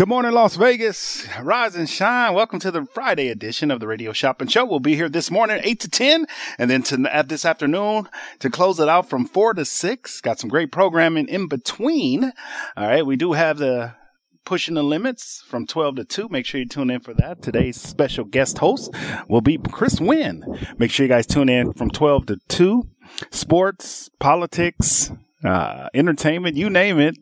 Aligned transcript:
Good 0.00 0.08
morning, 0.08 0.32
Las 0.32 0.56
Vegas. 0.56 1.28
Rise 1.42 1.76
and 1.76 1.86
shine. 1.86 2.32
Welcome 2.32 2.58
to 2.60 2.70
the 2.70 2.86
Friday 2.86 3.28
edition 3.28 3.70
of 3.70 3.80
the 3.80 3.86
Radio 3.86 4.14
Shopping 4.14 4.48
Show. 4.48 4.64
We'll 4.64 4.80
be 4.80 4.96
here 4.96 5.10
this 5.10 5.30
morning, 5.30 5.60
8 5.62 5.78
to 5.80 5.90
10, 5.90 6.26
and 6.56 6.70
then 6.70 6.82
to, 6.84 7.14
at 7.14 7.28
this 7.28 7.44
afternoon 7.44 8.08
to 8.38 8.48
close 8.48 8.80
it 8.80 8.88
out 8.88 9.10
from 9.10 9.26
4 9.26 9.52
to 9.52 9.66
6. 9.66 10.20
Got 10.22 10.38
some 10.38 10.48
great 10.48 10.72
programming 10.72 11.28
in 11.28 11.48
between. 11.48 12.32
All 12.78 12.86
right. 12.86 13.04
We 13.04 13.16
do 13.16 13.34
have 13.34 13.58
the 13.58 13.92
pushing 14.46 14.74
the 14.74 14.82
limits 14.82 15.44
from 15.46 15.66
12 15.66 15.96
to 15.96 16.04
2. 16.04 16.28
Make 16.30 16.46
sure 16.46 16.60
you 16.60 16.66
tune 16.66 16.88
in 16.88 17.00
for 17.00 17.12
that. 17.12 17.42
Today's 17.42 17.78
special 17.78 18.24
guest 18.24 18.56
host 18.56 18.94
will 19.28 19.42
be 19.42 19.58
Chris 19.58 20.00
Wynn. 20.00 20.42
Make 20.78 20.92
sure 20.92 21.04
you 21.04 21.10
guys 21.10 21.26
tune 21.26 21.50
in 21.50 21.74
from 21.74 21.90
12 21.90 22.24
to 22.24 22.36
2. 22.48 22.88
Sports, 23.30 24.08
politics, 24.18 25.12
uh, 25.44 25.88
entertainment, 25.94 26.56
you 26.56 26.70
name 26.70 26.98
it. 26.98 27.16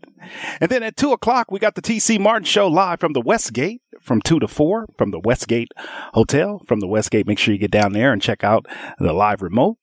And 0.61 0.71
then 0.71 0.83
at 0.83 0.97
two 0.97 1.13
o'clock, 1.13 1.51
we 1.51 1.59
got 1.59 1.75
the 1.75 1.83
TC 1.83 2.19
Martin 2.19 2.45
show 2.45 2.67
live 2.69 3.01
from 3.01 3.13
the 3.13 3.21
Westgate 3.21 3.81
from 4.01 4.21
two 4.21 4.39
to 4.41 4.49
four 4.49 4.87
from 4.97 5.11
the 5.11 5.21
Westgate 5.21 5.73
Hotel. 6.15 6.61
From 6.67 6.81
the 6.81 6.89
Westgate, 6.89 7.27
make 7.27 7.39
sure 7.39 7.53
you 7.53 7.61
get 7.61 7.71
down 7.71 7.93
there 7.93 8.13
and 8.13 8.23
check 8.23 8.43
out 8.43 8.67
the 8.99 9.13
live 9.13 9.43
remote. 9.43 9.77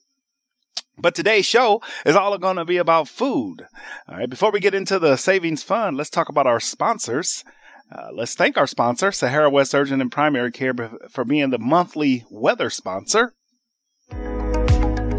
But 0.99 1.15
today's 1.15 1.47
show 1.47 1.81
is 2.05 2.17
all 2.17 2.37
going 2.39 2.57
to 2.57 2.65
be 2.65 2.77
about 2.77 3.09
food. 3.09 3.67
All 4.09 4.19
right. 4.19 4.29
Before 4.29 4.51
we 4.51 4.61
get 4.61 4.75
into 4.75 4.99
the 4.99 5.17
savings 5.17 5.63
fund, 5.63 5.97
let's 5.97 6.11
talk 6.11 6.29
about 6.29 6.47
our 6.47 6.61
sponsors. 6.61 7.45
Uh, 7.91 8.09
let's 8.15 8.35
thank 8.35 8.57
our 8.57 8.67
sponsor, 8.67 9.13
Sahara 9.13 9.51
West 9.51 9.75
Urgent 9.75 10.01
and 10.01 10.13
Primary 10.13 10.51
Care, 10.51 10.75
for 11.11 11.25
being 11.25 11.51
the 11.51 11.59
monthly 11.59 12.25
weather 12.31 12.71
sponsor. 12.71 13.35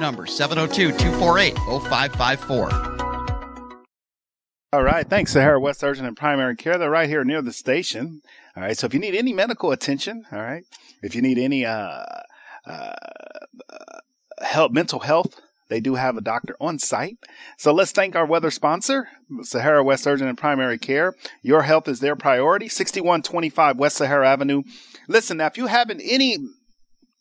number, 0.00 0.26
702 0.26 0.96
248 0.98 1.56
0554. 1.56 2.90
All 4.72 4.84
right. 4.84 5.08
Thanks, 5.08 5.32
Sahara 5.32 5.58
West 5.58 5.82
Urgent 5.82 6.06
and 6.06 6.16
Primary 6.16 6.54
Care. 6.54 6.78
They're 6.78 6.90
right 6.90 7.08
here 7.08 7.24
near 7.24 7.42
the 7.42 7.52
station. 7.52 8.22
All 8.56 8.62
right. 8.62 8.78
So 8.78 8.86
if 8.86 8.94
you 8.94 9.00
need 9.00 9.16
any 9.16 9.32
medical 9.32 9.72
attention, 9.72 10.24
all 10.30 10.38
right, 10.38 10.64
if 11.02 11.16
you 11.16 11.22
need 11.22 11.38
any 11.38 11.64
uh, 11.66 12.04
uh, 12.64 12.92
help, 14.40 14.70
mental 14.70 15.00
health, 15.00 15.40
they 15.70 15.80
do 15.80 15.96
have 15.96 16.16
a 16.16 16.20
doctor 16.20 16.56
on 16.60 16.78
site. 16.78 17.18
So 17.56 17.72
let's 17.72 17.92
thank 17.92 18.14
our 18.14 18.26
weather 18.26 18.50
sponsor, 18.50 19.08
Sahara 19.42 19.82
West 19.82 20.06
Urgent 20.06 20.28
and 20.28 20.38
Primary 20.38 20.78
Care. 20.78 21.14
Your 21.42 21.62
health 21.62 21.88
is 21.88 22.00
their 22.00 22.16
priority. 22.16 22.68
6125 22.68 23.76
West 23.76 23.96
Sahara 23.96 24.28
Avenue. 24.28 24.62
Listen, 25.08 25.38
now, 25.38 25.46
if 25.46 25.56
you 25.56 25.66
have 25.66 25.90
any 25.90 26.38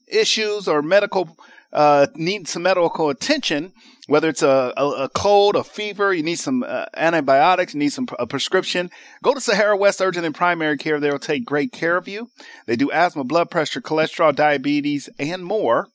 issues 0.08 0.68
or 0.68 0.82
medical 0.82 1.36
uh, 1.72 2.08
need 2.16 2.48
some 2.48 2.64
medical 2.64 3.10
attention, 3.10 3.74
whether 4.08 4.30
it's 4.30 4.42
a, 4.42 4.74
a, 4.76 4.88
a 5.04 5.10
cold, 5.10 5.56
a 5.56 5.64
fever, 5.64 6.14
you 6.14 6.24
need 6.24 6.40
some 6.40 6.64
uh, 6.68 6.86
antibiotics, 6.98 7.74
you 7.74 7.80
need 7.80 7.94
some 7.94 8.08
a 8.18 8.26
prescription, 8.26 8.90
go 9.24 9.34
to 9.34 9.42
Sahara 9.42 9.78
West 9.78 10.02
Urgent 10.02 10.26
and 10.26 10.34
Primary 10.34 10.78
Care. 10.78 11.00
They'll 11.00 11.20
take 11.20 11.46
great 11.46 11.72
care 11.72 11.98
of 11.98 12.08
you. 12.08 12.30
They 12.66 12.76
do 12.76 12.92
asthma, 12.92 13.24
blood 13.24 13.52
pressure, 13.52 13.82
cholesterol, 13.82 14.36
diabetes, 14.36 15.10
and 15.20 15.46
more. 15.46 15.88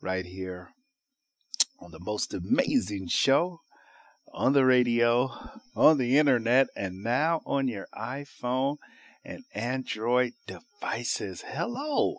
right 0.00 0.24
here 0.24 0.70
on 1.80 1.90
the 1.90 1.98
most 1.98 2.32
amazing 2.32 3.08
show 3.08 3.58
on 4.32 4.52
the 4.52 4.64
radio, 4.64 5.32
on 5.74 5.98
the 5.98 6.16
internet, 6.18 6.68
and 6.76 7.02
now 7.02 7.42
on 7.46 7.66
your 7.66 7.88
iPhone 7.94 8.76
and 9.24 9.42
Android 9.54 10.34
devices. 10.46 11.42
Hello. 11.46 12.18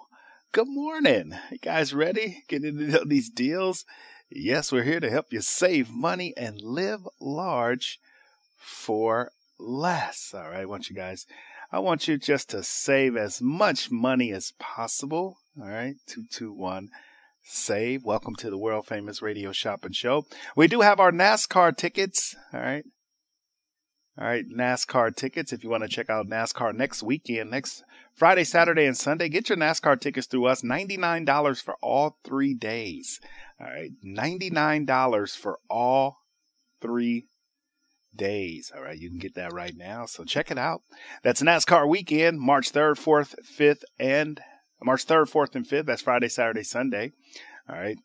Good 0.52 0.68
morning. 0.68 1.34
You 1.52 1.60
guys 1.60 1.94
ready? 1.94 2.44
Getting 2.50 2.80
into 2.80 3.06
these 3.06 3.30
deals? 3.30 3.86
Yes, 4.30 4.74
we're 4.74 4.84
here 4.84 5.00
to 5.00 5.10
help 5.10 5.28
you 5.32 5.40
save 5.42 5.90
money 5.90 6.34
and 6.36 6.62
live 6.62 7.08
large 7.22 8.00
for 8.58 9.32
less. 9.58 10.34
All 10.36 10.50
right. 10.50 10.60
I 10.62 10.66
want 10.66 10.90
you 10.90 10.96
guys, 10.96 11.26
I 11.70 11.80
want 11.80 12.08
you 12.08 12.18
just 12.18 12.50
to 12.52 12.64
save 12.64 13.18
as 13.18 13.42
much 13.42 13.92
money 13.92 14.32
as 14.32 14.54
possible. 14.58 15.38
All 15.60 15.68
right. 15.68 15.96
221 16.08 16.90
save. 17.44 18.06
Welcome 18.06 18.36
to 18.36 18.50
the 18.50 18.58
world 18.58 18.88
famous 18.88 19.22
radio 19.22 19.52
shopping 19.52 19.92
show. 19.92 20.26
We 20.56 20.68
do 20.68 20.80
have 20.80 21.02
our 21.02 21.12
NASCAR 21.12 21.76
tickets. 21.76 22.36
All 22.54 22.62
right. 22.62 22.86
All 24.20 24.26
right, 24.26 24.46
NASCAR 24.50 25.16
tickets. 25.16 25.54
If 25.54 25.64
you 25.64 25.70
want 25.70 25.84
to 25.84 25.90
check 25.90 26.10
out 26.10 26.26
NASCAR 26.28 26.74
next 26.74 27.04
weekend, 27.04 27.52
next 27.52 27.84
Friday, 28.16 28.46
Saturday, 28.46 28.86
and 28.86 28.98
Sunday, 28.98 29.30
get 29.30 29.48
your 29.48 29.60
NASCAR 29.60 30.00
tickets 30.00 30.26
through 30.26 30.48
us. 30.48 30.64
$99 30.64 31.62
for 31.62 31.76
all 31.84 32.18
three 32.24 32.56
days. 32.56 33.20
All 33.62 33.68
right, 33.68 33.92
$99 34.04 35.38
for 35.38 35.60
all 35.70 36.18
three 36.82 37.26
days. 38.18 38.72
All 38.76 38.82
right, 38.82 38.98
you 38.98 39.10
can 39.10 39.20
get 39.20 39.36
that 39.36 39.54
right 39.54 39.76
now. 39.76 40.06
So 40.06 40.24
check 40.24 40.52
it 40.52 40.58
out. 40.58 40.82
That's 41.24 41.42
NASCAR 41.42 41.88
weekend, 41.88 42.40
March 42.40 42.72
3rd, 42.72 42.96
4th, 42.96 43.36
5th, 43.46 43.84
and 44.00 44.42
March 44.84 45.06
3rd, 45.06 45.32
4th, 45.32 45.56
and 45.56 45.68
5th. 45.68 45.86
That's 45.86 46.02
Friday, 46.02 46.30
Saturday, 46.30 46.64
Sunday. 46.64 47.12
All 47.70 47.78
right. 47.78 47.98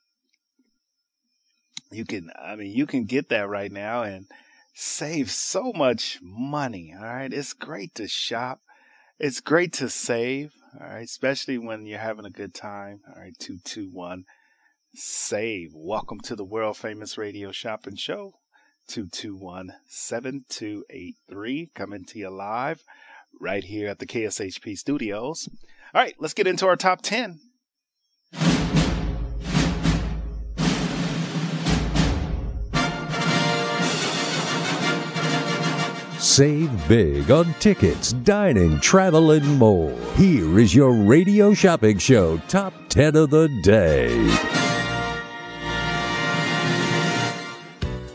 You 1.91 2.05
can, 2.05 2.31
I 2.41 2.57
mean, 2.57 2.73
you 2.73 2.87
can 2.87 3.05
get 3.05 3.29
that 3.29 3.49
right 3.49 3.71
now 3.71 4.03
and 4.03 4.27
save 4.75 5.31
so 5.31 5.73
much 5.75 6.19
money. 6.23 6.95
All 6.97 7.05
right. 7.05 7.33
It's 7.33 7.53
great 7.53 7.95
to 7.97 8.09
shop. 8.09 8.61
It's 9.19 9.41
great 9.41 9.73
to 9.75 9.89
save. 9.89 10.53
All 10.81 10.87
right. 10.87 11.05
Especially 11.05 11.59
when 11.59 11.85
you're 11.85 11.99
having 11.99 12.25
a 12.25 12.31
good 12.31 12.55
time. 12.55 13.01
All 13.09 13.21
right. 13.21 13.39
221 13.39 14.25
save. 14.95 15.73
Welcome 15.75 16.21
to 16.21 16.37
the 16.37 16.45
world 16.45 16.77
famous 16.77 17.19
radio 17.19 17.53
shopping 17.53 17.97
show. 17.97 18.33
221 18.89 19.73
7283 19.87 21.71
coming 21.75 22.05
to 22.05 22.19
you 22.19 22.31
live 22.31 22.83
right 23.41 23.65
here 23.65 23.89
at 23.89 23.99
the 23.99 24.07
KSHP 24.07 24.77
studios. 24.77 25.49
All 25.95 26.01
right. 26.01 26.15
Let's 26.19 26.35
get 26.35 26.47
into 26.47 26.67
our 26.67 26.77
top 26.77 27.03
10. 27.03 27.41
Save 36.19 36.89
big 36.89 37.31
on 37.33 37.53
tickets, 37.55 38.13
dining, 38.13 38.79
travel, 38.81 39.33
and 39.33 39.59
more. 39.59 39.91
Here 40.15 40.59
is 40.59 40.73
your 40.73 40.93
radio 40.93 41.53
shopping 41.53 41.99
show 41.99 42.39
top 42.49 42.73
10 42.89 43.17
of 43.17 43.31
the 43.31 43.49
day. 43.63 44.52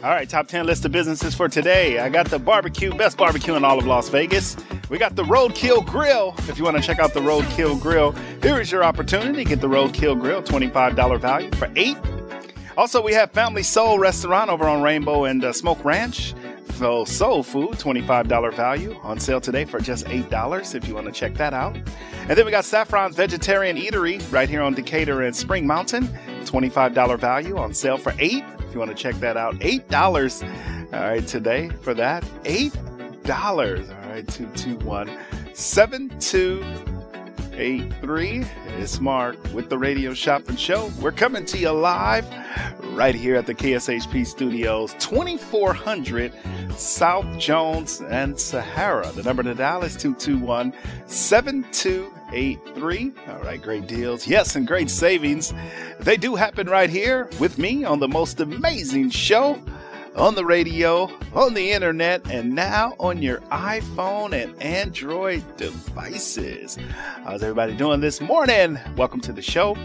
All 0.08 0.14
right, 0.14 0.30
top 0.30 0.48
10 0.48 0.66
list 0.66 0.86
of 0.86 0.94
businesses 0.94 1.36
for 1.36 1.50
today. 1.50 2.00
I 2.00 2.08
got 2.08 2.30
the 2.30 2.40
barbecue, 2.40 2.94
best 2.94 3.18
barbecue 3.18 3.56
in 3.56 3.66
all 3.66 3.78
of 3.78 3.86
Las 3.86 4.08
Vegas. 4.08 4.56
We 4.90 4.98
got 4.98 5.18
the 5.18 5.24
Roadkill 5.24 5.86
Grill. 5.86 6.34
If 6.48 6.58
you 6.58 6.64
want 6.64 6.78
to 6.78 6.82
check 6.82 7.00
out 7.00 7.14
the 7.14 7.20
Roadkill 7.20 7.82
Grill, 7.82 8.14
here 8.42 8.62
is 8.62 8.72
your 8.72 8.86
opportunity. 8.86 9.44
Get 9.44 9.60
the 9.60 9.68
Roadkill 9.68 10.18
Grill, 10.18 10.42
$25 10.42 11.20
value 11.20 11.52
for 11.56 11.70
eight. 11.76 11.98
Also, 12.78 13.04
we 13.04 13.12
have 13.12 13.32
Family 13.32 13.64
Soul 13.64 14.00
Restaurant 14.00 14.50
over 14.50 14.64
on 14.64 14.82
Rainbow 14.82 15.26
and 15.26 15.44
uh, 15.44 15.52
Smoke 15.52 15.84
Ranch. 15.84 16.34
So 16.76 17.04
soul 17.04 17.44
food, 17.44 17.72
$25 17.72 18.54
value 18.54 18.98
on 19.04 19.20
sale 19.20 19.42
today 19.42 19.66
for 19.66 19.82
just 19.82 20.06
$8 20.06 20.74
if 20.74 20.88
you 20.88 20.96
want 20.96 21.08
to 21.08 21.12
check 21.12 21.34
that 21.34 21.54
out. 21.54 21.76
And 21.76 22.38
then 22.38 22.46
we 22.46 22.52
got 22.52 22.64
Saffron's 22.64 23.18
Vegetarian 23.18 23.76
Eatery 23.76 24.24
right 24.32 24.48
here 24.48 24.62
on 24.62 24.74
Decatur 24.74 25.24
and 25.24 25.36
Spring 25.36 25.68
Mountain, 25.68 26.08
$25 26.46 27.20
value 27.20 27.58
on 27.58 27.74
sale 27.74 27.98
for 27.98 28.14
8 28.20 28.42
if 28.42 28.57
you 28.78 28.86
want 28.86 28.96
to 28.96 29.04
check 29.04 29.16
that 29.16 29.36
out. 29.38 29.56
$8 29.56 30.44
all 30.94 31.00
right 31.00 31.26
today 31.26 31.70
for 31.82 31.96
that. 31.96 32.24
$8 32.44 32.76
all 33.28 33.58
right 34.10 34.28
221 34.28 35.10
7283 35.56 38.46
it's 38.78 39.00
Mark 39.00 39.44
with 39.52 39.70
the 39.70 39.80
Radio 39.80 40.14
Shopping 40.14 40.58
Show. 40.58 40.92
We're 41.02 41.12
coming 41.12 41.44
to 41.46 41.58
you 41.58 41.72
live 41.72 42.30
right 42.92 43.16
here 43.16 43.36
at 43.36 43.48
the 43.48 43.56
KSHP 43.56 44.28
Studios, 44.28 44.94
2400 45.00 46.32
South 46.78 47.26
Jones 47.40 48.02
and 48.02 48.40
Sahara. 48.40 49.12
The 49.12 49.24
number 49.24 49.42
to 49.42 49.56
dial 49.56 49.82
is 49.82 49.98
221 49.98 50.72
7283. 51.08 52.17
All 53.30 53.40
right, 53.40 53.62
great 53.62 53.88
deals. 53.88 54.28
Yes, 54.28 54.56
and 54.56 54.68
great 54.68 54.90
savings. 54.90 55.54
They 56.00 56.18
do 56.18 56.36
happen 56.36 56.68
right 56.68 56.90
here 56.90 57.30
with 57.40 57.58
me 57.58 57.86
on 57.86 58.00
the 58.00 58.08
most 58.08 58.42
amazing 58.42 59.12
show 59.12 59.62
on 60.18 60.34
the 60.34 60.44
radio, 60.44 61.10
on 61.34 61.54
the 61.54 61.72
internet, 61.72 62.30
and 62.30 62.54
now 62.56 62.96
on 63.00 63.22
your 63.22 63.38
iPhone 63.52 64.34
and 64.34 64.62
Android 64.62 65.44
devices. 65.58 66.78
How's 67.24 67.44
everybody 67.44 67.76
doing 67.76 68.02
this 68.02 68.20
morning? 68.20 68.80
Welcome 68.98 69.22
to 69.22 69.32
the 69.32 69.44
show. 69.44 69.78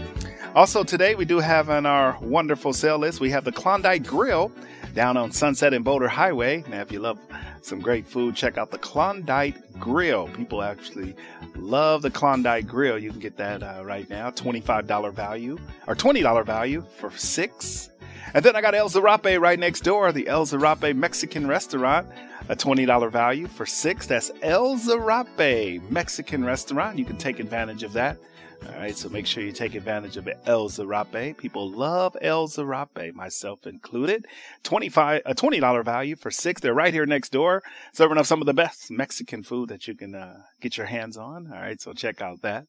Also, 0.55 0.83
today 0.83 1.15
we 1.15 1.25
do 1.25 1.39
have 1.39 1.71
on 1.71 1.87
our 1.87 2.15
wonderful 2.21 2.73
sale 2.73 2.99
list, 2.99 3.19
we 3.19 3.31
have 3.31 3.43
the 3.43 3.51
Klondike 3.51 4.05
Grill 4.05 4.51
down 4.93 5.17
on 5.17 5.31
Sunset 5.31 5.73
and 5.73 5.83
Boulder 5.83 6.07
Highway. 6.07 6.63
Now, 6.69 6.81
if 6.81 6.91
you 6.91 6.99
love 6.99 7.17
some 7.63 7.79
great 7.79 8.05
food, 8.05 8.35
check 8.35 8.59
out 8.59 8.69
the 8.69 8.77
Klondike 8.77 9.79
Grill. 9.79 10.27
People 10.27 10.61
actually 10.61 11.15
love 11.55 12.03
the 12.03 12.11
Klondike 12.11 12.67
Grill. 12.67 12.99
You 12.99 13.09
can 13.09 13.19
get 13.19 13.35
that 13.37 13.63
uh, 13.63 13.81
right 13.83 14.07
now, 14.11 14.29
$25 14.29 15.11
value 15.11 15.57
or 15.87 15.95
$20 15.95 16.45
value 16.45 16.85
for 16.97 17.09
six. 17.09 17.89
And 18.35 18.45
then 18.45 18.55
I 18.55 18.61
got 18.61 18.75
El 18.75 18.89
Zarape 18.89 19.39
right 19.39 19.57
next 19.57 19.81
door, 19.81 20.11
the 20.11 20.27
El 20.27 20.45
Zarape 20.45 20.95
Mexican 20.95 21.47
restaurant, 21.47 22.07
a 22.47 22.55
$20 22.55 23.11
value 23.11 23.47
for 23.47 23.65
six. 23.65 24.05
That's 24.05 24.31
El 24.43 24.75
Zarape 24.75 25.89
Mexican 25.89 26.45
restaurant. 26.45 26.99
You 26.99 27.05
can 27.05 27.17
take 27.17 27.39
advantage 27.39 27.81
of 27.81 27.93
that. 27.93 28.17
All 28.67 28.79
right, 28.79 28.95
so 28.97 29.09
make 29.09 29.25
sure 29.25 29.43
you 29.43 29.51
take 29.51 29.75
advantage 29.75 30.17
of 30.17 30.29
El 30.45 30.69
Zarape. 30.69 31.37
People 31.37 31.69
love 31.69 32.15
El 32.21 32.47
Zarape, 32.47 33.13
myself 33.13 33.65
included. 33.65 34.25
25 34.63 35.21
a 35.25 35.33
$20 35.33 35.85
value 35.85 36.15
for 36.15 36.31
six. 36.31 36.61
They're 36.61 36.73
right 36.73 36.93
here 36.93 37.05
next 37.05 37.31
door, 37.31 37.63
serving 37.93 38.17
up 38.17 38.25
some 38.25 38.41
of 38.41 38.45
the 38.45 38.53
best 38.53 38.91
Mexican 38.91 39.43
food 39.43 39.69
that 39.69 39.87
you 39.87 39.95
can 39.95 40.15
uh, 40.15 40.43
get 40.61 40.77
your 40.77 40.87
hands 40.87 41.17
on. 41.17 41.51
All 41.53 41.59
right, 41.59 41.81
so 41.81 41.93
check 41.93 42.21
out 42.21 42.41
that. 42.41 42.65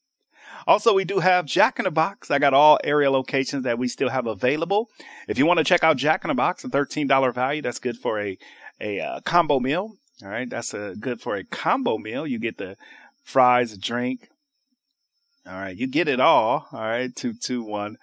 Also, 0.67 0.93
we 0.93 1.05
do 1.05 1.19
have 1.19 1.45
Jack 1.45 1.79
in 1.79 1.85
the 1.85 1.91
Box. 1.91 2.29
I 2.29 2.39
got 2.39 2.53
all 2.53 2.79
area 2.83 3.09
locations 3.09 3.63
that 3.63 3.79
we 3.79 3.87
still 3.87 4.09
have 4.09 4.27
available. 4.27 4.89
If 5.27 5.37
you 5.37 5.45
want 5.45 5.57
to 5.57 5.63
check 5.63 5.83
out 5.83 5.97
Jack 5.97 6.23
in 6.23 6.29
the 6.29 6.35
Box, 6.35 6.63
a 6.63 6.69
$13 6.69 7.33
value, 7.33 7.61
that's 7.61 7.79
good 7.79 7.97
for 7.97 8.19
a, 8.19 8.37
a 8.79 8.99
uh, 8.99 9.19
combo 9.21 9.59
meal. 9.59 9.97
All 10.23 10.29
right. 10.29 10.49
That's 10.49 10.73
a 10.73 10.95
good 10.99 11.21
for 11.21 11.35
a 11.35 11.43
combo 11.43 11.97
meal. 11.97 12.25
You 12.25 12.39
get 12.39 12.57
the 12.57 12.77
fries, 13.23 13.73
a 13.73 13.77
drink. 13.77 14.29
All 15.47 15.53
right. 15.53 15.77
You 15.77 15.85
get 15.87 16.07
it 16.07 16.19
all. 16.19 16.67
All 16.71 16.79
right. 16.79 17.15
221 17.15 17.97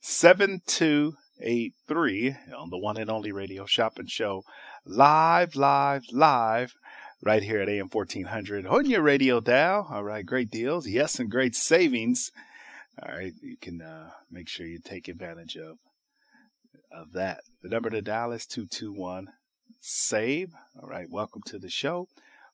7283 0.00 2.36
on 2.56 2.70
the 2.70 2.78
one 2.78 2.96
and 2.96 3.10
only 3.10 3.32
radio 3.32 3.66
shopping 3.66 4.06
show. 4.06 4.42
Live, 4.86 5.54
live, 5.54 6.04
live 6.12 6.72
right 7.22 7.42
here 7.42 7.60
at 7.60 7.68
AM 7.68 7.88
1400 7.88 8.66
on 8.66 8.88
your 8.88 9.02
radio 9.02 9.40
dial. 9.40 9.88
All 9.90 10.04
right, 10.04 10.24
great 10.24 10.50
deals. 10.50 10.86
Yes, 10.86 11.18
and 11.18 11.30
great 11.30 11.54
savings. 11.54 12.30
All 13.02 13.14
right, 13.14 13.32
you 13.42 13.56
can 13.60 13.82
uh, 13.82 14.10
make 14.30 14.48
sure 14.48 14.66
you 14.66 14.78
take 14.82 15.08
advantage 15.08 15.56
of 15.56 15.78
of 16.90 17.12
that. 17.12 17.40
The 17.62 17.68
number 17.68 17.90
to 17.90 18.00
dial 18.00 18.32
is 18.32 18.46
221 18.46 19.28
SAVE. 19.80 20.54
All 20.80 20.88
right, 20.88 21.10
welcome 21.10 21.42
to 21.46 21.58
the 21.58 21.68
show. 21.68 22.08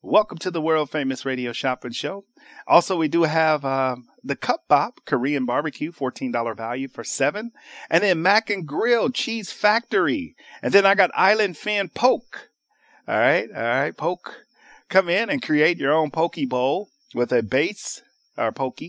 Welcome 0.07 0.37
to 0.41 0.51
the 0.51 0.61
world 0.61 0.91
famous 0.91 1.25
radio 1.25 1.55
shopping 1.55 1.93
show. 1.93 2.27
Also, 2.67 2.95
we 2.95 3.09
do 3.09 3.23
have 3.23 3.65
um, 3.65 4.05
the 4.23 4.37
Cup 4.37 4.65
Bop 4.69 5.01
Korean 5.07 5.47
barbecue, 5.47 5.91
$14 5.91 6.55
value 6.55 6.89
for 6.89 7.03
seven. 7.03 7.53
And 7.89 8.05
then 8.05 8.21
Mac 8.21 8.51
and 8.51 8.69
Grill 8.69 9.09
Cheese 9.09 9.51
Factory. 9.51 10.37
And 10.63 10.75
then 10.75 10.85
I 10.85 10.95
got 10.95 11.11
Island 11.15 11.57
Fin 11.57 11.89
Poke. 11.89 12.51
All 13.09 13.17
right, 13.17 13.49
all 13.51 13.63
right, 13.63 13.97
Poke 13.97 14.45
Come 14.91 15.09
in 15.09 15.31
and 15.31 15.41
create 15.41 15.79
your 15.79 15.95
own 15.95 16.11
poke 16.11 16.37
bowl 16.51 16.91
with 17.15 17.33
a 17.33 17.43
base 17.43 18.03
or 18.37 18.53
poke. 18.53 18.81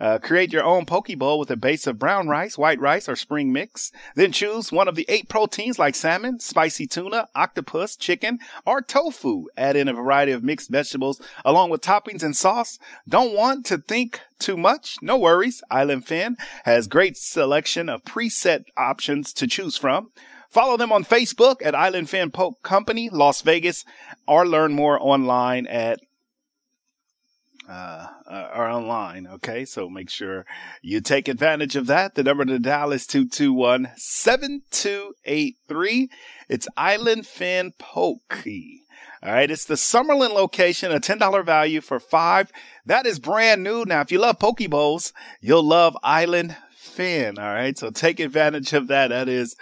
Uh, 0.00 0.18
create 0.18 0.52
your 0.52 0.64
own 0.64 0.86
poke 0.86 1.16
bowl 1.18 1.38
with 1.38 1.50
a 1.50 1.56
base 1.56 1.86
of 1.86 1.98
brown 1.98 2.28
rice, 2.28 2.56
white 2.56 2.80
rice, 2.80 3.08
or 3.08 3.16
spring 3.16 3.52
mix. 3.52 3.92
Then 4.14 4.32
choose 4.32 4.72
one 4.72 4.88
of 4.88 4.94
the 4.94 5.04
eight 5.08 5.28
proteins 5.28 5.78
like 5.78 5.94
salmon, 5.94 6.40
spicy 6.40 6.86
tuna, 6.86 7.28
octopus, 7.34 7.96
chicken, 7.96 8.38
or 8.64 8.80
tofu. 8.80 9.46
Add 9.56 9.76
in 9.76 9.88
a 9.88 9.92
variety 9.92 10.32
of 10.32 10.42
mixed 10.42 10.70
vegetables 10.70 11.20
along 11.44 11.70
with 11.70 11.82
toppings 11.82 12.22
and 12.22 12.36
sauce. 12.36 12.78
Don't 13.08 13.34
want 13.34 13.66
to 13.66 13.78
think 13.78 14.20
too 14.38 14.56
much? 14.56 14.96
No 15.02 15.18
worries. 15.18 15.62
Island 15.70 16.06
Fin 16.06 16.36
has 16.64 16.86
great 16.86 17.16
selection 17.16 17.88
of 17.88 18.04
preset 18.04 18.64
options 18.76 19.32
to 19.34 19.46
choose 19.46 19.76
from. 19.76 20.10
Follow 20.48 20.78
them 20.78 20.92
on 20.92 21.04
Facebook 21.04 21.56
at 21.62 21.74
Island 21.74 22.08
Fin 22.08 22.30
Poke 22.30 22.62
Company, 22.62 23.10
Las 23.10 23.42
Vegas, 23.42 23.84
or 24.26 24.46
learn 24.46 24.72
more 24.72 24.98
online 24.98 25.66
at 25.66 26.00
uh, 27.68 28.08
uh, 28.26 28.50
or 28.54 28.68
online. 28.68 29.26
Okay. 29.26 29.64
So 29.64 29.88
make 29.88 30.10
sure 30.10 30.44
you 30.82 31.00
take 31.00 31.28
advantage 31.28 31.76
of 31.76 31.86
that. 31.86 32.14
The 32.14 32.22
number 32.22 32.44
to 32.46 32.58
dial 32.58 32.92
is 32.92 33.06
221 33.06 33.92
7283. 33.96 36.10
It's 36.48 36.68
Island 36.76 37.26
Fin 37.26 37.72
Poke. 37.78 38.44
All 39.22 39.32
right. 39.32 39.50
It's 39.50 39.64
the 39.64 39.74
Summerlin 39.74 40.32
location, 40.32 40.92
a 40.92 41.00
$10 41.00 41.44
value 41.44 41.80
for 41.80 42.00
five. 42.00 42.50
That 42.86 43.06
is 43.06 43.18
brand 43.18 43.62
new. 43.62 43.84
Now, 43.84 44.00
if 44.00 44.12
you 44.12 44.18
love 44.18 44.38
Poke 44.38 44.68
Bowls, 44.70 45.12
you'll 45.40 45.64
love 45.64 45.96
Island 46.02 46.56
Fin. 46.76 47.38
All 47.38 47.52
right. 47.52 47.76
So 47.76 47.90
take 47.90 48.18
advantage 48.18 48.72
of 48.72 48.88
that. 48.88 49.08
That 49.08 49.28
is 49.28 49.56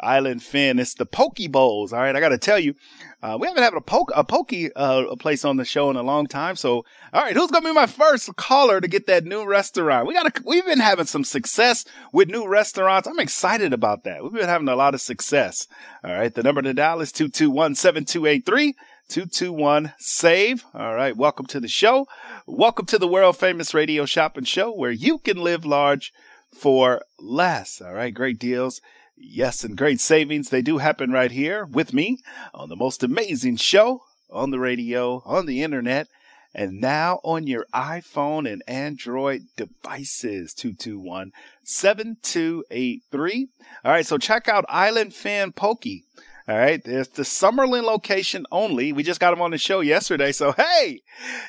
Island 0.00 0.42
Fin. 0.42 0.78
It's 0.78 0.94
the 0.94 1.06
Poke 1.06 1.38
Bowls. 1.50 1.92
All 1.92 2.00
right. 2.00 2.14
I 2.14 2.20
got 2.20 2.28
to 2.28 2.38
tell 2.38 2.58
you, 2.58 2.74
uh, 3.20 3.36
we 3.40 3.48
haven't 3.48 3.62
had 3.62 3.74
a 3.74 3.80
poke, 3.80 4.12
a 4.14 4.22
pokey 4.22 4.72
uh, 4.74 5.16
place 5.16 5.44
on 5.44 5.56
the 5.56 5.64
show 5.64 5.90
in 5.90 5.96
a 5.96 6.02
long 6.02 6.28
time. 6.28 6.54
So, 6.54 6.84
all 7.12 7.22
right. 7.22 7.34
Who's 7.34 7.50
to 7.50 7.60
be 7.60 7.72
my 7.72 7.86
first 7.86 8.36
caller 8.36 8.80
to 8.80 8.86
get 8.86 9.06
that 9.06 9.24
new 9.24 9.44
restaurant? 9.44 10.06
We 10.06 10.14
got 10.14 10.44
we've 10.44 10.64
been 10.64 10.78
having 10.78 11.06
some 11.06 11.24
success 11.24 11.84
with 12.12 12.28
new 12.28 12.46
restaurants. 12.46 13.08
I'm 13.08 13.18
excited 13.18 13.72
about 13.72 14.04
that. 14.04 14.22
We've 14.22 14.32
been 14.32 14.48
having 14.48 14.68
a 14.68 14.76
lot 14.76 14.94
of 14.94 15.00
success. 15.00 15.66
All 16.04 16.12
right. 16.12 16.32
The 16.32 16.44
number 16.44 16.62
to 16.62 16.72
dial 16.72 17.00
is 17.00 17.10
221 17.10 17.74
7283. 17.74 18.74
221 19.08 19.94
SAVE. 19.98 20.64
All 20.74 20.94
right. 20.94 21.16
Welcome 21.16 21.46
to 21.46 21.58
the 21.58 21.66
show. 21.66 22.06
Welcome 22.46 22.86
to 22.86 22.98
the 22.98 23.08
world 23.08 23.36
famous 23.36 23.74
radio 23.74 24.04
shopping 24.04 24.44
show 24.44 24.70
where 24.70 24.92
you 24.92 25.18
can 25.18 25.38
live 25.38 25.64
large 25.64 26.12
for 26.54 27.02
less. 27.18 27.80
All 27.80 27.94
right. 27.94 28.14
Great 28.14 28.38
deals. 28.38 28.80
Yes. 29.20 29.64
And 29.64 29.76
great 29.76 30.00
savings. 30.00 30.48
They 30.48 30.62
do 30.62 30.78
happen 30.78 31.12
right 31.12 31.30
here 31.30 31.64
with 31.64 31.92
me 31.92 32.18
on 32.54 32.68
the 32.68 32.76
most 32.76 33.02
amazing 33.02 33.56
show 33.56 34.02
on 34.30 34.50
the 34.50 34.58
radio, 34.58 35.22
on 35.24 35.46
the 35.46 35.62
internet, 35.62 36.08
and 36.54 36.80
now 36.80 37.20
on 37.22 37.46
your 37.46 37.66
iPhone 37.74 38.50
and 38.50 38.62
Android 38.66 39.46
devices. 39.56 40.54
221 40.54 41.32
7283. 41.62 43.48
All 43.84 43.92
right. 43.92 44.06
So 44.06 44.18
check 44.18 44.48
out 44.48 44.64
Island 44.68 45.14
Fin 45.14 45.52
Pokey. 45.52 46.04
All 46.48 46.56
right. 46.56 46.82
There's 46.82 47.08
the 47.08 47.24
Summerlin 47.24 47.82
location 47.82 48.46
only. 48.50 48.90
We 48.90 49.02
just 49.02 49.20
got 49.20 49.32
them 49.32 49.42
on 49.42 49.50
the 49.50 49.58
show 49.58 49.80
yesterday. 49.80 50.32
So, 50.32 50.52
hey, 50.52 51.02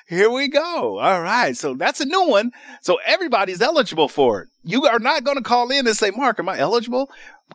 here 0.08 0.30
we 0.30 0.50
go. 0.50 1.00
All 1.00 1.22
right. 1.22 1.56
So 1.56 1.74
that's 1.74 2.02
a 2.02 2.06
new 2.06 2.28
one. 2.28 2.52
So 2.82 3.00
everybody's 3.06 3.62
eligible 3.62 4.10
for 4.10 4.42
it. 4.42 4.50
You 4.66 4.86
are 4.88 5.00
not 5.00 5.24
going 5.24 5.38
to 5.38 5.44
call 5.44 5.72
in 5.72 5.88
and 5.88 5.96
say, 5.96 6.12
Mark, 6.12 6.38
am 6.38 6.50
I 6.50 6.58
eligible? 6.60 7.10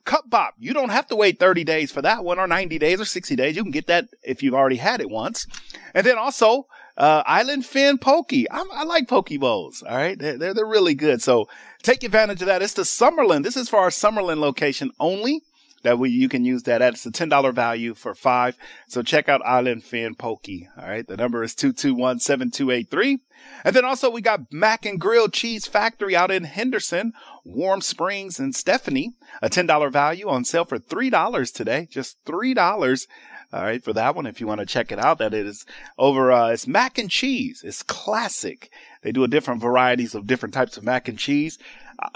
Cup 0.06 0.30
Bop. 0.30 0.54
You 0.58 0.72
don't 0.72 0.88
have 0.88 1.06
to 1.08 1.16
wait 1.16 1.38
30 1.38 1.64
days 1.64 1.92
for 1.92 2.00
that 2.00 2.24
one 2.24 2.38
or 2.38 2.46
90 2.46 2.78
days 2.78 2.98
or 2.98 3.04
60 3.04 3.36
days. 3.36 3.56
You 3.56 3.62
can 3.62 3.72
get 3.72 3.88
that 3.88 4.08
if 4.22 4.42
you've 4.42 4.54
already 4.54 4.76
had 4.76 5.02
it 5.02 5.10
once. 5.10 5.46
And 5.92 6.06
then 6.06 6.16
also, 6.16 6.66
uh, 6.96 7.24
Island 7.26 7.66
Fin 7.66 7.98
Pokey. 7.98 8.50
I'm, 8.50 8.70
i 8.72 8.84
like 8.84 9.06
Poke 9.06 9.38
Bowls. 9.38 9.82
All 9.82 9.96
right. 9.96 10.18
They're, 10.18 10.38
they're, 10.38 10.54
they're 10.54 10.66
really 10.66 10.94
good. 10.94 11.20
So 11.20 11.46
take 11.82 12.04
advantage 12.04 12.40
of 12.40 12.46
that. 12.46 12.62
It's 12.62 12.72
the 12.72 12.82
Summerlin. 12.82 13.42
This 13.42 13.58
is 13.58 13.68
for 13.68 13.80
our 13.80 13.90
Summerlin 13.90 14.38
location 14.38 14.92
only 14.98 15.42
that 15.84 15.98
we 15.98 16.10
you 16.10 16.28
can 16.28 16.44
use 16.44 16.64
that 16.64 16.82
at. 16.82 16.94
It's 16.94 17.06
a 17.06 17.12
ten 17.12 17.28
dollar 17.28 17.52
value 17.52 17.94
for 17.94 18.14
five. 18.14 18.56
So 18.88 19.02
check 19.02 19.28
out 19.28 19.40
Island 19.46 19.84
Fin 19.84 20.16
Pokey. 20.16 20.68
All 20.76 20.88
right, 20.88 21.06
the 21.06 21.16
number 21.16 21.42
is 21.44 21.54
two 21.54 21.72
two 21.72 21.94
one 21.94 22.18
seven 22.18 22.50
two 22.50 22.70
eight 22.70 22.90
three. 22.90 23.20
And 23.62 23.74
then 23.76 23.84
also 23.84 24.10
we 24.10 24.20
got 24.20 24.52
Mac 24.52 24.84
and 24.84 25.00
Grill 25.00 25.28
Cheese 25.28 25.66
Factory 25.66 26.16
out 26.16 26.30
in 26.30 26.44
Henderson, 26.44 27.12
Warm 27.44 27.80
Springs, 27.80 28.38
and 28.40 28.54
Stephanie. 28.54 29.12
A 29.40 29.48
ten 29.48 29.66
dollar 29.66 29.90
value 29.90 30.28
on 30.28 30.44
sale 30.44 30.64
for 30.64 30.78
three 30.78 31.10
dollars 31.10 31.52
today. 31.52 31.86
Just 31.90 32.18
three 32.24 32.54
dollars. 32.54 33.06
All 33.52 33.62
right, 33.62 33.84
for 33.84 33.92
that 33.92 34.16
one, 34.16 34.26
if 34.26 34.40
you 34.40 34.48
want 34.48 34.58
to 34.60 34.66
check 34.66 34.90
it 34.90 34.98
out, 34.98 35.18
that 35.18 35.32
is 35.32 35.64
over, 35.96 36.32
uh, 36.32 36.48
it's 36.48 36.66
mac 36.66 36.98
and 36.98 37.08
cheese. 37.08 37.62
It's 37.64 37.84
classic. 37.84 38.68
They 39.02 39.12
do 39.12 39.22
a 39.22 39.28
different 39.28 39.60
varieties 39.60 40.16
of 40.16 40.26
different 40.26 40.54
types 40.54 40.76
of 40.76 40.82
mac 40.82 41.06
and 41.06 41.16
cheese. 41.16 41.56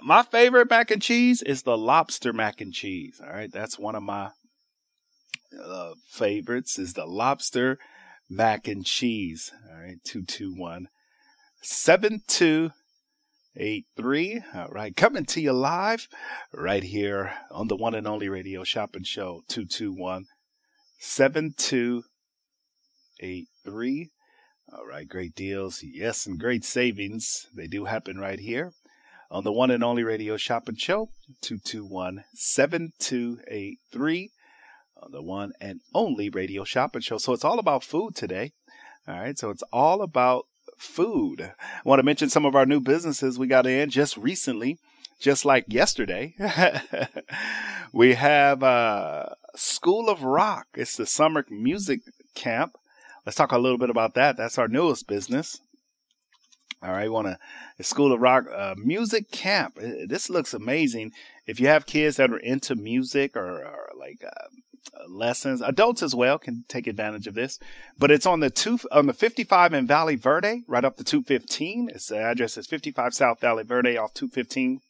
My 0.03 0.23
favorite 0.23 0.71
mac 0.71 0.91
and 0.91 1.03
cheese 1.03 1.43
is 1.43 1.63
the 1.63 1.77
lobster 1.77 2.33
mac 2.33 2.61
and 2.61 2.73
cheese. 2.73 3.21
All 3.23 3.33
right, 3.33 3.51
that's 3.51 3.79
one 3.79 3.95
of 3.95 4.03
my 4.03 4.31
uh, 5.63 5.93
favorites. 6.07 6.79
Is 6.79 6.93
the 6.93 7.07
lobster 7.07 7.79
mac 8.29 8.69
and 8.69 8.85
cheese. 8.85 9.51
All 9.69 9.81
right, 9.81 9.99
two 10.05 10.25
two 10.25 10.55
one 10.55 10.89
seven 11.63 12.23
two 12.27 12.71
eight 13.57 13.87
three. 13.97 14.43
All 14.55 14.69
right, 14.69 14.95
coming 14.95 15.25
to 15.27 15.41
you 15.41 15.53
live 15.53 16.09
right 16.53 16.83
here 16.83 17.33
on 17.51 17.69
the 17.69 17.77
one 17.77 17.95
and 17.95 18.07
only 18.07 18.29
radio 18.29 18.65
shopping 18.65 19.05
show. 19.05 19.43
Two 19.49 19.65
two 19.65 19.93
one 19.93 20.27
seven 20.99 21.55
two 21.57 22.05
eight 23.21 23.49
three. 23.65 24.11
All 24.71 24.87
right, 24.87 25.09
great 25.09 25.35
deals. 25.35 25.83
Yes, 25.83 26.27
and 26.27 26.39
great 26.39 26.63
savings. 26.63 27.47
They 27.57 27.67
do 27.67 27.87
happen 27.87 28.19
right 28.19 28.39
here 28.39 28.73
on 29.31 29.45
the 29.45 29.53
one 29.53 29.71
and 29.71 29.85
only 29.85 30.03
radio 30.03 30.37
shopping 30.37 30.77
show, 30.77 31.11
221 31.43 32.25
7283 32.35 34.31
on 35.03 35.13
the 35.13 35.23
one 35.23 35.53
and 35.61 35.81
only 35.95 36.29
radio 36.31 36.65
shopping 36.65 37.03
show. 37.03 37.19
So 37.19 37.33
it's 37.33 37.45
all 37.45 37.59
about 37.59 37.85
food 37.85 38.15
today. 38.15 38.53
All 39.07 39.19
right. 39.19 39.39
So 39.39 39.51
it's 39.51 39.63
all 39.73 40.03
about 40.03 40.47
food. 40.79 41.53
I 41.61 41.81
want 41.85 41.99
to 41.99 42.05
mention 42.05 42.29
some 42.31 42.45
of 42.45 42.55
our 42.55 42.67
new 42.67 42.81
businesses 42.81 43.39
we 43.39 43.47
got 43.47 43.67
in 43.67 43.91
just 43.91 44.17
recently, 44.17 44.79
just 45.21 45.45
like 45.45 45.65
yesterday. 45.69 46.35
we 47.93 48.15
have 48.15 48.63
uh, 48.63 49.27
School 49.55 50.09
of 50.09 50.23
Rock. 50.23 50.67
It's 50.75 50.97
the 50.97 51.07
summer 51.07 51.45
music 51.51 52.01
camp. 52.35 52.77
Let's 53.25 53.37
talk 53.37 53.53
a 53.53 53.59
little 53.59 53.79
bit 53.79 53.91
about 53.91 54.15
that. 54.15 54.37
That's 54.37 54.59
our 54.59 54.69
newest 54.69 55.07
business. 55.07 55.61
All 56.83 56.93
right, 56.93 57.11
want 57.11 57.27
to 57.27 57.85
School 57.85 58.13
of 58.13 58.21
Rock 58.21 58.45
uh, 58.55 58.75
music 58.79 59.33
camp. 59.33 59.77
This 59.77 60.31
looks 60.31 60.55
amazing. 60.55 61.13
If 61.47 61.59
you 61.59 61.67
have 61.67 61.87
kids 61.87 62.17
that 62.17 62.31
are 62.31 62.39
into 62.39 62.77
music 62.77 63.37
or, 63.37 63.65
or 63.65 63.91
like 63.99 64.23
uh, 64.25 65.09
lessons, 65.09 65.61
adults 65.61 66.03
as 66.03 66.15
well 66.15 66.39
can 66.39 66.65
take 66.69 66.87
advantage 66.87 67.27
of 67.27 67.35
this. 67.35 67.59
But 67.99 68.13
it's 68.13 68.27
on 68.27 68.41
the 68.41 68.51
two 68.51 68.79
on 68.93 69.07
the 69.07 69.13
55 69.13 69.75
in 69.75 69.87
Valle 69.89 70.17
Verde, 70.17 70.63
right 70.69 70.85
up 70.85 70.97
to 70.99 71.05
215. 71.05 71.91
Its 71.93 72.13
address 72.13 72.57
is 72.57 72.69
55 72.69 73.13
South 73.13 73.41
Valle 73.41 73.65
Verde 73.65 73.97
off 73.97 74.15
215. 74.15 74.81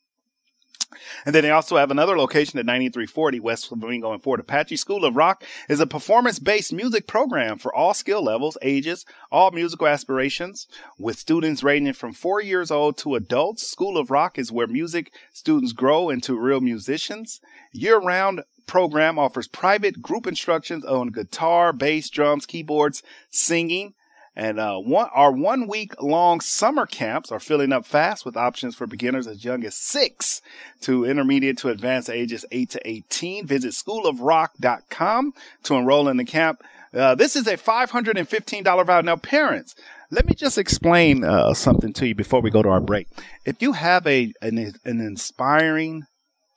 And 1.27 1.35
then 1.35 1.43
they 1.43 1.51
also 1.51 1.77
have 1.77 1.91
another 1.91 2.17
location 2.17 2.59
at 2.59 2.67
9340 2.67 3.41
West 3.41 3.69
Flamingo 3.69 4.13
and 4.13 4.23
Fort 4.23 4.41
Apache. 4.41 4.77
School 4.77 5.05
of 5.05 5.17
Rock 5.17 5.45
is 5.69 5.81
a 5.81 5.87
performance 5.87 6.39
based 6.39 6.73
music 6.73 7.07
program 7.07 7.59
for 7.59 7.75
all 7.75 7.95
skill 7.95 8.23
levels, 8.23 8.57
ages, 8.63 9.05
all 9.31 9.51
musical 9.51 9.87
aspirations, 9.87 10.67
with 10.99 11.19
students 11.19 11.63
ranging 11.63 11.93
from 11.93 12.13
four 12.13 12.41
years 12.41 12.71
old 12.71 12.97
to 12.99 13.15
adults. 13.15 13.67
School 13.67 13.99
of 13.99 14.11
Rock 14.11 14.39
is 14.39 14.53
where 14.53 14.67
music 14.67 15.13
students 15.33 15.73
grow 15.73 16.09
into 16.09 16.39
real 16.39 16.61
musicians. 16.61 17.41
Year 17.73 17.99
round 17.99 18.43
program 18.67 19.19
offers 19.19 19.49
private 19.49 20.01
group 20.01 20.27
instructions 20.27 20.85
on 20.85 21.09
guitar, 21.09 21.73
bass, 21.73 22.09
drums, 22.09 22.47
keyboards, 22.47 23.03
singing, 23.31 23.95
and 24.39 24.61
uh, 24.61 24.79
one, 24.79 25.11
our 25.13 25.33
one 25.33 25.67
week 25.67 26.01
long 26.01 26.41
summer 26.41 26.87
camps 26.87 27.33
are 27.33 27.41
filling 27.41 27.73
up 27.73 27.85
fast 27.85 28.25
with 28.25 28.37
options 28.37 28.77
for 28.77 28.87
beginners 28.87 29.27
as 29.27 29.45
young 29.45 29.65
as 29.65 29.75
six 29.75 30.41
to 30.83 31.05
intermediate 31.05 31.59
to 31.59 31.71
advanced 31.71 32.09
ages 32.09 32.45
8 32.53 32.71
to 32.71 32.89
18. 32.89 33.47
Visit 33.49 33.73
schoolofrock.com 33.73 35.35
to 35.65 35.75
enroll 35.75 36.07
in 36.07 36.19
the 36.19 36.25
camp. 36.25 36.63
Uh, 36.95 37.17
this 37.17 37.35
is 37.35 37.49
a 37.49 37.57
$515 37.57 38.87
value. 38.87 39.05
Now, 39.05 39.17
parents, 39.17 39.75
let 40.13 40.25
me 40.25 40.35
just 40.35 40.57
explain 40.57 41.25
uh, 41.25 41.53
something 41.53 41.93
to 41.95 42.07
you 42.07 42.15
before 42.15 42.41
we 42.41 42.51
go 42.51 42.63
to 42.63 42.69
our 42.69 42.81
break. 42.81 43.09
If 43.45 43.61
you 43.61 43.73
have 43.73 44.07
a 44.07 44.33
an, 44.41 44.57
an 44.85 45.01
inspiring 45.01 46.05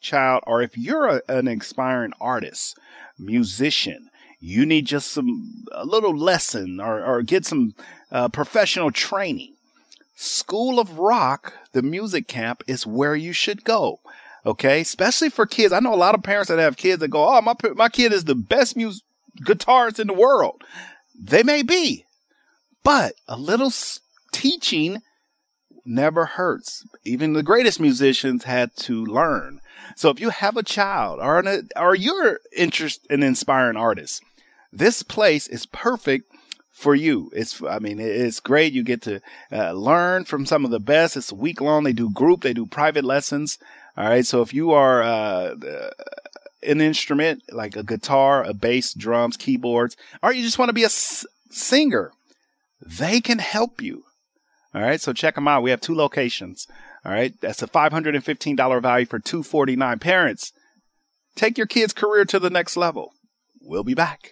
child, 0.02 0.44
or 0.46 0.62
if 0.62 0.78
you're 0.78 1.08
a, 1.08 1.22
an 1.28 1.48
inspiring 1.48 2.14
artist, 2.22 2.78
musician, 3.18 4.11
you 4.41 4.65
need 4.65 4.88
just 4.88 5.12
some 5.12 5.65
a 5.71 5.86
little 5.86 6.17
lesson 6.17 6.79
or, 6.79 7.03
or 7.05 7.21
get 7.21 7.45
some 7.45 7.75
uh, 8.12 8.27
professional 8.27 8.91
training. 8.91 9.53
School 10.15 10.79
of 10.79 11.00
Rock, 11.00 11.53
the 11.71 11.81
music 11.81 12.27
camp, 12.27 12.63
is 12.67 12.86
where 12.86 13.15
you 13.15 13.33
should 13.33 13.63
go. 13.63 14.00
Okay, 14.45 14.81
especially 14.81 15.29
for 15.29 15.45
kids. 15.45 15.71
I 15.71 15.79
know 15.79 15.93
a 15.93 15.95
lot 15.95 16.15
of 16.15 16.24
parents 16.24 16.50
that 16.50 16.60
have 16.60 16.75
kids 16.75 17.00
that 17.00 17.10
go, 17.10 17.27
"Oh, 17.29 17.41
my 17.41 17.53
my 17.75 17.89
kid 17.89 18.12
is 18.12 18.25
the 18.25 18.36
best 18.36 18.75
music 18.75 19.03
guitarist 19.43 20.00
in 20.00 20.07
the 20.07 20.13
world." 20.13 20.63
They 21.17 21.43
may 21.43 21.62
be, 21.62 22.05
but 22.83 23.13
a 23.27 23.38
little 23.38 23.71
teaching 24.31 25.03
never 25.86 26.25
hurts. 26.25 26.86
Even 27.03 27.33
the 27.33 27.43
greatest 27.43 27.79
musicians 27.79 28.45
had 28.45 28.75
to 28.77 29.05
learn. 29.05 29.60
So 29.95 30.10
if 30.10 30.19
you 30.19 30.29
have 30.29 30.57
a 30.57 30.63
child 30.63 31.19
or 31.21 31.39
an, 31.39 31.69
or 31.75 31.95
you're 31.95 32.39
interested 32.55 33.12
in 33.12 33.24
inspiring 33.24 33.77
artists, 33.77 34.21
this 34.72 35.04
place 35.04 35.48
is 35.48 35.66
perfect 35.66 36.32
for 36.72 36.96
you. 36.96 37.32
It's, 37.34 37.62
I 37.63 37.80
mean, 37.80 38.00
it's 38.00 38.40
great. 38.40 38.74
You 38.74 38.84
get 38.84 39.01
to 39.04 39.22
uh, 39.51 39.74
learn 39.74 40.25
from 40.25 40.46
some 40.46 40.66
of 40.66 40.72
the 40.72 40.80
best. 40.80 41.18
It's 41.18 41.32
a 41.32 41.36
week 41.36 41.62
long. 41.62 41.84
They 41.84 41.94
do 41.94 42.10
group, 42.10 42.42
they 42.42 42.54
do 42.54 42.66
private 42.66 43.06
lessons. 43.06 43.60
All 43.98 44.06
right. 44.06 44.25
So 44.25 44.42
if 44.42 44.54
you 44.54 44.72
are, 44.72 45.04
uh, 45.04 45.56
an 46.63 46.80
instrument 46.80 47.44
like 47.51 47.75
a 47.75 47.84
guitar, 47.84 48.44
a 48.44 48.54
bass, 48.54 48.94
drums, 48.94 49.38
keyboards, 49.38 49.98
or 50.22 50.32
you 50.32 50.44
just 50.44 50.60
want 50.60 50.70
to 50.70 50.74
be 50.74 50.84
a 50.84 50.88
s- 50.88 51.25
singer, 51.50 52.12
they 52.80 53.20
can 53.20 53.40
help 53.40 53.82
you. 53.82 54.04
All 54.74 54.82
right. 54.82 55.01
So 55.01 55.12
check 55.13 55.36
them 55.36 55.48
out. 55.48 55.63
We 55.63 55.72
have 55.72 55.82
two 55.82 55.96
locations. 55.96 56.68
All 57.04 57.12
right. 57.12 57.34
That's 57.42 57.62
a 57.62 57.68
$515 57.68 58.82
value 58.82 59.06
for 59.06 59.20
249 59.20 60.00
parents. 60.00 60.54
Take 61.36 61.58
your 61.58 61.68
kid's 61.68 61.94
career 61.94 62.25
to 62.25 62.40
the 62.40 62.50
next 62.50 62.78
level. 62.78 63.12
We'll 63.62 63.84
be 63.84 63.94
back. 63.94 64.32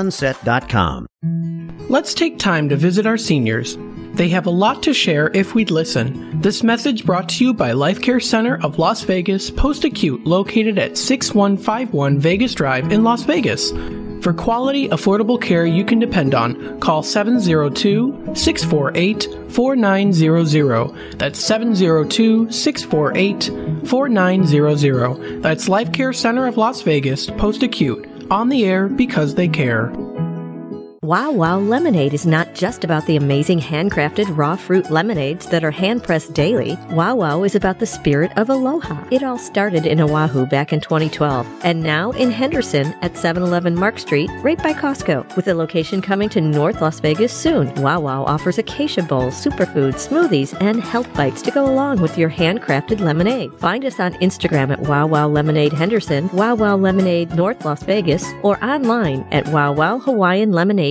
sunset.com. 0.01 1.07
Let's 1.89 2.13
take 2.13 2.39
time 2.39 2.69
to 2.69 2.75
visit 2.75 3.05
our 3.05 3.17
seniors. 3.17 3.77
They 4.13 4.29
have 4.29 4.45
a 4.45 4.51
lot 4.51 4.83
to 4.83 4.93
share 4.93 5.29
if 5.33 5.53
we'd 5.53 5.71
listen. 5.71 6.41
This 6.41 6.63
message 6.63 7.05
brought 7.05 7.29
to 7.29 7.45
you 7.45 7.53
by 7.53 7.73
Life 7.73 8.01
Care 8.01 8.19
Center 8.19 8.59
of 8.63 8.79
Las 8.79 9.03
Vegas, 9.03 9.51
post 9.51 9.83
acute, 9.83 10.25
located 10.25 10.77
at 10.79 10.97
6151 10.97 12.19
Vegas 12.19 12.55
Drive 12.55 12.91
in 12.91 13.03
Las 13.03 13.23
Vegas. 13.23 13.71
For 14.21 14.33
quality, 14.33 14.87
affordable 14.89 15.41
care 15.41 15.65
you 15.65 15.83
can 15.83 15.97
depend 15.99 16.35
on, 16.35 16.79
call 16.79 17.03
702 17.03 18.35
648 18.35 19.27
4900. 19.51 21.19
That's 21.19 21.39
702 21.39 22.51
648 22.51 23.87
4900. 23.87 25.41
That's 25.41 25.69
Life 25.69 25.91
Care 25.91 26.13
Center 26.13 26.47
of 26.47 26.57
Las 26.57 26.81
Vegas, 26.81 27.29
post 27.31 27.63
acute 27.63 28.10
on 28.31 28.47
the 28.47 28.65
air 28.65 28.87
because 28.87 29.35
they 29.35 29.47
care. 29.47 29.91
Wow 31.03 31.31
Wow 31.31 31.57
Lemonade 31.57 32.13
is 32.13 32.27
not 32.27 32.53
just 32.53 32.83
about 32.83 33.07
the 33.07 33.15
amazing 33.15 33.59
handcrafted 33.59 34.37
raw 34.37 34.55
fruit 34.55 34.91
lemonades 34.91 35.47
that 35.47 35.63
are 35.63 35.71
hand 35.71 36.03
pressed 36.03 36.35
daily. 36.35 36.77
Wow 36.91 37.15
Wow 37.15 37.43
is 37.43 37.55
about 37.55 37.79
the 37.79 37.87
spirit 37.87 38.31
of 38.37 38.51
aloha. 38.51 39.03
It 39.09 39.23
all 39.23 39.39
started 39.39 39.87
in 39.87 39.99
Oahu 39.99 40.45
back 40.45 40.71
in 40.71 40.79
2012 40.79 41.47
and 41.63 41.81
now 41.81 42.11
in 42.11 42.29
Henderson 42.29 42.93
at 43.01 43.17
711 43.17 43.73
Mark 43.73 43.97
Street, 43.97 44.29
right 44.43 44.59
by 44.59 44.73
Costco, 44.73 45.35
with 45.35 45.47
a 45.47 45.55
location 45.55 46.03
coming 46.03 46.29
to 46.29 46.39
North 46.39 46.83
Las 46.83 46.99
Vegas 46.99 47.33
soon. 47.33 47.73
Wow 47.81 48.01
Wow 48.01 48.23
offers 48.25 48.57
acai 48.57 49.07
bowls, 49.07 49.33
superfoods, 49.33 50.07
smoothies, 50.07 50.55
and 50.61 50.83
health 50.83 51.11
bites 51.15 51.41
to 51.41 51.49
go 51.49 51.65
along 51.65 51.99
with 51.99 52.15
your 52.15 52.29
handcrafted 52.29 52.99
lemonade. 52.99 53.51
Find 53.59 53.85
us 53.85 53.99
on 53.99 54.13
Instagram 54.25 54.71
at 54.71 54.81
Wow 54.81 55.07
Wow 55.07 55.29
Lemonade 55.29 55.73
Henderson, 55.73 56.29
Wow 56.31 56.53
Wow 56.53 56.75
Lemonade 56.77 57.33
North 57.33 57.65
Las 57.65 57.81
Vegas, 57.81 58.23
or 58.43 58.63
online 58.63 59.25
at 59.31 59.47
Wow 59.47 59.73
Wow 59.73 59.97
Hawaiian 59.97 60.51
Lemonade 60.51 60.90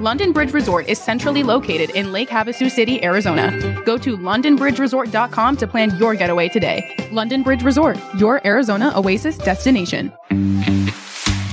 London 0.00 0.32
Bridge 0.32 0.52
Resort 0.52 0.88
is 0.88 0.98
centrally 1.00 1.44
located 1.44 1.90
in 1.90 2.10
Lake 2.10 2.28
Havasu 2.28 2.70
City, 2.70 3.02
Arizona. 3.04 3.52
Go 3.84 3.96
to 3.98 4.16
londonbridgeresort.com 4.16 5.56
to 5.56 5.66
plan 5.66 5.96
your 5.98 6.14
getaway 6.14 6.48
today. 6.48 6.82
London 7.12 7.42
Bridge 7.42 7.62
Resort, 7.62 7.96
your 8.18 8.44
Arizona 8.44 8.92
oasis 8.96 9.38
destination. 9.38 10.12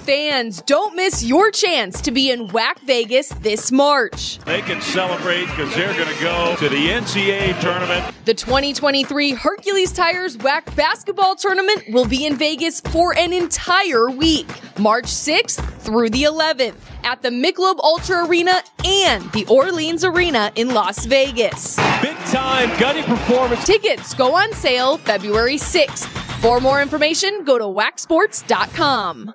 Fans, 0.00 0.62
don't 0.62 0.96
miss 0.96 1.22
your 1.22 1.50
chance 1.50 2.00
to 2.00 2.10
be 2.10 2.30
in 2.30 2.48
WAC 2.48 2.80
Vegas 2.80 3.28
this 3.40 3.70
March. 3.70 4.38
They 4.38 4.62
can 4.62 4.80
celebrate 4.80 5.44
because 5.46 5.74
they're 5.74 5.94
going 5.94 6.08
to 6.14 6.20
go 6.22 6.56
to 6.58 6.68
the 6.68 6.88
NCAA 6.88 7.60
tournament. 7.60 8.14
The 8.24 8.34
2023 8.34 9.32
Hercules 9.32 9.92
Tires 9.92 10.36
WAC 10.38 10.74
basketball 10.74 11.36
tournament 11.36 11.84
will 11.90 12.06
be 12.06 12.24
in 12.24 12.36
Vegas 12.36 12.80
for 12.80 13.16
an 13.16 13.32
entire 13.32 14.10
week, 14.10 14.48
March 14.78 15.04
6th 15.04 15.62
through 15.80 16.10
the 16.10 16.22
11th, 16.22 16.76
at 17.04 17.22
the 17.22 17.28
Michelob 17.30 17.78
Ultra 17.80 18.26
Arena 18.26 18.62
and 18.84 19.30
the 19.32 19.44
Orleans 19.46 20.04
Arena 20.04 20.50
in 20.56 20.72
Las 20.74 21.04
Vegas. 21.06 21.76
Big 22.00 22.16
time 22.26 22.68
gutty 22.80 23.02
performance. 23.02 23.64
Tickets 23.64 24.14
go 24.14 24.34
on 24.34 24.52
sale 24.54 24.96
February 24.96 25.56
6th. 25.56 26.06
For 26.40 26.58
more 26.58 26.80
information, 26.80 27.44
go 27.44 27.58
to 27.58 27.64
wacsports.com. 27.64 29.34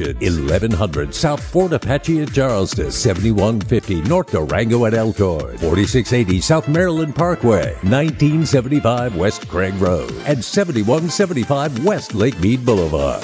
1100 0.07 1.13
South 1.13 1.43
Fort 1.43 1.73
Apache 1.73 2.21
at 2.21 2.33
Charleston, 2.33 2.91
7150 2.91 4.01
North 4.01 4.31
Durango 4.31 4.85
at 4.85 4.93
Elkhorn, 4.93 5.57
4680 5.57 6.41
South 6.41 6.67
Maryland 6.67 7.15
Parkway, 7.15 7.73
1975 7.83 9.15
West 9.15 9.47
Craig 9.47 9.73
Road, 9.75 10.11
and 10.25 10.43
7175 10.43 11.85
West 11.85 12.13
Lake 12.13 12.39
Mead 12.39 12.65
Boulevard. 12.65 13.23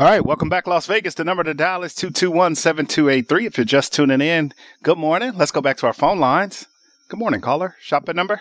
All 0.00 0.06
right, 0.06 0.24
welcome 0.24 0.48
back, 0.48 0.68
Las 0.68 0.86
Vegas. 0.86 1.14
The 1.14 1.24
number 1.24 1.42
to 1.42 1.54
dial 1.54 1.82
is 1.82 1.92
221 1.92 2.54
7283. 2.54 3.46
If 3.46 3.58
you're 3.58 3.64
just 3.64 3.92
tuning 3.92 4.20
in, 4.20 4.52
good 4.84 4.96
morning. 4.96 5.32
Let's 5.34 5.50
go 5.50 5.60
back 5.60 5.76
to 5.78 5.88
our 5.88 5.92
phone 5.92 6.20
lines. 6.20 6.68
Good 7.08 7.18
morning, 7.18 7.40
caller. 7.40 7.74
Shopping 7.80 8.14
number? 8.14 8.40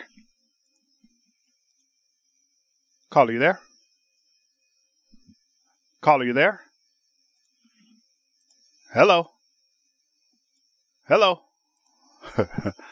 Caller, 3.10 3.32
you 3.32 3.40
there? 3.40 3.60
Caller, 6.00 6.26
you 6.26 6.34
there? 6.34 6.62
Hello? 8.94 9.32
Hello? 11.08 11.42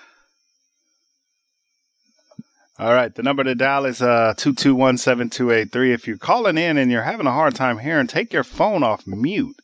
All 2.77 2.93
right, 2.93 3.15
the 3.15 3.23
number 3.23 3.41
to 3.45 3.55
dial 3.55 3.85
is 3.85 4.01
uh 4.01 4.33
221-7283. 4.35 5.93
If 5.93 6.07
you're 6.07 6.17
calling 6.17 6.57
in 6.57 6.77
and 6.77 6.91
you're 6.91 7.03
having 7.03 7.25
a 7.25 7.31
hard 7.31 7.55
time 7.55 7.77
hearing, 7.77 8.05
take 8.05 8.33
your 8.33 8.43
phone 8.43 8.83
off 8.83 9.07
mute. 9.07 9.55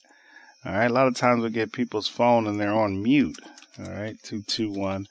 All 0.66 0.72
right, 0.72 0.90
a 0.90 0.94
lot 0.94 1.08
of 1.08 1.16
times 1.16 1.44
we 1.44 1.50
get 1.50 1.74
people's 1.74 2.08
phone 2.08 2.48
and 2.48 2.58
they're 2.58 2.74
on 2.74 3.04
mute. 3.04 3.38
All 3.78 3.92
right, 3.92 4.16
221 4.24 5.08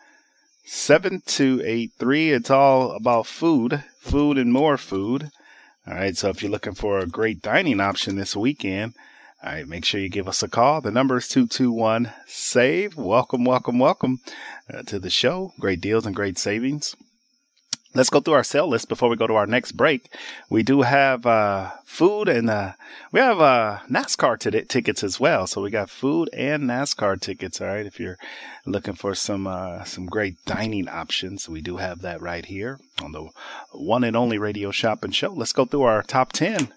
7283. 0.65 2.31
It's 2.31 2.49
all 2.49 2.93
about 2.93 3.27
food, 3.27 3.85
food 3.99 4.39
and 4.39 4.51
more 4.51 4.79
food. 4.79 5.31
All 5.87 5.93
right, 5.93 6.17
so 6.17 6.31
if 6.31 6.43
you're 6.43 6.51
looking 6.51 6.75
for 6.75 7.01
a 7.01 7.07
great 7.07 7.43
dining 7.43 7.81
option 7.81 8.17
this 8.17 8.35
weekend, 8.35 8.95
all 9.45 9.53
right, 9.53 9.69
make 9.69 9.85
sure 9.85 10.01
you 10.01 10.09
give 10.09 10.29
us 10.29 10.43
a 10.43 10.49
call. 10.49 10.81
The 10.81 10.91
number 10.91 11.19
is 11.19 11.29
221 11.29 12.11
SAVE. 12.27 12.97
Welcome, 12.97 13.45
welcome, 13.45 13.79
welcome 13.79 14.21
uh, 14.73 14.85
to 14.85 14.99
the 14.99 15.11
show. 15.11 15.53
Great 15.61 15.83
deals 15.83 16.07
and 16.07 16.17
great 16.17 16.39
savings. 16.39 16.97
Let's 17.93 18.11
go 18.11 18.21
through 18.21 18.35
our 18.35 18.45
sale 18.45 18.69
list 18.69 18.89
before 18.89 19.09
we 19.09 19.17
go 19.17 19.27
to 19.27 19.35
our 19.35 19.47
next 19.47 19.73
break. 19.73 20.15
We 20.49 20.63
do 20.63 20.83
have 20.83 21.27
uh, 21.27 21.71
food 21.85 22.29
and 22.29 22.49
uh, 22.49 22.73
we 23.11 23.19
have 23.19 23.41
uh, 23.41 23.81
NASCAR 23.91 24.39
t- 24.39 24.65
tickets 24.65 25.03
as 25.03 25.19
well. 25.19 25.49
So 25.49 25.61
we 25.61 25.71
got 25.71 25.91
food 25.91 26.31
and 26.33 26.65
NASCAR 26.65 27.21
tickets. 27.21 27.61
All 27.61 27.67
right, 27.67 27.85
if 27.85 27.99
you're 27.99 28.19
looking 28.65 28.95
for 28.95 29.17
some 29.17 29.49
uh, 29.49 29.83
some 29.83 30.07
great 30.07 30.37
dining 30.47 30.89
options, 30.89 31.49
we 31.49 31.61
do 31.61 31.79
have 31.79 32.01
that 32.03 32.23
right 32.23 32.45
here 32.45 32.79
on 33.03 33.11
the 33.11 33.29
one 33.73 34.05
and 34.05 34.17
only 34.17 34.39
Radio 34.39 34.71
Shopping 34.71 35.11
Show. 35.11 35.33
Let's 35.33 35.53
go 35.53 35.65
through 35.65 35.83
our 35.83 36.03
top 36.03 36.31
ten. 36.33 36.73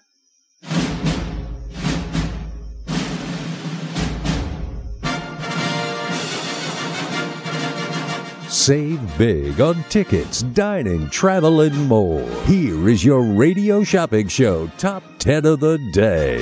Save 8.54 9.18
big 9.18 9.60
on 9.60 9.82
tickets, 9.88 10.42
dining, 10.42 11.10
travel, 11.10 11.62
and 11.62 11.88
more. 11.88 12.22
Here 12.44 12.88
is 12.88 13.04
your 13.04 13.20
radio 13.20 13.82
shopping 13.82 14.28
show 14.28 14.68
top 14.78 15.02
10 15.18 15.44
of 15.44 15.58
the 15.58 15.76
day. 15.92 16.38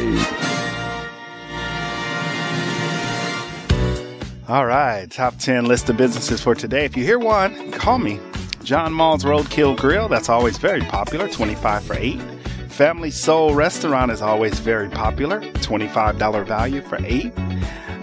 All 4.47 4.67
right, 4.67 5.11
top 5.11 5.39
10 5.39 5.65
list 5.65 5.89
of 5.89 5.97
businesses 5.97 6.43
for 6.43 6.55
today. 6.55 6.85
If 6.85 6.99
you 6.99 7.03
hear 7.03 7.19
one, 7.19 7.73
call 7.73 7.97
me. 7.97 8.21
John 8.63 8.93
Mull's 8.93 9.25
Roadkill 9.25 9.79
Grill, 9.79 10.09
that's 10.09 10.29
always 10.29 10.59
very 10.59 10.83
popular, 10.83 11.29
25 11.29 11.83
for 11.83 11.97
8. 11.99 12.21
Family 12.69 13.11
Soul 13.11 13.55
Restaurant 13.55 14.13
is 14.13 14.21
always 14.21 14.61
very 14.61 14.91
popular, 14.91 15.41
$25 15.41 16.47
value 16.47 16.83
for 16.83 16.99
8. 17.03 17.33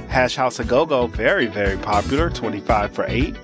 Hash 0.09 0.35
House 0.35 0.59
A 0.59 0.63
Go 0.63 0.87
Go, 0.87 1.05
very, 1.05 1.45
very 1.45 1.77
popular, 1.77 2.31
25 2.31 2.91
for 2.91 3.05
8. 3.07 3.35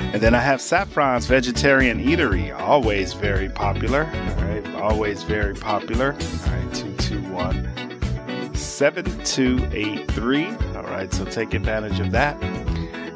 And 0.00 0.20
then 0.20 0.34
I 0.34 0.40
have 0.40 0.60
Saffron's 0.60 1.26
Vegetarian 1.26 2.04
Eatery, 2.04 2.52
always 2.58 3.12
very 3.12 3.48
popular. 3.48 4.04
All 4.04 4.44
right, 4.44 4.66
always 4.74 5.22
very 5.22 5.54
popular. 5.54 6.12
All 6.12 6.18
right, 6.52 6.74
221 6.74 8.54
7283. 8.54 10.46
All 10.46 10.82
right, 10.82 11.12
so 11.12 11.24
take 11.24 11.54
advantage 11.54 12.00
of 12.00 12.10
that. 12.10 12.36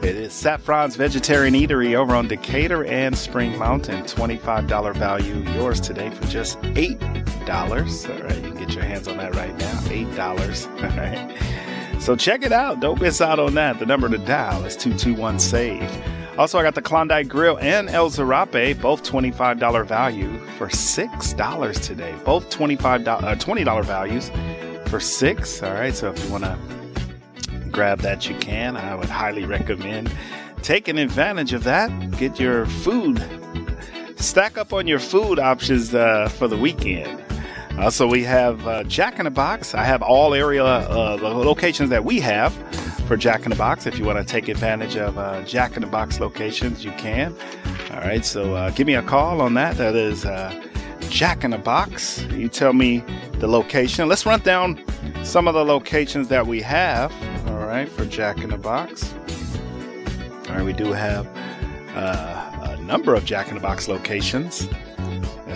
It 0.04 0.16
is 0.16 0.32
Saffron's 0.34 0.96
Vegetarian 0.96 1.54
Eatery 1.54 1.94
over 1.94 2.14
on 2.14 2.28
Decatur 2.28 2.84
and 2.84 3.16
Spring 3.16 3.58
Mountain. 3.58 4.04
$25 4.04 4.94
value, 4.96 5.36
yours 5.52 5.80
today 5.80 6.10
for 6.10 6.26
just 6.26 6.60
$8. 6.60 8.10
All 8.10 8.22
right, 8.22 8.36
you 8.36 8.42
can 8.42 8.54
get 8.54 8.74
your 8.74 8.84
hands 8.84 9.08
on 9.08 9.16
that 9.16 9.34
right 9.34 9.56
now. 9.56 9.80
$8. 9.80 10.18
All 10.82 10.90
right. 10.98 12.02
So 12.02 12.14
check 12.14 12.42
it 12.42 12.52
out. 12.52 12.80
Don't 12.80 13.00
miss 13.00 13.22
out 13.22 13.38
on 13.38 13.54
that. 13.54 13.78
The 13.78 13.86
number 13.86 14.10
to 14.10 14.18
dial 14.18 14.64
is 14.66 14.76
221 14.76 15.38
SAVE. 15.38 15.90
Also, 16.36 16.58
I 16.58 16.64
got 16.64 16.74
the 16.74 16.82
Klondike 16.82 17.28
Grill 17.28 17.58
and 17.60 17.88
El 17.88 18.10
Zarape, 18.10 18.80
both 18.80 19.04
$25 19.04 19.86
value 19.86 20.36
for 20.58 20.66
$6 20.66 21.80
today. 21.80 22.14
Both 22.24 22.50
$25, 22.50 23.06
uh, 23.06 23.36
$20 23.36 23.84
values 23.84 24.32
for 24.88 24.98
six. 24.98 25.62
All 25.62 25.72
right, 25.74 25.94
so 25.94 26.10
if 26.10 26.24
you 26.24 26.32
want 26.32 26.42
to 26.42 26.58
grab 27.70 28.00
that, 28.00 28.28
you 28.28 28.36
can. 28.38 28.76
I 28.76 28.96
would 28.96 29.08
highly 29.08 29.44
recommend 29.44 30.12
taking 30.62 30.98
advantage 30.98 31.52
of 31.52 31.62
that. 31.64 31.88
Get 32.18 32.40
your 32.40 32.66
food, 32.66 33.22
stack 34.16 34.58
up 34.58 34.72
on 34.72 34.88
your 34.88 34.98
food 34.98 35.38
options 35.38 35.94
uh, 35.94 36.28
for 36.30 36.48
the 36.48 36.56
weekend. 36.56 37.22
Also, 37.78 38.08
we 38.08 38.24
have 38.24 38.66
uh, 38.66 38.82
Jack 38.84 39.20
in 39.20 39.24
the 39.24 39.30
Box. 39.30 39.74
I 39.74 39.84
have 39.84 40.02
all 40.02 40.34
area 40.34 40.64
uh, 40.64 41.16
locations 41.20 41.90
that 41.90 42.04
we 42.04 42.18
have 42.20 42.52
for 43.06 43.16
Jack 43.16 43.44
in 43.44 43.50
the 43.50 43.56
Box. 43.56 43.86
If 43.86 43.98
you 43.98 44.04
want 44.04 44.18
to 44.18 44.24
take 44.24 44.48
advantage 44.48 44.96
of 44.96 45.18
uh, 45.18 45.42
Jack 45.42 45.76
in 45.76 45.82
the 45.82 45.88
Box 45.88 46.20
locations, 46.20 46.84
you 46.84 46.92
can. 46.92 47.34
All 47.90 48.00
right, 48.00 48.24
so 48.24 48.54
uh, 48.54 48.70
give 48.70 48.86
me 48.86 48.94
a 48.94 49.02
call 49.02 49.40
on 49.40 49.54
that. 49.54 49.76
That 49.76 49.94
is 49.94 50.24
uh, 50.24 50.52
Jack 51.08 51.44
in 51.44 51.50
the 51.50 51.58
Box. 51.58 52.22
You 52.24 52.48
tell 52.48 52.72
me 52.72 53.04
the 53.38 53.46
location. 53.46 54.08
Let's 54.08 54.26
run 54.26 54.40
down 54.40 54.82
some 55.22 55.48
of 55.48 55.54
the 55.54 55.64
locations 55.64 56.28
that 56.28 56.46
we 56.46 56.60
have. 56.62 57.12
All 57.48 57.66
right, 57.66 57.88
for 57.88 58.04
Jack 58.04 58.38
in 58.38 58.50
the 58.50 58.58
Box. 58.58 59.14
All 60.48 60.56
right, 60.56 60.64
we 60.64 60.72
do 60.72 60.92
have 60.92 61.26
uh, 61.94 62.70
a 62.70 62.76
number 62.82 63.14
of 63.14 63.24
Jack 63.24 63.48
in 63.48 63.54
the 63.54 63.60
Box 63.60 63.88
locations 63.88 64.68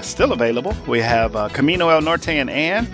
still 0.03 0.33
available. 0.33 0.75
We 0.87 1.01
have 1.01 1.37
uh, 1.37 1.49
Camino 1.49 1.89
El 1.89 2.01
Norte 2.03 2.29
and 2.29 2.51
Ann. 2.51 2.87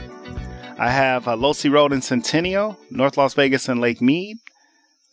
I 0.78 0.90
have 0.90 1.28
uh, 1.28 1.36
Losee 1.36 1.70
Road 1.70 1.92
in 1.92 2.02
Centennial, 2.02 2.78
North 2.90 3.16
Las 3.16 3.34
Vegas 3.34 3.68
and 3.68 3.80
Lake 3.80 4.00
Mead. 4.00 4.38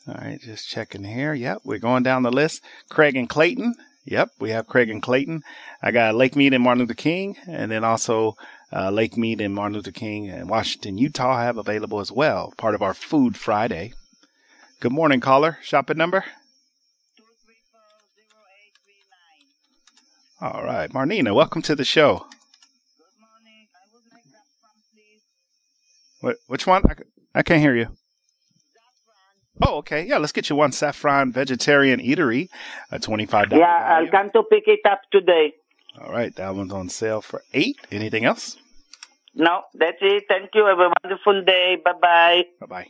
All 0.07 0.15
right, 0.15 0.39
just 0.41 0.67
checking 0.67 1.03
here. 1.03 1.33
Yep, 1.33 1.59
we're 1.63 1.77
going 1.77 2.01
down 2.01 2.23
the 2.23 2.31
list. 2.31 2.63
Craig 2.89 3.15
and 3.15 3.29
Clayton. 3.29 3.75
Yep, 4.05 4.29
we 4.39 4.49
have 4.49 4.65
Craig 4.65 4.89
and 4.89 5.01
Clayton. 5.01 5.43
I 5.83 5.91
got 5.91 6.15
Lake 6.15 6.35
Mead 6.35 6.53
and 6.53 6.63
Martin 6.63 6.81
Luther 6.81 6.95
King, 6.95 7.37
and 7.47 7.71
then 7.71 7.83
also 7.83 8.35
uh, 8.73 8.89
Lake 8.89 9.15
Mead 9.15 9.41
and 9.41 9.53
Martin 9.53 9.75
Luther 9.75 9.91
King 9.91 10.29
and 10.29 10.49
Washington, 10.49 10.97
Utah 10.97 11.37
have 11.37 11.57
available 11.57 11.99
as 11.99 12.11
well, 12.11 12.53
part 12.57 12.73
of 12.73 12.81
our 12.81 12.95
Food 12.95 13.37
Friday. 13.37 13.93
Good 14.79 14.91
morning, 14.91 15.19
caller. 15.19 15.59
Shopping 15.61 15.97
number? 15.97 16.25
All 20.41 20.63
right, 20.63 20.91
Marnina, 20.91 21.35
welcome 21.35 21.61
to 21.61 21.75
the 21.75 21.85
show. 21.85 22.25
Good 22.97 23.05
morning. 23.19 23.67
I 23.75 23.93
would 23.93 24.03
like 24.11 24.23
that 24.23 24.47
one, 24.61 24.81
please. 24.91 25.21
What? 26.21 26.37
Which 26.47 26.65
one? 26.65 26.81
I, 26.89 27.39
I 27.39 27.43
can't 27.43 27.61
hear 27.61 27.75
you. 27.75 27.95
Oh, 29.61 29.77
okay. 29.77 30.05
Yeah, 30.07 30.17
let's 30.17 30.31
get 30.31 30.49
you 30.49 30.55
one 30.55 30.71
saffron 30.71 31.31
vegetarian 31.31 31.99
eatery, 31.99 32.49
a 32.91 32.99
twenty-five 32.99 33.49
dollars. 33.49 33.61
Yeah, 33.61 33.97
I'll 33.97 34.07
come 34.07 34.31
to 34.31 34.43
pick 34.43 34.67
it 34.67 34.79
up 34.89 35.01
today. 35.11 35.53
All 35.99 36.11
right, 36.11 36.33
that 36.35 36.55
one's 36.55 36.71
on 36.71 36.89
sale 36.89 37.21
for 37.21 37.43
eight. 37.53 37.77
Anything 37.91 38.23
else? 38.25 38.57
No, 39.35 39.63
that's 39.73 39.97
it. 40.01 40.23
Thank 40.27 40.51
you. 40.53 40.65
Have 40.65 40.79
a 40.79 40.93
wonderful 41.03 41.43
day. 41.43 41.77
Bye 41.83 41.93
bye. 42.01 42.45
Bye 42.59 42.65
bye. 42.67 42.87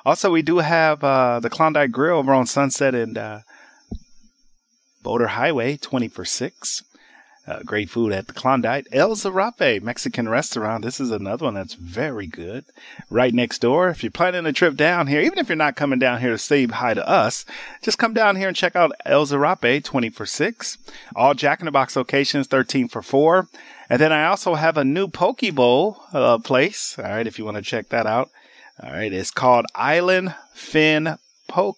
Also, 0.06 0.32
we 0.32 0.42
do 0.42 0.58
have 0.58 1.04
uh, 1.04 1.40
the 1.40 1.52
Klondike 1.52 1.92
Grill 1.92 2.18
over 2.18 2.34
on 2.34 2.48
Sunset 2.48 2.96
and 2.96 3.16
uh, 3.16 3.42
Boulder 5.04 5.28
Highway, 5.28 5.78
20 5.78 6.08
for 6.08 6.26
6. 6.26 6.84
Uh, 7.50 7.64
great 7.64 7.90
food 7.90 8.14
at 8.14 8.28
the 8.28 8.34
Klondike. 8.34 8.88
El 8.92 9.16
Zarape 9.16 9.82
Mexican 9.82 10.30
restaurant. 10.30 10.84
This 10.84 11.00
is 11.00 11.10
another 11.10 11.46
one 11.46 11.56
that's 11.56 11.74
very 11.74 12.28
good. 12.28 12.66
Right 13.10 13.34
next 13.34 13.60
door. 13.60 13.90
If 13.90 14.04
you're 14.04 14.12
planning 14.12 14.46
a 14.46 14.54
trip 14.54 14.76
down 14.76 15.08
here, 15.08 15.22
even 15.22 15.40
if 15.40 15.50
you're 15.50 15.56
not 15.56 15.76
coming 15.76 15.98
down 15.98 16.22
here 16.22 16.30
to 16.30 16.38
say 16.38 16.68
hi 16.68 16.94
to 16.94 17.08
us, 17.10 17.46
just 17.82 17.98
come 17.98 18.14
down 18.14 18.36
here 18.36 18.48
and 18.50 18.56
check 18.56 18.76
out 18.76 18.92
El 19.04 19.26
Zarape 19.26 19.84
20 19.84 20.10
for 20.12 20.28
6. 20.28 20.78
All 21.16 21.34
Jack 21.34 21.60
in 21.60 21.66
the 21.66 21.72
Box 21.72 21.96
locations 21.96 22.46
13 22.46 22.88
for 22.88 23.02
4. 23.02 23.48
And 23.90 24.00
then 24.00 24.12
I 24.12 24.26
also 24.26 24.54
have 24.54 24.78
a 24.78 24.84
new 24.84 25.08
Poke 25.08 25.42
Bowl 25.56 26.04
uh, 26.14 26.38
place. 26.38 27.00
All 27.00 27.06
right, 27.06 27.26
if 27.26 27.40
you 27.40 27.46
want 27.46 27.58
to 27.58 27.64
check 27.64 27.90
that 27.90 28.06
out. 28.06 28.30
All 28.84 28.92
right, 28.92 29.12
it's 29.12 29.32
called 29.32 29.66
Island 29.74 30.36
Fin 30.54 31.18
Poke. 31.48 31.78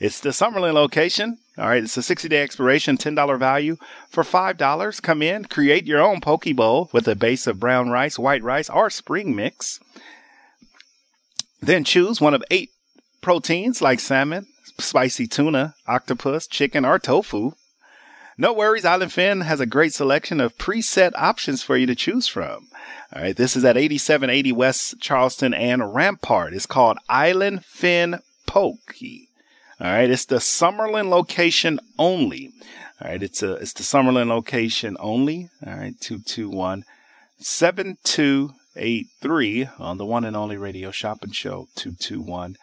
It's 0.00 0.20
the 0.20 0.30
Summerlin 0.30 0.72
location. 0.72 1.36
All 1.60 1.68
right, 1.68 1.84
it's 1.84 1.96
a 1.98 2.02
60 2.02 2.26
day 2.26 2.42
expiration, 2.42 2.96
$10 2.96 3.38
value 3.38 3.76
for 4.08 4.24
$5. 4.24 5.02
Come 5.02 5.20
in, 5.20 5.44
create 5.44 5.86
your 5.86 6.00
own 6.00 6.22
poke 6.22 6.46
bowl 6.56 6.88
with 6.90 7.06
a 7.06 7.14
base 7.14 7.46
of 7.46 7.60
brown 7.60 7.90
rice, 7.90 8.18
white 8.18 8.42
rice, 8.42 8.70
or 8.70 8.88
spring 8.88 9.36
mix. 9.36 9.78
Then 11.60 11.84
choose 11.84 12.18
one 12.18 12.32
of 12.32 12.42
eight 12.50 12.70
proteins 13.20 13.82
like 13.82 14.00
salmon, 14.00 14.46
spicy 14.78 15.26
tuna, 15.26 15.74
octopus, 15.86 16.46
chicken, 16.46 16.86
or 16.86 16.98
tofu. 16.98 17.52
No 18.38 18.54
worries, 18.54 18.86
Island 18.86 19.12
Fin 19.12 19.42
has 19.42 19.60
a 19.60 19.66
great 19.66 19.92
selection 19.92 20.40
of 20.40 20.56
preset 20.56 21.12
options 21.14 21.62
for 21.62 21.76
you 21.76 21.84
to 21.84 21.94
choose 21.94 22.26
from. 22.26 22.68
All 23.14 23.20
right, 23.20 23.36
this 23.36 23.54
is 23.54 23.66
at 23.66 23.76
8780 23.76 24.52
West 24.52 24.98
Charleston 24.98 25.52
and 25.52 25.94
Rampart. 25.94 26.54
It's 26.54 26.64
called 26.64 26.96
Island 27.10 27.66
Fin 27.66 28.20
Poke. 28.46 28.94
All 29.80 29.86
right, 29.90 30.10
it's 30.10 30.26
the 30.26 30.36
Summerlin 30.36 31.08
location 31.08 31.80
only. 31.98 32.52
All 33.00 33.08
right, 33.08 33.22
it's 33.22 33.42
a 33.42 33.54
it's 33.54 33.72
the 33.72 33.82
Summerlin 33.82 34.28
location 34.28 34.94
only. 35.00 35.48
All 35.66 35.72
right, 35.72 35.98
two 35.98 36.18
two 36.18 36.50
one 36.50 36.84
seven 37.38 37.96
two 38.04 38.50
eight 38.76 39.06
three 39.22 39.68
on 39.78 39.96
the 39.96 40.04
one 40.04 40.26
and 40.26 40.36
only 40.36 40.58
radio 40.58 40.90
shopping 40.90 41.32
show. 41.32 41.66
Two 41.76 41.92
two 41.92 42.20
one 42.20 42.56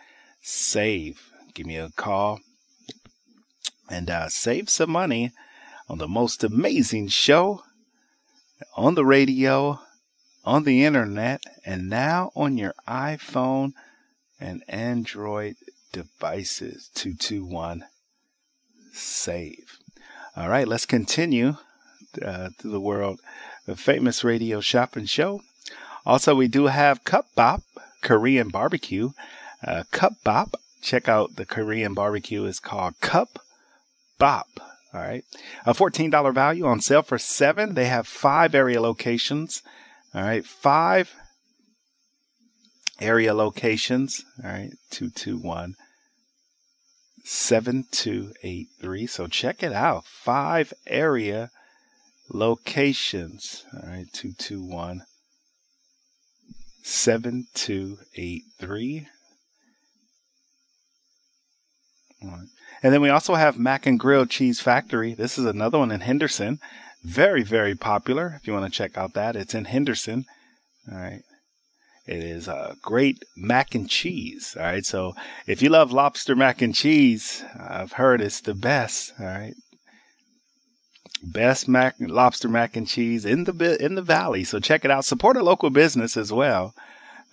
save. 0.44 1.32
Give 1.56 1.66
me 1.66 1.78
a 1.78 1.90
call 1.90 2.40
and 3.90 4.12
uh, 4.12 4.30
save 4.30 4.70
some 4.70 4.92
money 4.92 5.32
on 5.90 5.98
the 5.98 6.08
most 6.08 6.44
amazing 6.44 7.08
show 7.08 7.64
on 8.76 8.94
the 8.94 9.06
radio, 9.06 9.80
on 10.46 10.66
the 10.66 10.86
internet, 10.86 11.42
and 11.66 11.90
now 11.90 12.32
on 12.36 12.60
your 12.60 12.76
iPhone 12.88 13.72
and 14.40 14.64
Android 14.68 15.56
devices 15.98 16.90
221 16.94 17.84
save. 18.94 19.80
All 20.36 20.50
right, 20.50 20.68
let's 20.68 20.86
continue 20.86 21.56
uh, 22.24 22.50
to 22.60 22.68
the 22.68 22.80
world 22.80 23.20
of 23.68 23.80
famous 23.80 24.24
radio 24.24 24.60
shopping 24.62 25.06
show. 25.06 25.42
Also, 26.06 26.36
we 26.36 26.48
do 26.48 26.68
have 26.68 27.04
Cup 27.04 27.26
Bop 27.36 27.64
Korean 28.04 28.50
barbecue. 28.50 29.10
Uh, 29.66 29.84
Cup 29.92 30.14
Bop, 30.24 30.56
check 30.82 31.10
out 31.10 31.36
the 31.36 31.46
Korean 31.46 31.96
barbecue. 31.96 32.46
is 32.46 32.60
called 32.60 33.00
Cup 33.00 33.40
Bop. 34.20 34.48
All 34.94 35.02
right, 35.02 35.26
a 35.66 35.74
$14 35.74 36.34
value 36.34 36.66
on 36.66 36.80
sale 36.80 37.02
for 37.02 37.18
seven. 37.18 37.74
They 37.74 37.86
have 37.86 38.08
five 38.08 38.54
area 38.54 38.80
locations. 38.80 39.64
All 40.14 40.22
right, 40.22 40.46
five 40.46 41.14
area 43.02 43.34
locations. 43.34 44.24
All 44.44 44.52
right, 44.52 44.72
221 44.92 45.76
7283. 47.28 49.06
So 49.06 49.28
check 49.28 49.62
it 49.62 49.74
out. 49.74 50.06
Five 50.06 50.74
area 50.88 51.52
locations. 52.32 53.66
All 53.74 53.82
right, 53.82 54.06
221 54.14 55.04
7283. 56.84 59.08
And 62.22 62.94
then 62.94 63.02
we 63.02 63.10
also 63.10 63.36
have 63.36 63.60
Mac 63.60 63.86
and 63.86 64.00
Grill 64.00 64.26
Cheese 64.26 64.62
Factory. 64.62 65.14
This 65.14 65.38
is 65.38 65.44
another 65.44 65.80
one 65.80 65.92
in 65.92 66.00
Henderson. 66.00 66.62
Very, 67.04 67.44
very 67.44 67.76
popular. 67.76 68.40
If 68.40 68.48
you 68.48 68.54
want 68.54 68.64
to 68.66 68.72
check 68.72 68.98
out 68.98 69.16
that, 69.16 69.36
it's 69.36 69.54
in 69.54 69.66
Henderson. 69.66 70.24
All 70.90 70.98
right. 70.98 71.24
It 72.08 72.24
is 72.24 72.48
a 72.48 72.76
great 72.82 73.24
mac 73.36 73.76
and 73.76 73.88
cheese. 73.90 74.56
All 74.58 74.64
right. 74.64 74.86
So 74.86 75.14
if 75.46 75.62
you 75.62 75.68
love 75.70 75.92
lobster 75.92 76.38
mac 76.38 76.62
and 76.62 76.74
cheese, 76.74 77.44
I've 77.60 77.92
heard 77.94 78.22
it's 78.22 78.40
the 78.40 78.54
best. 78.54 79.12
All 79.20 79.26
right. 79.26 79.56
Best 81.22 81.68
mac 81.68 81.96
lobster 82.00 82.48
mac 82.48 82.78
and 82.78 82.88
cheese 82.88 83.26
in 83.26 83.44
the 83.44 83.78
in 83.84 83.96
the 83.96 84.02
valley. 84.02 84.46
So 84.46 84.60
check 84.60 84.86
it 84.86 84.92
out. 84.92 85.04
Support 85.04 85.36
a 85.36 85.44
local 85.44 85.70
business 85.70 86.16
as 86.16 86.32
well. 86.32 86.74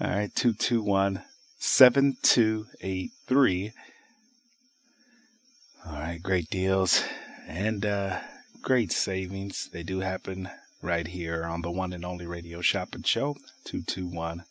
All 0.00 0.10
right. 0.10 0.34
221 0.34 1.22
7283. 1.58 3.72
All 5.86 5.92
right. 5.92 6.20
Great 6.20 6.50
deals 6.50 7.04
and 7.46 7.86
uh, 7.86 8.18
great 8.60 8.90
savings. 8.90 9.70
They 9.72 9.84
do 9.84 10.00
happen 10.00 10.48
right 10.82 11.06
here 11.06 11.44
on 11.44 11.62
the 11.62 11.70
one 11.70 11.92
and 11.92 12.04
only 12.04 12.26
radio 12.26 12.60
shop 12.60 12.96
and 12.96 13.06
show 13.06 13.36
221 13.64 14.42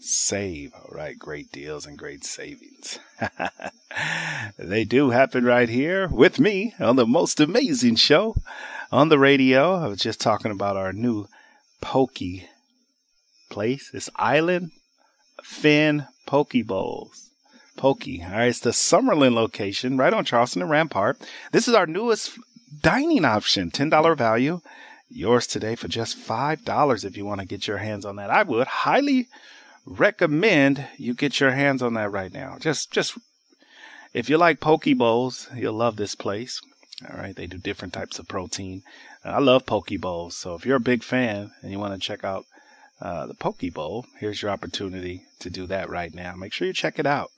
save. 0.00 0.72
All 0.74 0.90
right, 0.90 1.18
great 1.18 1.52
deals 1.52 1.86
and 1.86 1.98
great 1.98 2.24
savings. 2.24 2.98
they 4.58 4.84
do 4.84 5.10
happen 5.10 5.44
right 5.44 5.68
here 5.68 6.08
with 6.08 6.38
me 6.38 6.74
on 6.78 6.96
the 6.96 7.06
most 7.06 7.40
amazing 7.40 7.96
show 7.96 8.36
on 8.90 9.08
the 9.08 9.18
radio. 9.18 9.74
I 9.74 9.86
was 9.86 10.00
just 10.00 10.20
talking 10.20 10.50
about 10.50 10.76
our 10.76 10.92
new 10.92 11.28
pokey 11.80 12.48
place. 13.50 13.90
It's 13.94 14.10
Island 14.16 14.72
Fin 15.42 16.06
Poke 16.26 16.54
Bowls. 16.66 17.30
Pokey. 17.76 18.22
All 18.22 18.32
right, 18.32 18.48
it's 18.48 18.60
the 18.60 18.70
Summerlin 18.70 19.34
location 19.34 19.96
right 19.96 20.12
on 20.12 20.24
Charleston 20.24 20.62
and 20.62 20.70
Rampart. 20.70 21.18
This 21.52 21.66
is 21.68 21.74
our 21.74 21.86
newest 21.86 22.38
dining 22.80 23.24
option, 23.24 23.70
$10 23.70 24.16
value. 24.16 24.60
Yours 25.08 25.46
today 25.46 25.74
for 25.74 25.88
just 25.88 26.18
$5 26.18 27.04
if 27.04 27.16
you 27.16 27.24
want 27.24 27.40
to 27.40 27.46
get 27.46 27.66
your 27.66 27.78
hands 27.78 28.04
on 28.04 28.16
that. 28.16 28.30
I 28.30 28.42
would 28.42 28.66
highly 28.66 29.28
recommend 29.86 30.86
you 30.96 31.14
get 31.14 31.40
your 31.40 31.52
hands 31.52 31.82
on 31.82 31.94
that 31.94 32.10
right 32.10 32.32
now. 32.32 32.56
Just, 32.58 32.92
just 32.92 33.18
if 34.12 34.28
you 34.28 34.38
like 34.38 34.60
poke 34.60 34.84
bowls, 34.96 35.48
you'll 35.54 35.72
love 35.72 35.96
this 35.96 36.14
place. 36.14 36.60
All 37.10 37.18
right, 37.18 37.34
they 37.34 37.46
do 37.46 37.58
different 37.58 37.92
types 37.92 38.18
of 38.18 38.28
protein. 38.28 38.82
I 39.24 39.38
love 39.38 39.66
poke 39.66 39.90
bowls, 40.00 40.36
so 40.36 40.54
if 40.54 40.64
you're 40.64 40.76
a 40.76 40.80
big 40.80 41.02
fan 41.02 41.52
and 41.62 41.72
you 41.72 41.78
want 41.78 41.94
to 41.94 42.00
check 42.00 42.24
out 42.24 42.44
uh, 43.00 43.26
the 43.26 43.34
poke 43.34 43.62
bowl, 43.72 44.06
here's 44.18 44.42
your 44.42 44.50
opportunity 44.50 45.24
to 45.40 45.50
do 45.50 45.66
that 45.66 45.90
right 45.90 46.14
now. 46.14 46.34
Make 46.36 46.52
sure 46.52 46.66
you 46.66 46.72
check 46.72 46.98
it 46.98 47.06
out. 47.06 47.30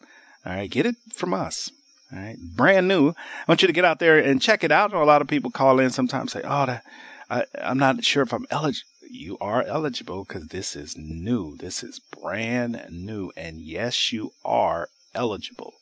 All 0.44 0.54
right, 0.54 0.70
get 0.70 0.85
it 0.87 0.96
from 1.14 1.33
us. 1.33 1.70
All 2.12 2.18
right, 2.18 2.37
brand 2.38 2.87
new. 2.87 3.11
I 3.11 3.14
want 3.48 3.62
you 3.62 3.66
to 3.66 3.72
get 3.72 3.85
out 3.85 3.98
there 3.98 4.18
and 4.18 4.42
check 4.42 4.62
it 4.62 4.70
out. 4.70 4.92
A 4.92 5.04
lot 5.04 5.22
of 5.22 5.28
people 5.28 5.50
call 5.50 5.80
in 5.80 5.90
sometimes 5.90 6.33
say, 6.33 6.42
"Oh, 6.44 6.66
the, 6.66 6.83
I, 7.30 7.44
I'm 7.62 7.78
not 7.78 8.04
sure 8.04 8.22
if 8.22 8.33
I'm 8.33 8.46
eligible." 8.50 8.88
You 9.14 9.38
are 9.40 9.62
eligible 9.62 10.24
because 10.24 10.48
this 10.48 10.77
is 10.77 10.96
new. 10.96 11.57
This 11.57 11.83
is 11.83 11.98
brand 11.98 12.87
new. 12.90 13.33
And 13.37 13.61
yes, 13.61 14.12
you 14.12 14.33
are 14.44 14.88
eligible. 15.14 15.74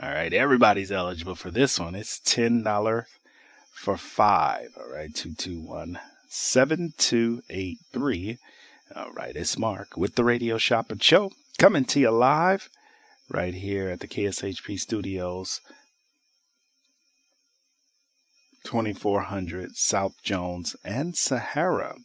All 0.00 0.10
right. 0.10 0.32
Everybody's 0.32 0.92
eligible 0.92 1.34
for 1.34 1.50
this 1.50 1.78
one. 1.78 1.94
It's 1.94 2.18
$10 2.20 3.04
for 3.72 3.96
five. 3.96 4.70
All 4.78 4.90
right. 4.90 5.14
221 5.14 5.98
7283. 6.28 8.38
All 8.94 9.12
right. 9.12 9.36
It's 9.36 9.58
Mark 9.58 9.96
with 9.96 10.14
the 10.14 10.24
Radio 10.24 10.58
Shop 10.58 10.90
and 10.90 11.02
Show 11.02 11.32
coming 11.58 11.84
to 11.86 12.00
you 12.00 12.10
live 12.10 12.68
right 13.28 13.54
here 13.54 13.90
at 13.90 14.00
the 14.00 14.08
KSHP 14.08 14.78
studios. 14.78 15.60
2400 18.64 19.74
South 19.74 20.12
Jones 20.22 20.76
and 20.84 21.16
Sahara. 21.16 21.96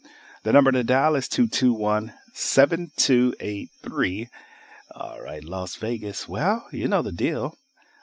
The 0.45 0.53
number 0.53 0.71
to 0.71 0.83
dial 0.83 1.15
is 1.15 1.27
221 1.27 2.13
7283. 2.33 4.29
All 4.93 5.19
right, 5.19 5.43
Las 5.43 5.75
Vegas. 5.75 6.29
Well, 6.29 6.67
you 6.71 6.87
know 6.87 7.01
the 7.01 7.11
deal. 7.11 7.57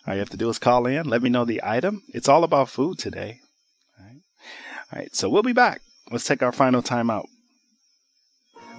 All 0.09 0.15
you 0.15 0.19
have 0.19 0.31
to 0.31 0.37
do 0.37 0.49
is 0.49 0.59
call 0.59 0.87
in, 0.87 1.09
let 1.09 1.23
me 1.23 1.31
know 1.31 1.45
the 1.45 1.61
item. 1.63 2.03
It's 2.09 2.29
all 2.29 2.43
about 2.43 2.69
food 2.69 2.99
today. 2.99 3.43
All 3.97 4.07
right. 4.07 4.17
All 4.93 4.99
right, 4.99 5.15
so 5.15 5.29
we'll 5.29 5.45
be 5.45 5.53
back. 5.53 5.83
Let's 6.11 6.25
take 6.25 6.43
our 6.43 6.51
final 6.51 6.83
time 6.83 7.11
out. 7.11 7.29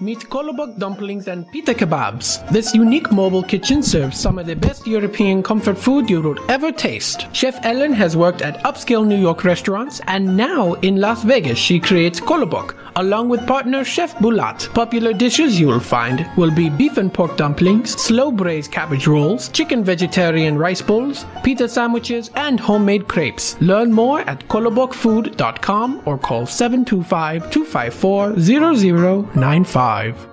Meet 0.02 0.28
Kolobok 0.30 0.80
dumplings 0.80 1.28
and 1.28 1.50
pita 1.52 1.74
kebabs. 1.74 2.46
This 2.50 2.74
unique 2.74 3.12
mobile 3.12 3.44
kitchen 3.44 3.84
serves 3.84 4.20
some 4.20 4.40
of 4.40 4.48
the 4.48 4.56
best 4.56 4.88
European 4.88 5.42
comfort 5.42 5.78
food 5.78 6.10
you 6.10 6.22
would 6.22 6.40
ever 6.50 6.72
taste. 6.72 7.28
Chef 7.32 7.58
Ellen 7.64 7.94
has 7.94 8.18
worked 8.18 8.42
at 8.42 8.62
upscale 8.64 9.06
New 9.06 9.16
York 9.16 9.46
restaurants 9.46 10.02
and 10.08 10.36
now 10.36 10.74
in 10.82 11.00
Las 11.00 11.24
Vegas 11.24 11.58
she 11.58 11.80
creates 11.80 12.20
Kolobok 12.20 12.76
along 12.96 13.30
with 13.30 13.46
partner 13.48 13.84
Chef 13.84 14.16
Bulat. 14.18 14.74
Popular 14.74 15.14
dishes 15.14 15.60
you 15.60 15.68
will 15.68 15.80
find 15.80 16.28
will 16.38 16.52
be 16.52 16.70
beef 16.70 16.98
and 16.98 17.14
pork 17.14 17.38
dumplings, 17.38 17.92
slow 18.02 18.32
braised 18.32 18.72
cabbage 18.72 19.08
rolls, 19.08 19.50
chicken 19.50 19.84
vegetarian 19.84 20.58
rice 20.58 20.82
bowls, 20.82 21.26
pita 21.44 21.68
sandwiches, 21.68 22.30
and 22.36 22.60
homemade 22.60 23.08
crepes. 23.08 23.56
Learn 23.62 23.92
more 23.92 24.22
at 24.22 24.48
kolobokfood.com 24.48 26.02
or 26.06 26.18
call 26.18 26.46
725 26.46 27.52
254 27.52 28.40
0095. 28.40 30.33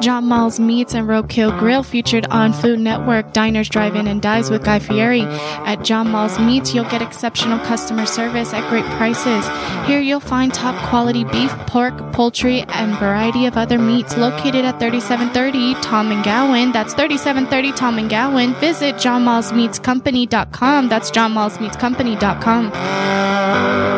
John 0.00 0.26
Mull's 0.26 0.60
Meats 0.60 0.94
and 0.94 1.08
Roadkill 1.08 1.58
Grill 1.58 1.82
featured 1.82 2.26
on 2.26 2.52
Food 2.52 2.78
Network, 2.78 3.32
Diners, 3.32 3.68
Drive-In, 3.68 4.06
and 4.06 4.22
Dives 4.22 4.48
with 4.50 4.62
Guy 4.62 4.78
Fieri. 4.78 5.22
At 5.22 5.82
John 5.84 6.10
Mull's 6.10 6.38
Meats, 6.38 6.72
you'll 6.72 6.88
get 6.88 7.02
exceptional 7.02 7.58
customer 7.60 8.06
service 8.06 8.54
at 8.54 8.68
great 8.70 8.84
prices. 8.96 9.46
Here 9.86 10.00
you'll 10.00 10.20
find 10.20 10.54
top 10.54 10.76
quality 10.88 11.24
beef, 11.24 11.50
pork, 11.66 12.12
poultry, 12.12 12.62
and 12.62 12.96
variety 12.98 13.46
of 13.46 13.56
other 13.56 13.78
meats 13.78 14.16
located 14.16 14.64
at 14.64 14.78
3730 14.78 15.74
Thom 15.82 16.12
and 16.12 16.24
Gowan. 16.24 16.70
That's 16.72 16.94
3730 16.94 17.72
Thom 17.72 17.98
and 17.98 18.08
Gowan. 18.08 18.54
Visit 18.54 18.94
johnmullsmeatscompany.com. 18.96 20.88
That's 20.88 21.10
johnmullsmeatscompany.com. 21.10 23.97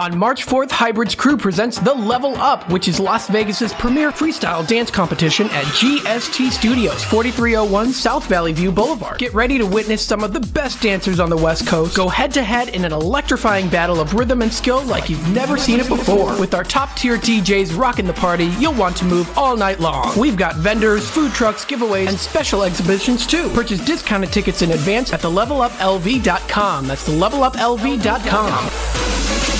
On 0.00 0.16
March 0.16 0.46
4th, 0.46 0.70
Hybrid's 0.70 1.14
Crew 1.14 1.36
presents 1.36 1.78
The 1.78 1.92
Level 1.92 2.34
Up, 2.38 2.70
which 2.70 2.88
is 2.88 2.98
Las 2.98 3.28
Vegas's 3.28 3.74
premier 3.74 4.10
freestyle 4.10 4.66
dance 4.66 4.90
competition 4.90 5.44
at 5.50 5.64
GST 5.64 6.52
Studios, 6.52 7.04
4301 7.04 7.92
South 7.92 8.24
Valley 8.24 8.54
View 8.54 8.72
Boulevard. 8.72 9.18
Get 9.18 9.34
ready 9.34 9.58
to 9.58 9.66
witness 9.66 10.02
some 10.02 10.24
of 10.24 10.32
the 10.32 10.40
best 10.40 10.80
dancers 10.80 11.20
on 11.20 11.28
the 11.28 11.36
West 11.36 11.66
Coast 11.66 11.94
go 11.94 12.08
head 12.08 12.32
to 12.32 12.42
head 12.42 12.70
in 12.70 12.86
an 12.86 12.94
electrifying 12.94 13.68
battle 13.68 14.00
of 14.00 14.14
rhythm 14.14 14.40
and 14.40 14.50
skill 14.50 14.82
like 14.84 15.10
you've 15.10 15.34
never 15.34 15.58
seen 15.58 15.78
it 15.78 15.86
before. 15.86 16.40
With 16.40 16.54
our 16.54 16.64
top 16.64 16.96
tier 16.96 17.18
DJs 17.18 17.78
rocking 17.78 18.06
the 18.06 18.14
party, 18.14 18.46
you'll 18.58 18.72
want 18.72 18.96
to 18.96 19.04
move 19.04 19.30
all 19.36 19.54
night 19.54 19.80
long. 19.80 20.18
We've 20.18 20.34
got 20.34 20.56
vendors, 20.56 21.10
food 21.10 21.32
trucks, 21.32 21.66
giveaways, 21.66 22.08
and 22.08 22.18
special 22.18 22.62
exhibitions 22.62 23.26
too. 23.26 23.50
Purchase 23.50 23.84
discounted 23.84 24.32
tickets 24.32 24.62
in 24.62 24.70
advance 24.70 25.12
at 25.12 25.20
theleveluplv.com. 25.20 26.86
That's 26.86 27.06
theleveluplv.com. 27.06 29.59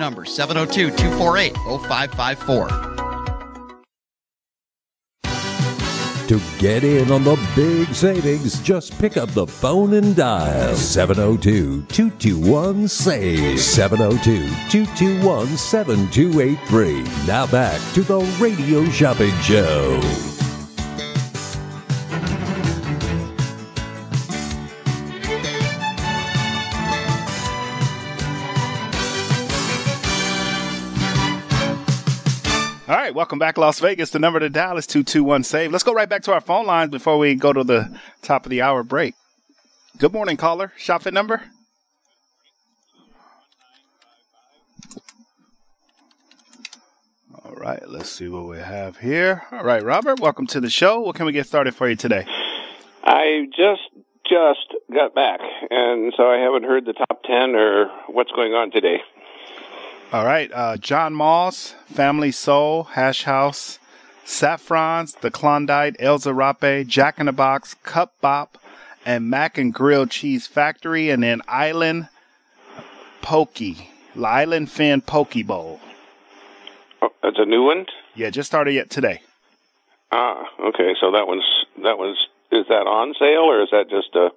number, 0.00 0.24
702 0.24 0.90
248 0.96 1.54
0554. 1.86 2.90
To 6.30 6.40
get 6.60 6.84
in 6.84 7.10
on 7.10 7.24
the 7.24 7.36
big 7.56 7.92
savings, 7.92 8.60
just 8.60 8.96
pick 9.00 9.16
up 9.16 9.28
the 9.30 9.48
phone 9.48 9.94
and 9.94 10.14
dial 10.14 10.76
702 10.76 11.82
221 11.86 12.86
SAVE. 12.86 13.58
702 13.58 14.46
221 14.70 15.46
7283. 15.56 17.02
Now 17.26 17.48
back 17.48 17.80
to 17.94 18.02
the 18.02 18.20
Radio 18.40 18.88
Shopping 18.90 19.36
Show. 19.40 20.29
Right, 33.10 33.16
welcome 33.16 33.40
back, 33.40 33.58
Las 33.58 33.80
Vegas. 33.80 34.10
The 34.10 34.20
number 34.20 34.38
to 34.38 34.48
dial 34.48 34.76
is 34.76 34.86
221 34.86 35.42
SAVE. 35.42 35.72
Let's 35.72 35.82
go 35.82 35.92
right 35.92 36.08
back 36.08 36.22
to 36.22 36.32
our 36.32 36.40
phone 36.40 36.64
lines 36.64 36.90
before 36.92 37.18
we 37.18 37.34
go 37.34 37.52
to 37.52 37.64
the 37.64 37.98
top 38.22 38.46
of 38.46 38.50
the 38.50 38.62
hour 38.62 38.84
break. 38.84 39.14
Good 39.98 40.12
morning, 40.12 40.36
caller. 40.36 40.72
Shop 40.76 41.02
fit 41.02 41.12
number? 41.12 41.42
All 47.44 47.54
right, 47.56 47.82
let's 47.88 48.10
see 48.10 48.28
what 48.28 48.46
we 48.46 48.58
have 48.58 48.98
here. 48.98 49.42
All 49.50 49.64
right, 49.64 49.82
Robert, 49.82 50.20
welcome 50.20 50.46
to 50.46 50.60
the 50.60 50.70
show. 50.70 51.00
What 51.00 51.16
can 51.16 51.26
we 51.26 51.32
get 51.32 51.48
started 51.48 51.74
for 51.74 51.88
you 51.88 51.96
today? 51.96 52.24
I 53.02 53.46
just 53.56 53.82
just 54.28 54.72
got 54.94 55.16
back, 55.16 55.40
and 55.70 56.12
so 56.16 56.30
I 56.30 56.38
haven't 56.38 56.62
heard 56.62 56.84
the 56.86 56.92
top 56.92 57.24
ten 57.24 57.56
or 57.56 57.90
what's 58.06 58.30
going 58.30 58.52
on 58.52 58.70
today. 58.70 59.00
All 60.12 60.24
right, 60.24 60.50
uh, 60.52 60.76
John 60.76 61.14
Mull's, 61.14 61.76
Family 61.86 62.32
Soul, 62.32 62.82
Hash 62.82 63.22
House, 63.22 63.78
Saffrons, 64.24 65.12
The 65.12 65.30
Klondike, 65.30 65.94
El 66.00 66.18
Zarape, 66.18 66.84
Jack 66.84 67.20
in 67.20 67.26
the 67.26 67.32
Box, 67.32 67.74
Cup 67.84 68.14
Bop, 68.20 68.58
and 69.06 69.30
Mac 69.30 69.56
and 69.56 69.72
Grill 69.72 70.06
Cheese 70.06 70.48
Factory, 70.48 71.10
and 71.10 71.22
then 71.22 71.42
Island 71.46 72.08
Pokey, 73.22 73.90
Island 74.20 74.68
Fin 74.68 75.00
Pokey 75.00 75.44
Bowl. 75.44 75.78
Oh, 77.02 77.12
that's 77.22 77.38
a 77.38 77.44
new 77.44 77.62
one. 77.62 77.86
Yeah, 78.16 78.30
just 78.30 78.48
started 78.48 78.72
yet 78.74 78.90
today. 78.90 79.22
Ah, 80.10 80.44
okay. 80.60 80.94
So 81.00 81.12
that 81.12 81.28
one's 81.28 81.44
that 81.84 81.98
one's 81.98 82.18
is 82.50 82.66
that 82.68 82.88
on 82.88 83.14
sale 83.16 83.42
or 83.42 83.62
is 83.62 83.68
that 83.70 83.88
just 83.88 84.14
a? 84.16 84.30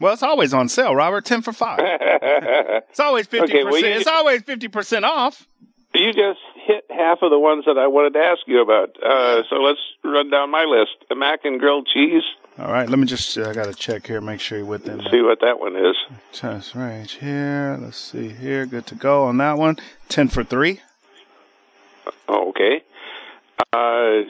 Well, 0.00 0.12
it's 0.12 0.22
always 0.22 0.52
on 0.52 0.68
sale, 0.68 0.94
Robert. 0.94 1.24
Ten 1.24 1.40
for 1.42 1.52
five. 1.52 1.78
it's 1.82 3.00
always 3.00 3.26
fifty 3.26 3.52
Okay, 3.52 3.62
percent. 3.64 3.70
well, 3.72 3.80
you 3.80 3.98
it's 3.98 4.06
always 4.06 4.42
fifty 4.42 4.68
percent 4.68 5.04
off. 5.04 5.46
You 5.94 6.12
just 6.12 6.40
hit 6.56 6.84
half 6.90 7.18
of 7.22 7.30
the 7.30 7.38
ones 7.38 7.64
that 7.66 7.78
I 7.78 7.86
wanted 7.86 8.14
to 8.14 8.18
ask 8.18 8.40
you 8.46 8.60
about. 8.60 8.96
Uh, 9.00 9.42
so 9.48 9.56
let's 9.56 9.78
run 10.02 10.30
down 10.30 10.50
my 10.50 10.64
list: 10.64 10.96
a 11.10 11.14
mac 11.14 11.44
and 11.44 11.60
grilled 11.60 11.86
cheese. 11.92 12.24
All 12.58 12.70
right, 12.72 12.88
let 12.88 12.98
me 12.98 13.06
just. 13.06 13.36
I 13.38 13.52
got 13.52 13.66
to 13.66 13.74
check 13.74 14.06
here, 14.06 14.20
make 14.20 14.40
sure 14.40 14.58
you're 14.58 14.66
within. 14.66 14.98
the- 14.98 15.10
See 15.10 15.22
what 15.22 15.40
that 15.40 15.60
one 15.60 15.76
is. 15.76 15.96
Test 16.32 16.74
range 16.74 17.12
here. 17.14 17.78
Let's 17.80 17.96
see 17.98 18.28
here. 18.28 18.66
Good 18.66 18.86
to 18.88 18.94
go 18.96 19.24
on 19.24 19.36
that 19.38 19.56
one. 19.58 19.76
Ten 20.08 20.28
for 20.28 20.42
three. 20.44 20.80
Okay. 22.28 22.82
Uh, 23.72 24.22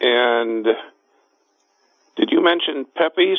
and 0.00 0.66
did 2.16 2.30
you 2.30 2.42
mention 2.42 2.84
Pepe's? 2.96 3.38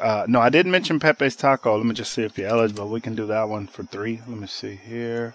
Uh, 0.00 0.24
no, 0.28 0.40
I 0.40 0.48
didn't 0.48 0.72
mention 0.72 1.00
Pepe's 1.00 1.36
Taco. 1.36 1.76
Let 1.76 1.86
me 1.86 1.94
just 1.94 2.12
see 2.12 2.22
if 2.22 2.38
you're 2.38 2.48
eligible. 2.48 2.88
We 2.88 3.00
can 3.00 3.14
do 3.14 3.26
that 3.26 3.48
one 3.48 3.66
for 3.66 3.82
three. 3.82 4.20
Let 4.28 4.38
me 4.38 4.46
see 4.46 4.76
here. 4.76 5.34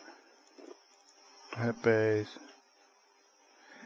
Pepe's. 1.51 2.28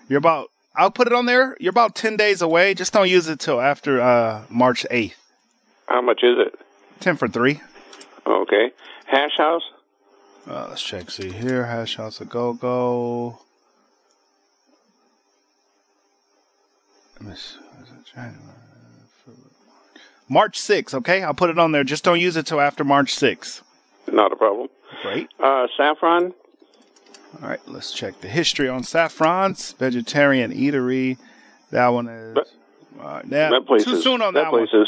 You're 0.08 0.20
about. 0.20 0.50
I'll 0.76 0.92
put 0.92 1.08
it 1.08 1.14
on 1.14 1.26
there. 1.26 1.58
You're 1.60 1.72
about 1.72 1.96
ten 1.96 2.16
days 2.18 2.42
away. 2.42 2.74
Just 2.74 2.94
don't 2.94 3.10
use 3.10 3.28
it 3.28 3.40
till 3.40 3.60
after 3.60 4.00
uh, 4.00 4.44
March 4.50 4.86
eighth. 4.92 5.20
How 5.88 6.02
much 6.02 6.22
is 6.24 6.38
it? 6.38 6.60
Ten 7.00 7.18
for 7.18 7.28
three. 7.28 7.62
Okay. 8.26 8.72
Hash 9.06 9.38
House. 9.38 9.64
Uh, 10.48 10.68
let's 10.70 10.84
check. 10.84 11.10
See 11.10 11.32
here. 11.32 11.66
Hash 11.66 11.96
House 11.98 12.22
a 12.22 12.26
go 12.26 12.54
go. 12.54 13.40
Let 17.20 17.30
me 17.30 17.36
see. 17.36 17.60
Is 17.82 17.90
it 17.90 18.06
January? 18.14 18.57
March 20.30 20.60
6th, 20.60 20.94
okay? 20.94 21.24
I'll 21.24 21.34
put 21.34 21.50
it 21.50 21.60
on 21.60 21.72
there. 21.72 21.84
Just 21.84 22.04
don't 22.04 22.20
use 22.20 22.36
it 22.36 22.46
till 22.46 22.60
after 22.60 22.84
March 22.84 23.16
6th. 23.16 23.62
Not 24.12 24.32
a 24.32 24.36
problem. 24.36 24.70
Great. 25.02 25.30
Uh, 25.40 25.68
saffron. 25.78 26.34
All 27.42 27.50
right, 27.50 27.60
let's 27.68 27.92
check 27.92 28.20
the 28.22 28.28
history 28.28 28.68
on 28.68 28.84
Saffron's 28.84 29.74
vegetarian 29.74 30.52
eatery. 30.52 31.18
That 31.72 31.90
one 31.90 32.08
is 32.08 32.38
uh, 33.00 33.22
yeah, 33.28 33.50
that 33.52 33.66
place 33.68 33.84
too 33.84 33.96
is, 33.96 34.04
soon 34.04 34.22
on 34.22 34.34
that 34.34 34.46
that, 34.46 34.50
place 34.50 34.70
one. 34.74 34.82
is 34.82 34.88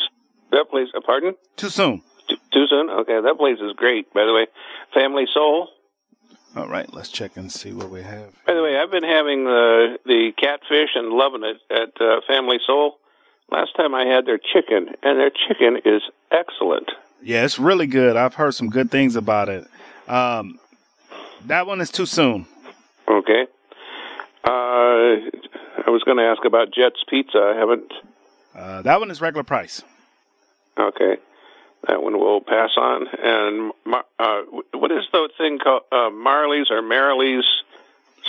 that 0.52 0.70
place. 0.70 0.88
Uh, 0.96 1.02
pardon? 1.06 1.36
Too 1.58 1.70
soon. 1.70 2.02
Too, 2.28 2.38
too 2.52 2.66
soon. 2.68 2.90
Okay, 2.90 3.20
that 3.22 3.36
place 3.38 3.60
is 3.60 3.74
great. 3.76 4.12
By 4.14 4.26
the 4.26 4.34
way, 4.34 4.48
Family 4.94 5.26
Soul. 5.34 5.70
All 6.56 6.68
right, 6.68 6.92
let's 6.94 7.10
check 7.10 7.38
and 7.38 7.52
see 7.52 7.74
what 7.74 7.90
we 7.90 8.02
have. 8.02 8.34
By 8.48 8.56
the 8.56 8.64
way, 8.64 8.78
I've 8.78 8.90
been 8.90 9.04
having 9.04 9.44
the 9.44 10.00
the 10.06 10.32
catfish 10.38 10.92
and 10.96 11.10
loving 11.10 11.44
it 11.44 11.58
at 11.70 12.02
uh, 12.02 12.22
Family 12.28 12.58
Soul. 12.66 12.99
Last 13.52 13.76
time 13.76 13.95
I 13.95 14.06
had 14.06 14.26
their 14.26 14.38
chicken, 14.38 14.95
and 15.02 15.20
their 15.20 15.32
chicken 15.32 15.82
is 15.84 16.02
excellent. 16.32 16.91
Yeah, 17.22 17.45
it's 17.45 17.60
really 17.60 17.88
good. 17.88 18.16
I've 18.16 18.36
heard 18.36 18.54
some 18.54 18.70
good 18.70 18.91
things 18.91 19.16
about 19.16 19.50
it. 19.50 19.68
Um, 20.08 20.60
that 21.45 21.68
one 21.68 21.82
is 21.82 21.89
too 21.89 22.06
soon. 22.06 22.45
Okay. 23.08 23.47
Uh, 24.43 24.50
I 25.86 25.89
was 25.89 26.04
going 26.04 26.18
to 26.18 26.24
ask 26.24 26.45
about 26.45 26.74
Jet's 26.74 27.04
Pizza. 27.10 27.39
I 27.39 27.58
haven't. 27.58 27.91
Uh, 28.56 28.82
that 28.84 29.00
one 29.00 29.12
is 29.12 29.22
regular 29.22 29.43
price. 29.43 29.84
Okay, 30.78 31.18
that 31.88 32.02
one 32.02 32.18
we'll 32.18 32.41
pass 32.41 32.72
on. 32.78 33.08
And 33.22 33.74
uh, 34.18 34.41
what 34.74 34.91
is 34.91 35.04
the 35.12 35.30
thing 35.38 35.60
called 35.60 35.84
uh, 35.91 36.10
Marley's 36.10 36.72
or 36.72 36.82
Marileys 36.82 37.43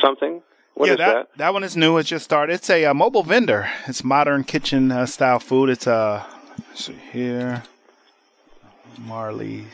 something? 0.01 0.43
What 0.81 0.87
yeah, 0.87 0.93
is 0.93 0.99
that, 0.99 1.13
that, 1.13 1.37
that? 1.37 1.53
one 1.53 1.63
is 1.63 1.77
new. 1.77 1.99
It 1.99 2.05
just 2.05 2.25
started. 2.25 2.55
It's 2.55 2.71
a, 2.71 2.85
a 2.85 2.95
mobile 2.95 3.23
vendor. 3.23 3.69
It's 3.87 4.03
modern 4.03 4.45
kitchen 4.45 4.91
uh, 4.91 5.05
style 5.05 5.39
food. 5.39 5.69
It's 5.69 5.87
a 5.87 5.93
uh, 5.93 6.25
see 6.75 6.97
here, 7.13 7.65
Marley's 8.97 9.67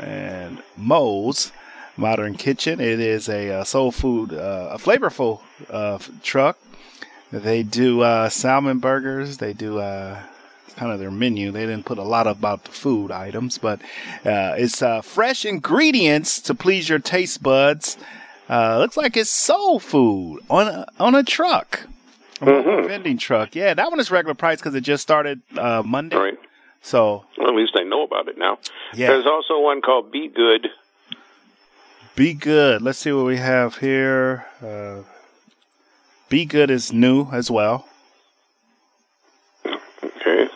and 0.00 0.60
Moe's 0.76 1.52
Modern 1.96 2.34
Kitchen. 2.34 2.80
It 2.80 2.98
is 2.98 3.28
a, 3.28 3.60
uh, 3.60 3.62
soul 3.62 3.92
food, 3.92 4.34
uh, 4.34 4.70
a 4.72 4.78
flavorful 4.78 5.40
uh, 5.70 6.00
truck. 6.24 6.58
They 7.30 7.62
do 7.62 8.00
uh, 8.00 8.28
salmon 8.28 8.80
burgers. 8.80 9.36
They 9.36 9.52
do 9.52 9.78
uh, 9.78 10.20
kind 10.74 10.90
of 10.90 10.98
their 10.98 11.12
menu. 11.12 11.52
They 11.52 11.64
didn't 11.64 11.84
put 11.84 11.98
a 11.98 12.02
lot 12.02 12.26
about 12.26 12.64
the 12.64 12.72
food 12.72 13.12
items, 13.12 13.56
but 13.56 13.80
uh, 14.26 14.56
it's 14.58 14.82
fresh 15.06 15.44
ingredients 15.44 16.40
to 16.40 16.56
please 16.56 16.88
your 16.88 16.98
taste 16.98 17.40
buds. 17.40 17.96
Looks 18.48 18.96
like 18.96 19.16
it's 19.16 19.30
soul 19.30 19.78
food 19.78 20.40
on 20.50 20.68
a, 20.68 20.86
on 20.98 21.14
a 21.14 21.22
truck. 21.22 21.86
Mm-hmm. 22.40 22.88
vending 22.88 23.18
truck. 23.18 23.54
Yeah, 23.54 23.72
that 23.72 23.88
one 23.88 24.00
is 24.00 24.10
regular 24.10 24.34
price 24.34 24.58
because 24.58 24.74
it 24.74 24.80
just 24.80 25.02
started 25.02 25.40
Monday. 25.52 26.16
Right. 26.16 26.38
So 26.80 27.24
well, 27.38 27.48
at 27.48 27.54
least 27.54 27.76
I 27.76 27.84
know 27.84 28.02
about 28.02 28.26
it 28.26 28.36
now. 28.36 28.58
Yeah. 28.94 29.08
There's 29.08 29.26
also 29.26 29.60
one 29.60 29.80
called 29.80 30.10
Be 30.10 30.26
Good. 30.26 30.66
Be 32.16 32.34
Good. 32.34 32.82
Let's 32.82 32.98
see 32.98 33.12
what 33.12 33.26
we 33.26 33.36
have 33.36 33.78
here. 33.78 34.44
Uh, 34.60 35.02
Be 36.28 36.44
Good 36.44 36.70
is 36.70 36.92
new 36.92 37.28
as 37.30 37.48
well. 37.50 37.86
Okay. 39.64 40.48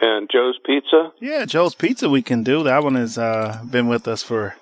And 0.00 0.28
Joe's 0.30 0.58
Pizza. 0.64 1.12
Yeah, 1.18 1.46
Joe's 1.46 1.74
Pizza 1.74 2.10
we 2.10 2.20
can 2.20 2.42
do. 2.42 2.62
That 2.62 2.82
one 2.84 2.94
has 2.96 3.16
uh, 3.16 3.62
been 3.70 3.88
with 3.88 4.06
us 4.06 4.22
for 4.22 4.56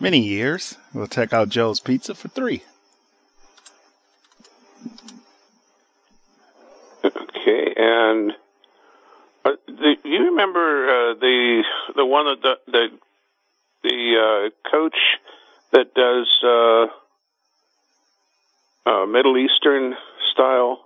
many 0.00 0.18
years. 0.18 0.76
We'll 0.92 1.06
check 1.06 1.32
out 1.32 1.48
Joe's 1.48 1.80
Pizza 1.80 2.14
for 2.14 2.28
three. 2.28 2.62
Okay, 7.04 7.74
and 7.76 8.32
uh, 9.44 9.52
the, 9.66 9.96
you 10.04 10.24
remember 10.26 10.88
uh, 10.88 11.14
the 11.14 11.64
the 11.96 12.04
one 12.04 12.26
that 12.26 12.42
the 12.42 12.56
the, 12.70 12.88
the 13.82 14.50
uh, 14.52 14.70
coach 14.70 14.96
that 15.72 15.94
does 15.94 16.28
uh, 16.42 16.86
uh, 18.90 19.06
Middle 19.06 19.38
Eastern 19.38 19.94
style, 20.32 20.84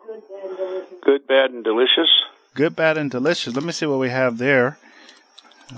good, 1.03 1.27
bad, 1.27 1.51
and 1.51 1.65
delicious. 1.65 2.11
Good, 2.55 2.77
bad, 2.77 2.99
and 2.99 3.11
delicious. 3.11 3.55
Let 3.55 3.65
me 3.65 3.73
see 3.73 3.87
what 3.87 3.99
we 3.99 4.11
have 4.11 4.39
there. 4.39 4.79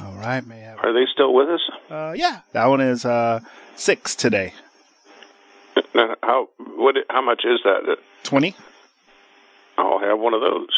All 0.01 0.15
right, 0.15 0.45
may 0.47 0.61
have. 0.61 0.79
Are 0.81 0.93
they 0.93 1.07
still 1.13 1.33
with 1.35 1.49
us? 1.49 1.61
Uh, 1.91 2.13
yeah, 2.17 2.41
that 2.53 2.67
one 2.67 2.81
is 2.81 3.05
uh, 3.05 3.41
six 3.77 4.15
today. 4.15 4.53
How 6.23 6.49
what? 6.77 6.97
How 7.09 7.23
much 7.23 7.45
is 7.45 7.61
that? 7.65 7.99
Twenty. 8.23 8.55
I'll 9.79 9.99
have 9.99 10.19
one 10.19 10.35
of 10.35 10.41
those. 10.41 10.69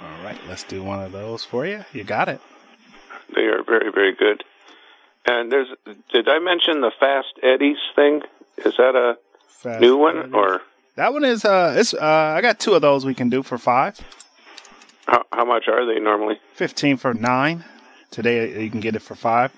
All 0.00 0.24
right, 0.24 0.36
let's 0.48 0.64
do 0.64 0.82
one 0.82 1.00
of 1.02 1.12
those 1.12 1.44
for 1.44 1.64
you. 1.66 1.84
You 1.92 2.04
got 2.04 2.28
it. 2.28 2.40
They 3.34 3.42
are 3.42 3.62
very, 3.62 3.90
very 3.92 4.12
good. 4.14 4.42
And 5.24 5.50
there's, 5.52 5.68
did 6.12 6.28
I 6.28 6.40
mention 6.40 6.80
the 6.80 6.90
Fast 6.98 7.34
Eddie's 7.42 7.78
thing? 7.94 8.22
Is 8.58 8.74
that 8.76 8.96
a 8.96 9.16
Fast 9.46 9.80
new 9.80 9.96
one 9.96 10.18
Eddie's. 10.18 10.34
or 10.34 10.60
That 10.96 11.12
one 11.12 11.24
is 11.24 11.44
uh, 11.44 11.74
it's 11.78 11.94
uh, 11.94 12.34
I 12.36 12.40
got 12.42 12.58
two 12.58 12.74
of 12.74 12.82
those 12.82 13.04
we 13.06 13.14
can 13.14 13.30
do 13.30 13.42
for 13.44 13.56
five. 13.58 14.00
how, 15.06 15.24
how 15.32 15.44
much 15.44 15.68
are 15.68 15.86
they 15.86 16.00
normally? 16.00 16.40
Fifteen 16.54 16.96
for 16.96 17.14
nine. 17.14 17.64
Today 18.12 18.54
uh, 18.54 18.58
you 18.60 18.70
can 18.70 18.80
get 18.80 18.94
it 18.94 19.02
for 19.02 19.16
five. 19.16 19.50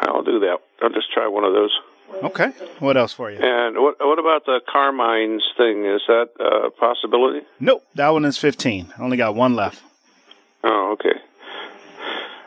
I'll 0.00 0.22
do 0.22 0.40
that. 0.40 0.58
I'll 0.82 0.90
just 0.90 1.12
try 1.12 1.28
one 1.28 1.44
of 1.44 1.52
those. 1.52 1.78
Okay. 2.22 2.52
What 2.78 2.96
else 2.96 3.12
for 3.12 3.30
you? 3.30 3.38
And 3.42 3.76
what 3.76 3.96
what 4.00 4.18
about 4.18 4.46
the 4.46 4.60
Carmine's 4.72 5.42
thing? 5.56 5.84
Is 5.84 6.02
that 6.06 6.28
a 6.40 6.70
possibility? 6.70 7.44
Nope, 7.60 7.84
that 7.96 8.08
one 8.10 8.24
is 8.24 8.38
fifteen. 8.38 8.92
I 8.98 9.02
Only 9.02 9.16
got 9.16 9.34
one 9.34 9.54
left. 9.56 9.82
Oh, 10.62 10.92
okay. 10.92 11.18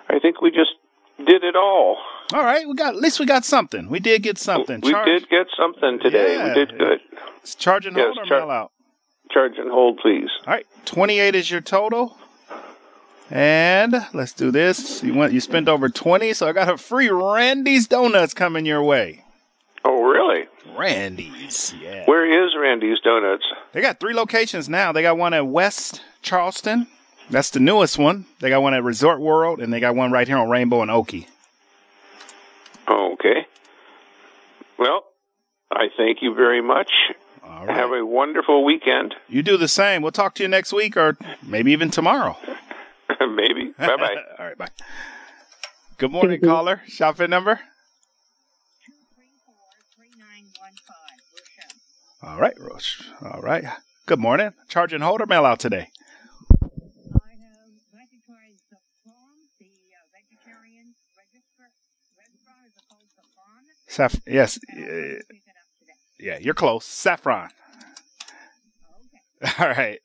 I 0.09 0.19
think 0.19 0.41
we 0.41 0.49
just 0.51 0.71
did 1.17 1.43
it 1.43 1.55
all. 1.55 1.97
All 2.33 2.43
right, 2.43 2.67
we 2.67 2.73
got 2.73 2.95
at 2.95 3.01
least 3.01 3.19
we 3.19 3.25
got 3.25 3.43
something. 3.45 3.89
We 3.89 3.99
did 3.99 4.23
get 4.23 4.37
something. 4.37 4.81
We 4.81 4.93
did 5.05 5.29
get 5.29 5.47
something 5.57 5.99
today. 5.99 6.35
Yeah. 6.37 6.47
We 6.47 6.53
did 6.53 6.77
good. 6.77 6.99
It's 7.41 7.55
charge 7.55 7.85
and 7.85 7.95
Yes, 7.97 8.05
hold 8.07 8.17
or 8.19 8.25
char- 8.25 8.39
mail 8.39 8.51
out. 8.51 8.71
Charge 9.31 9.57
and 9.57 9.69
hold, 9.69 9.97
please. 9.99 10.29
All 10.45 10.53
right, 10.53 10.65
twenty-eight 10.85 11.35
is 11.35 11.51
your 11.51 11.61
total. 11.61 12.17
And 13.29 14.05
let's 14.13 14.33
do 14.33 14.51
this. 14.51 15.03
You 15.03 15.13
went. 15.13 15.33
You 15.33 15.41
spent 15.41 15.67
over 15.67 15.89
twenty, 15.89 16.33
so 16.33 16.47
I 16.47 16.53
got 16.53 16.69
a 16.69 16.77
free 16.77 17.09
Randy's 17.09 17.87
donuts 17.87 18.33
coming 18.33 18.65
your 18.65 18.81
way. 18.81 19.25
Oh, 19.83 20.03
really? 20.03 20.45
Randy's. 20.77 21.73
Yeah. 21.81 22.05
Where 22.05 22.45
is 22.45 22.53
Randy's 22.59 22.99
Donuts? 22.99 23.45
They 23.71 23.81
got 23.81 23.99
three 23.99 24.13
locations 24.13 24.69
now. 24.69 24.91
They 24.91 25.01
got 25.01 25.17
one 25.17 25.33
at 25.33 25.47
West 25.47 26.01
Charleston. 26.21 26.87
That's 27.29 27.49
the 27.49 27.59
newest 27.59 27.97
one. 27.97 28.25
They 28.39 28.49
got 28.49 28.61
one 28.61 28.73
at 28.73 28.83
Resort 28.83 29.19
World, 29.19 29.59
and 29.59 29.73
they 29.73 29.79
got 29.79 29.95
one 29.95 30.11
right 30.11 30.27
here 30.27 30.37
on 30.37 30.49
Rainbow 30.49 30.81
and 30.81 30.91
Oakey. 30.91 31.27
Oh, 32.87 33.13
okay. 33.13 33.45
Well, 34.77 35.03
I 35.71 35.87
thank 35.97 36.21
you 36.21 36.33
very 36.33 36.61
much. 36.61 36.91
All 37.43 37.65
right. 37.65 37.75
Have 37.75 37.91
a 37.91 38.05
wonderful 38.05 38.63
weekend. 38.63 39.15
You 39.27 39.43
do 39.43 39.57
the 39.57 39.67
same. 39.67 40.01
We'll 40.01 40.11
talk 40.11 40.35
to 40.35 40.43
you 40.43 40.49
next 40.49 40.71
week, 40.71 40.95
or 40.95 41.17
maybe 41.41 41.71
even 41.71 41.89
tomorrow. 41.89 42.37
Maybe. 43.35 43.73
Bye 43.77 43.95
bye. 43.97 44.15
All 44.39 44.45
right, 44.45 44.57
bye. 44.57 44.67
Good 45.97 46.11
morning, 46.11 46.41
caller. 46.41 46.81
Shop 46.87 47.19
in 47.19 47.29
number. 47.29 47.59
All 52.23 52.39
right, 52.39 52.59
Roche. 52.59 53.03
All 53.21 53.41
right. 53.41 53.63
Good 54.05 54.19
morning. 54.19 54.51
Charge 54.67 54.93
and 54.93 55.03
hold 55.03 55.21
or 55.21 55.25
mail 55.25 55.45
out 55.45 55.59
today? 55.59 55.89
Saff- 63.89 64.21
yes. 64.27 64.59
yeah, 66.19 66.37
you're 66.39 66.53
close. 66.53 66.85
Saffron. 66.85 67.49
All 69.59 69.69
right. 69.69 69.99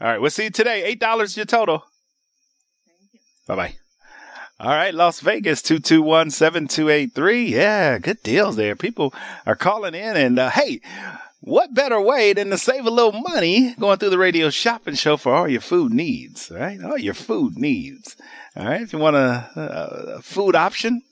All 0.00 0.08
right. 0.08 0.20
We'll 0.20 0.30
see 0.30 0.44
you 0.44 0.50
today. 0.50 0.94
$8 0.96 1.36
your 1.36 1.46
total. 1.46 1.84
Bye 3.46 3.56
bye. 3.56 3.74
All 4.58 4.70
right, 4.70 4.94
Las 4.94 5.20
Vegas, 5.20 5.60
221 5.60 6.30
7283. 6.30 7.44
Yeah, 7.44 7.98
good 7.98 8.22
deals 8.22 8.56
there. 8.56 8.74
People 8.74 9.12
are 9.44 9.54
calling 9.54 9.94
in, 9.94 10.16
and 10.16 10.38
uh, 10.38 10.48
hey, 10.48 10.80
what 11.40 11.74
better 11.74 12.00
way 12.00 12.32
than 12.32 12.48
to 12.48 12.56
save 12.56 12.86
a 12.86 12.90
little 12.90 13.20
money 13.20 13.74
going 13.78 13.98
through 13.98 14.10
the 14.10 14.18
radio 14.18 14.48
shopping 14.48 14.94
show 14.94 15.18
for 15.18 15.34
all 15.34 15.46
your 15.46 15.60
food 15.60 15.92
needs, 15.92 16.50
right? 16.50 16.82
All 16.82 16.96
your 16.96 17.12
food 17.12 17.58
needs. 17.58 18.16
All 18.56 18.64
right, 18.64 18.80
if 18.80 18.94
you 18.94 18.98
want 18.98 19.16
a, 19.16 19.50
a 20.18 20.22
food 20.22 20.56
option, 20.56 21.02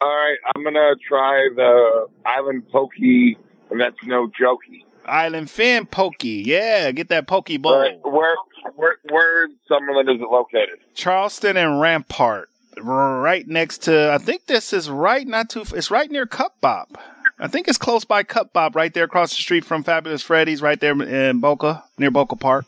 All 0.01 0.09
right, 0.09 0.37
I'm 0.53 0.63
gonna 0.63 0.95
try 1.07 1.47
the 1.55 2.07
Island 2.25 2.63
Pokey, 2.69 3.37
and 3.71 3.79
that's 3.79 3.95
no 4.03 4.27
jokey. 4.27 4.83
Island 5.05 5.49
Fin 5.49 5.85
Pokey. 5.85 6.43
Yeah, 6.45 6.91
get 6.91 7.09
that 7.09 7.27
Poke 7.27 7.49
Bowl. 7.61 8.01
Where 8.03 8.35
where 8.75 8.97
where 9.09 9.45
in 9.45 9.55
Summerlin 9.69 10.13
is 10.13 10.21
it 10.21 10.29
located? 10.29 10.79
Charleston 10.93 11.57
and 11.57 11.79
Rampart, 11.79 12.49
right 12.81 13.47
next 13.47 13.83
to. 13.83 14.11
I 14.11 14.17
think 14.17 14.45
this 14.47 14.73
is 14.73 14.89
right 14.89 15.27
not 15.27 15.49
too. 15.49 15.63
It's 15.73 15.91
right 15.91 16.09
near 16.09 16.25
Cup 16.25 16.59
Bop. 16.61 16.97
I 17.39 17.47
think 17.47 17.67
it's 17.67 17.77
close 17.77 18.05
by 18.05 18.23
Cup 18.23 18.53
Bop, 18.53 18.75
right 18.75 18.93
there 18.93 19.05
across 19.05 19.31
the 19.31 19.41
street 19.41 19.65
from 19.65 19.83
Fabulous 19.83 20.21
Freddy's, 20.21 20.61
right 20.61 20.79
there 20.79 20.99
in 21.01 21.39
Boca, 21.39 21.83
near 21.97 22.11
Boca 22.11 22.35
Park. 22.35 22.65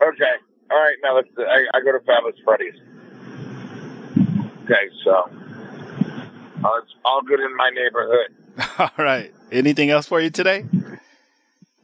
Okay. 0.00 0.24
All 0.70 0.78
right. 0.78 0.96
Now 1.02 1.16
let's. 1.16 1.28
I, 1.38 1.64
I 1.74 1.80
go 1.82 1.92
to 1.92 2.00
Fabulous 2.04 2.36
Freddy's. 2.44 2.74
Okay, 4.64 4.88
so 5.04 5.12
uh, 6.64 6.70
it's 6.82 6.94
all 7.04 7.20
good 7.20 7.40
in 7.40 7.54
my 7.54 7.70
neighborhood. 7.70 8.34
All 8.78 9.04
right. 9.04 9.30
Anything 9.52 9.90
else 9.90 10.06
for 10.06 10.22
you 10.22 10.30
today? 10.30 10.64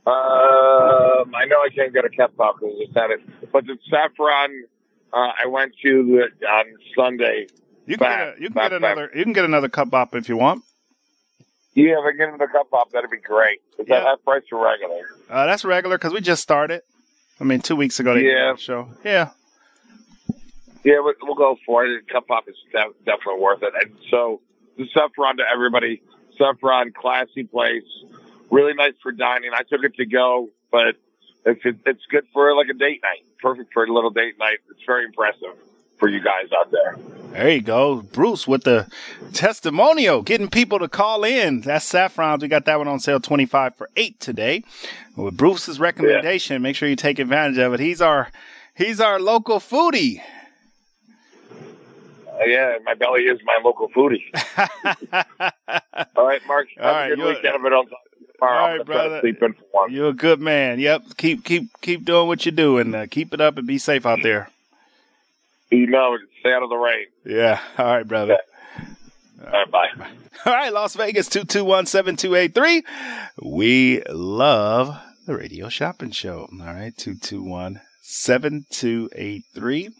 Um, 0.06 1.34
I 1.34 1.44
know 1.46 1.60
I 1.60 1.68
can't 1.74 1.92
get 1.92 2.06
a 2.06 2.08
Cup 2.08 2.34
Bop 2.36 2.56
because 2.58 2.74
I 2.74 2.84
just 2.84 2.96
had 2.96 3.10
it, 3.10 3.52
but 3.52 3.66
the 3.66 3.76
saffron 3.90 4.64
uh, 5.12 5.32
I 5.42 5.46
went 5.46 5.72
to 5.82 6.28
the, 6.40 6.46
on 6.46 6.64
Sunday. 6.96 7.46
You 7.86 7.96
can 7.96 8.06
back, 8.06 8.18
get, 8.18 8.38
a, 8.38 8.40
you 8.40 8.46
can 8.48 8.54
back, 8.54 8.70
get 8.70 8.76
another. 8.76 9.10
You 9.14 9.24
can 9.24 9.32
get 9.32 9.44
another 9.44 9.68
cup 9.68 9.90
bop 9.90 10.14
if 10.14 10.28
you 10.28 10.36
want. 10.36 10.62
Yeah, 11.74 11.94
if 12.00 12.04
I 12.04 12.16
get 12.16 12.28
another 12.28 12.48
cup 12.48 12.70
bop, 12.70 12.90
that'd 12.92 13.10
be 13.10 13.18
great. 13.18 13.60
Is 13.78 13.86
that 13.86 14.02
that 14.04 14.24
price 14.24 14.42
or 14.52 14.64
regular? 14.64 15.02
Uh, 15.28 15.46
that's 15.46 15.64
regular 15.64 15.96
because 15.98 16.12
we 16.12 16.20
just 16.20 16.42
started. 16.42 16.82
I 17.40 17.44
mean, 17.44 17.60
two 17.60 17.76
weeks 17.76 17.98
ago 18.00 18.14
they 18.14 18.22
did 18.22 18.32
Yeah. 18.36 18.52
that 18.52 18.60
show. 18.60 18.88
Yeah. 19.04 19.30
Yeah, 20.84 21.00
we'll, 21.00 21.14
we'll 21.22 21.34
go 21.34 21.56
for 21.66 21.84
it. 21.84 22.08
Cup 22.08 22.26
Bop 22.26 22.48
is 22.48 22.56
de- 22.72 23.04
definitely 23.04 23.40
worth 23.40 23.62
it. 23.62 23.72
And 23.82 23.96
so 24.10 24.40
the 24.78 24.86
saffron 24.94 25.36
to 25.38 25.44
everybody. 25.52 26.02
Saffron, 26.38 26.92
classy 26.98 27.44
place, 27.44 27.82
really 28.50 28.72
nice 28.72 28.94
for 29.02 29.12
dining. 29.12 29.50
I 29.52 29.62
took 29.62 29.84
it 29.84 29.94
to 29.96 30.06
go, 30.06 30.48
but 30.72 30.96
if 31.44 31.64
it, 31.64 31.76
it's 31.86 32.04
good 32.10 32.24
for 32.32 32.54
like 32.54 32.68
a 32.68 32.74
date 32.74 33.00
night, 33.02 33.24
perfect 33.40 33.72
for 33.72 33.84
a 33.84 33.92
little 33.92 34.10
date 34.10 34.38
night. 34.38 34.58
It's 34.70 34.82
very 34.86 35.04
impressive 35.04 35.56
for 35.98 36.08
you 36.08 36.20
guys 36.20 36.48
out 36.58 36.70
there. 36.70 36.96
There 37.32 37.50
you 37.50 37.60
go, 37.60 38.02
Bruce 38.02 38.48
with 38.48 38.64
the 38.64 38.90
testimonial, 39.32 40.22
getting 40.22 40.48
people 40.48 40.80
to 40.80 40.88
call 40.88 41.22
in. 41.22 41.60
That's 41.60 41.84
Saffrons. 41.84 42.42
We 42.42 42.48
got 42.48 42.64
that 42.64 42.78
one 42.78 42.88
on 42.88 42.98
sale, 42.98 43.20
twenty 43.20 43.46
five 43.46 43.76
for 43.76 43.88
eight 43.96 44.18
today. 44.18 44.64
With 45.16 45.36
Bruce's 45.36 45.78
recommendation, 45.78 46.60
make 46.62 46.74
sure 46.76 46.88
you 46.88 46.96
take 46.96 47.18
advantage 47.18 47.58
of 47.58 47.74
it. 47.74 47.80
He's 47.80 48.00
our 48.00 48.30
he's 48.74 49.00
our 49.00 49.20
local 49.20 49.60
foodie. 49.60 50.20
Uh, 52.40 52.44
yeah, 52.46 52.78
my 52.84 52.94
belly 52.94 53.22
is 53.22 53.38
my 53.44 53.58
local 53.62 53.88
foodie. 53.90 54.24
All 56.16 56.26
right, 56.26 56.40
Mark. 56.46 56.68
All 56.80 56.86
right, 56.86 57.08
good 57.10 57.18
weekend. 57.18 57.54
If 57.54 57.64
I 57.64 57.68
don't 57.68 57.86
talk 57.86 57.98
tomorrow, 58.40 58.62
All 58.72 58.76
right, 58.78 58.86
brother. 58.86 59.20
sleep 59.20 59.42
in 59.42 59.52
for 59.52 59.64
once. 59.72 59.92
You're 59.92 60.08
a 60.08 60.12
good 60.14 60.40
man. 60.40 60.78
Yep. 60.80 61.02
Keep 61.16 61.44
keep 61.44 61.68
keep 61.80 62.04
doing 62.04 62.26
what 62.26 62.44
you're 62.44 62.52
doing. 62.54 62.94
uh, 62.94 63.06
keep 63.10 63.32
it 63.34 63.40
up 63.40 63.56
and 63.58 63.66
be 63.66 63.78
safe 63.78 64.04
out 64.06 64.20
there. 64.22 64.50
You 65.70 65.86
know, 65.86 66.16
stay 66.40 66.52
out 66.52 66.62
of 66.64 66.68
the 66.70 66.76
rain. 66.76 67.06
Yeah. 67.24 67.60
All 67.78 67.86
right, 67.86 68.06
brother. 68.06 68.38
All 69.44 69.50
right, 69.52 69.70
bye. 69.70 69.88
All 70.46 70.52
right, 70.52 70.72
Las 70.72 70.94
Vegas, 70.96 71.28
221 71.28 71.86
7283. 71.86 72.82
We 73.42 74.02
love 74.10 74.98
the 75.26 75.36
radio 75.36 75.68
shopping 75.68 76.10
show. 76.10 76.48
All 76.52 76.66
right, 76.66 76.96
221 76.96 77.80
7283. 78.02 79.90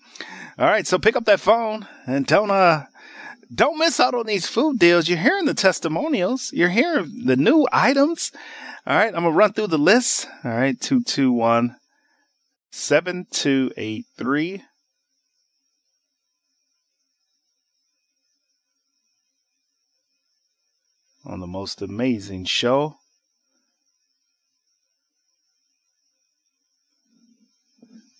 All 0.58 0.66
right, 0.66 0.86
so 0.86 0.98
pick 0.98 1.16
up 1.16 1.24
that 1.26 1.40
phone 1.40 1.86
and 2.06 2.26
don't, 2.26 2.50
uh, 2.50 2.84
don't 3.52 3.78
miss 3.78 3.98
out 3.98 4.14
on 4.14 4.26
these 4.26 4.46
food 4.46 4.78
deals. 4.78 5.08
You're 5.08 5.18
hearing 5.18 5.46
the 5.46 5.54
testimonials. 5.54 6.52
You're 6.52 6.68
hearing 6.68 7.24
the 7.24 7.36
new 7.36 7.66
items. 7.72 8.30
All 8.86 8.96
right, 8.96 9.14
I'm 9.14 9.22
going 9.22 9.24
to 9.24 9.30
run 9.32 9.52
through 9.52 9.66
the 9.68 9.78
list. 9.78 10.26
All 10.44 10.52
right, 10.52 10.80
221 10.80 11.76
7283. 12.70 14.62
on 21.24 21.40
the 21.40 21.46
most 21.46 21.82
amazing 21.82 22.44
show. 22.44 22.96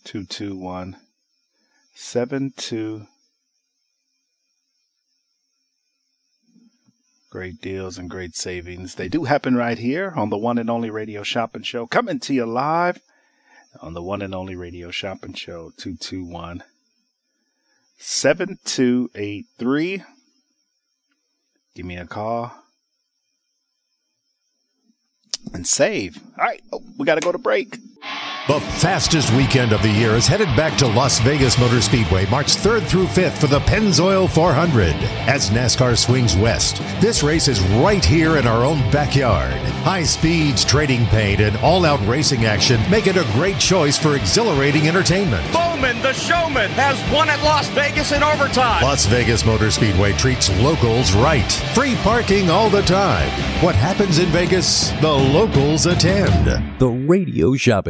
Two 0.05 0.25
two 0.25 0.57
one 0.57 0.97
seven 1.95 2.53
two. 2.57 3.07
Great 7.31 7.61
deals 7.61 7.97
and 7.97 8.11
great 8.11 8.35
savings. 8.35 8.97
They 8.97 9.09
do 9.09 9.23
happen 9.25 9.55
right 9.55 9.79
here 9.79 10.13
on 10.17 10.31
the 10.31 10.37
one 10.37 10.59
and 10.59 10.69
only 10.69 10.91
radio 10.91 11.23
shopping 11.23 11.63
show. 11.63 11.87
Coming 11.87 12.19
to 12.21 12.35
you 12.35 12.45
live 12.45 13.01
on 13.81 13.95
the 13.95 14.03
one 14.03 14.21
and 14.21 14.35
only 14.35 14.57
radio 14.57 14.91
shopping 14.91 15.35
show. 15.35 15.71
221 15.77 16.65
7283. 17.99 20.03
Give 21.77 21.87
me 21.87 21.97
a 21.97 22.07
call 22.07 22.53
and 25.55 25.65
save. 25.67 26.19
All 26.37 26.45
right, 26.45 26.61
oh, 26.73 26.83
we 26.99 27.07
got 27.07 27.15
to 27.15 27.21
go 27.21 27.31
to 27.31 27.39
break. 27.39 27.79
The 28.51 28.59
fastest 28.59 29.33
weekend 29.35 29.73
of 29.73 29.81
the 29.83 29.91
year 29.91 30.17
is 30.17 30.27
headed 30.27 30.49
back 30.57 30.77
to 30.79 30.87
Las 30.89 31.21
Vegas 31.21 31.57
Motor 31.57 31.81
Speedway 31.81 32.27
March 32.31 32.57
3rd 32.57 32.85
through 32.85 33.07
5th 33.07 33.39
for 33.39 33.47
the 33.47 33.61
Pennzoil 33.61 34.29
400. 34.29 34.95
As 35.29 35.51
NASCAR 35.51 35.97
swings 35.97 36.35
west, 36.35 36.79
this 37.01 37.23
race 37.23 37.47
is 37.47 37.61
right 37.85 38.05
here 38.05 38.39
in 38.39 38.47
our 38.47 38.65
own 38.65 38.79
backyard. 38.91 39.53
High 39.85 40.03
speeds, 40.03 40.65
trading 40.65 41.07
paint, 41.07 41.41
and 41.41 41.57
all 41.59 41.85
out 41.85 42.05
racing 42.09 42.47
action 42.47 42.81
make 42.91 43.07
it 43.07 43.17
a 43.17 43.29
great 43.35 43.59
choice 43.59 43.97
for 43.97 44.17
exhilarating 44.17 44.89
entertainment. 44.89 45.45
Bowman, 45.53 46.01
the 46.03 46.13
showman, 46.13 46.71
has 46.71 46.99
won 47.13 47.29
at 47.29 47.43
Las 47.45 47.69
Vegas 47.69 48.11
in 48.11 48.23
overtime. 48.23 48.83
Las 48.83 49.07
Vegas 49.07 49.45
Motor 49.47 49.71
Speedway 49.71 50.13
treats 50.15 50.51
locals 50.61 51.13
right. 51.13 51.53
Free 51.75 51.95
parking 51.97 52.51
all 52.51 52.71
the 52.71 52.83
time. 52.83 53.29
What 53.63 53.77
happens 53.77 54.19
in 54.19 54.27
Vegas, 54.31 54.91
the 55.01 55.13
locals 55.13 55.87
attend. 55.87 56.79
The 56.81 56.89
Radio 56.89 57.55
Shopping 57.55 57.90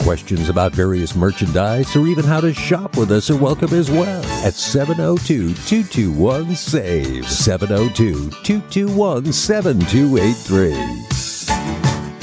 Questions 0.00 0.48
about 0.48 0.72
various 0.72 1.14
merchandise 1.14 1.94
or 1.94 2.06
even 2.06 2.24
how 2.24 2.40
to 2.40 2.54
shop 2.54 2.96
with 2.96 3.12
us 3.12 3.30
are 3.30 3.36
welcome 3.36 3.74
as 3.74 3.90
well 3.90 4.24
at 4.44 4.54
702 4.54 5.54
221 5.54 6.56
SAVE. 6.56 7.28
702 7.28 8.30
221 8.42 9.32
7283. 9.32 10.70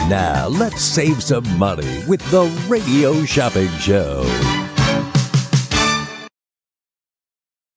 Now, 0.09 0.47
let's 0.47 0.81
save 0.81 1.21
some 1.21 1.45
money 1.57 2.03
with 2.07 2.21
the 2.31 2.45
Radio 2.67 3.23
Shopping 3.25 3.69
Show. 3.77 4.23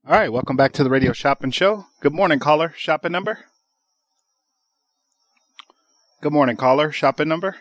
All 0.06 0.16
right, 0.16 0.32
welcome 0.32 0.56
back 0.56 0.72
to 0.72 0.82
the 0.82 0.90
Radio 0.90 1.12
Shopping 1.12 1.50
Show. 1.50 1.86
Good 2.00 2.14
morning, 2.14 2.38
caller. 2.38 2.72
Shopping 2.76 3.12
number? 3.12 3.40
Good 6.22 6.32
morning, 6.32 6.56
caller. 6.56 6.90
Shopping 6.90 7.28
number? 7.28 7.56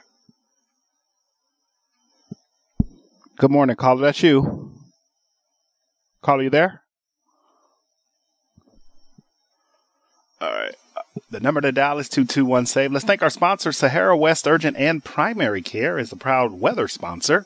Good 3.40 3.52
morning, 3.52 3.78
caller. 3.78 4.02
That's 4.02 4.22
you. 4.22 4.74
Caller, 6.22 6.44
you 6.44 6.50
there? 6.50 6.82
All 10.42 10.52
right. 10.52 10.76
The 11.32 11.40
number 11.40 11.62
to 11.62 11.72
dial 11.72 12.00
is 12.00 12.10
221 12.10 12.66
SAVE. 12.66 12.92
Let's 12.92 13.06
thank 13.06 13.24
our 13.24 13.30
sponsor, 13.30 13.72
Sahara 13.72 14.18
West 14.18 14.46
Urgent 14.46 14.76
and 14.76 15.06
Primary 15.06 15.62
Care, 15.62 15.98
is 15.98 16.10
the 16.10 16.18
proud 16.18 16.60
weather 16.60 16.90
sponsor. 16.90 17.46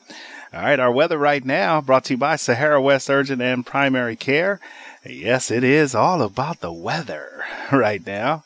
All 0.51 0.63
right, 0.63 0.79
our 0.79 0.91
weather 0.91 1.19
right 1.19 1.45
now 1.45 1.79
brought 1.79 2.05
to 2.05 2.15
you 2.15 2.17
by 2.17 2.37
Sahara 2.37 2.81
West 2.81 3.07
Urgent 3.07 3.43
and 3.43 3.63
Primary 3.63 4.15
Care. 4.15 4.59
Yes, 5.05 5.51
it 5.51 5.63
is 5.63 5.93
all 5.93 6.23
about 6.23 6.61
the 6.61 6.73
weather 6.73 7.43
right 7.71 8.03
now. 8.03 8.43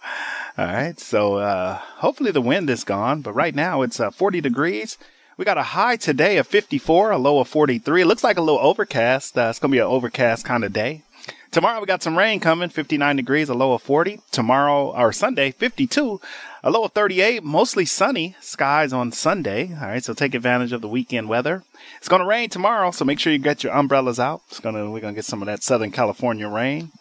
All 0.57 0.65
right, 0.65 0.99
so 0.99 1.35
uh, 1.35 1.75
hopefully 1.75 2.31
the 2.31 2.41
wind 2.41 2.69
is 2.69 2.83
gone, 2.83 3.21
but 3.21 3.31
right 3.31 3.55
now 3.55 3.83
it's 3.83 4.01
uh, 4.01 4.11
40 4.11 4.41
degrees. 4.41 4.97
We 5.37 5.45
got 5.45 5.59
a 5.59 5.63
high 5.63 5.97
today 5.97 6.37
of 6.37 6.47
54, 6.47 7.11
a 7.11 7.17
low 7.19 7.37
of 7.37 7.47
43. 7.47 8.01
It 8.01 8.05
looks 8.07 8.23
like 8.23 8.39
a 8.39 8.41
little 8.41 8.59
overcast. 8.59 9.37
Uh, 9.37 9.49
it's 9.51 9.59
going 9.59 9.69
to 9.69 9.75
be 9.75 9.79
an 9.79 9.85
overcast 9.85 10.43
kind 10.43 10.63
of 10.63 10.73
day. 10.73 11.03
Tomorrow 11.51 11.79
we 11.79 11.85
got 11.85 12.01
some 12.01 12.17
rain 12.17 12.39
coming, 12.39 12.69
59 12.69 13.15
degrees, 13.17 13.47
a 13.47 13.53
low 13.53 13.73
of 13.73 13.83
40. 13.83 14.19
Tomorrow 14.31 14.95
or 14.95 15.13
Sunday, 15.13 15.51
52, 15.51 16.19
a 16.63 16.71
low 16.71 16.85
of 16.85 16.93
38, 16.93 17.43
mostly 17.43 17.85
sunny 17.85 18.35
skies 18.41 18.91
on 18.91 19.11
Sunday. 19.11 19.75
All 19.75 19.87
right, 19.89 20.03
so 20.03 20.15
take 20.15 20.33
advantage 20.33 20.71
of 20.71 20.81
the 20.81 20.87
weekend 20.87 21.29
weather. 21.29 21.63
It's 21.99 22.09
going 22.09 22.23
to 22.23 22.27
rain 22.27 22.49
tomorrow, 22.49 22.89
so 22.89 23.05
make 23.05 23.19
sure 23.19 23.31
you 23.31 23.37
get 23.37 23.63
your 23.63 23.73
umbrellas 23.73 24.19
out. 24.19 24.41
It's 24.49 24.59
going 24.59 24.73
to 24.73 24.89
we're 24.89 25.01
going 25.01 25.13
to 25.13 25.17
get 25.19 25.25
some 25.25 25.43
of 25.43 25.45
that 25.45 25.61
Southern 25.61 25.91
California 25.91 26.47
rain. 26.47 26.91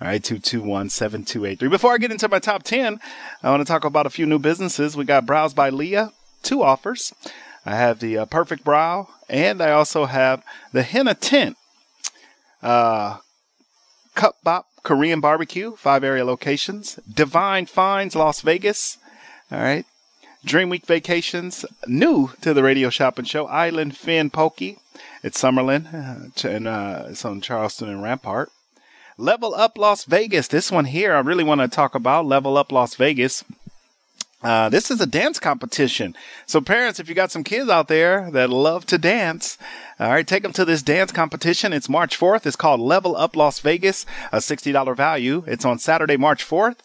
All 0.00 0.08
right, 0.08 0.20
221-7283. 0.20 1.70
Before 1.70 1.92
I 1.92 1.98
get 1.98 2.10
into 2.10 2.28
my 2.28 2.40
top 2.40 2.64
10, 2.64 2.98
I 3.44 3.50
want 3.50 3.60
to 3.60 3.72
talk 3.72 3.84
about 3.84 4.06
a 4.06 4.10
few 4.10 4.26
new 4.26 4.40
businesses. 4.40 4.96
We 4.96 5.04
got 5.04 5.26
Brows 5.26 5.54
by 5.54 5.70
Leah, 5.70 6.10
two 6.42 6.60
offers. 6.60 7.12
I 7.66 7.74
have 7.74 8.00
the 8.00 8.18
uh, 8.18 8.24
Perfect 8.26 8.64
Brow, 8.64 9.08
and 9.28 9.62
I 9.62 9.70
also 9.70 10.04
have 10.04 10.42
the 10.72 10.82
Henna 10.82 11.14
Tint. 11.14 11.56
Uh, 12.62 13.18
Cup 14.14 14.36
Bop 14.44 14.66
Korean 14.82 15.20
Barbecue, 15.20 15.76
five 15.76 16.04
area 16.04 16.24
locations. 16.24 16.96
Divine 17.12 17.66
Finds 17.66 18.14
Las 18.14 18.42
Vegas. 18.42 18.98
All 19.50 19.58
right. 19.58 19.84
Dream 20.44 20.68
Week 20.68 20.84
Vacations, 20.84 21.64
new 21.86 22.30
to 22.42 22.52
the 22.52 22.62
radio 22.62 22.90
shopping 22.90 23.24
show. 23.24 23.46
Island 23.46 23.96
Fin 23.96 24.28
Pokey. 24.28 24.78
It's 25.22 25.40
Summerlin, 25.40 25.86
uh, 25.92 26.48
and 26.48 26.68
uh, 26.68 27.06
it's 27.08 27.24
on 27.24 27.40
Charleston 27.40 27.88
and 27.88 28.02
Rampart. 28.02 28.50
Level 29.16 29.54
Up 29.54 29.78
Las 29.78 30.04
Vegas. 30.04 30.48
This 30.48 30.70
one 30.70 30.84
here, 30.84 31.14
I 31.14 31.20
really 31.20 31.44
want 31.44 31.62
to 31.62 31.68
talk 31.68 31.94
about. 31.94 32.26
Level 32.26 32.58
Up 32.58 32.70
Las 32.70 32.94
Vegas. 32.96 33.42
Uh, 34.44 34.68
this 34.68 34.90
is 34.90 35.00
a 35.00 35.06
dance 35.06 35.40
competition. 35.40 36.14
So 36.44 36.60
parents, 36.60 37.00
if 37.00 37.08
you 37.08 37.14
got 37.14 37.30
some 37.30 37.44
kids 37.44 37.70
out 37.70 37.88
there 37.88 38.30
that 38.32 38.50
love 38.50 38.84
to 38.86 38.98
dance, 38.98 39.56
all 39.98 40.10
right, 40.10 40.26
take 40.26 40.42
them 40.42 40.52
to 40.52 40.66
this 40.66 40.82
dance 40.82 41.12
competition. 41.12 41.72
It's 41.72 41.88
March 41.88 42.18
4th. 42.18 42.44
It's 42.44 42.54
called 42.54 42.80
Level 42.80 43.16
Up 43.16 43.36
Las 43.36 43.60
Vegas, 43.60 44.04
a 44.32 44.38
$60 44.38 44.94
value. 44.94 45.44
It's 45.46 45.64
on 45.64 45.78
Saturday, 45.78 46.18
March 46.18 46.46
4th. 46.46 46.76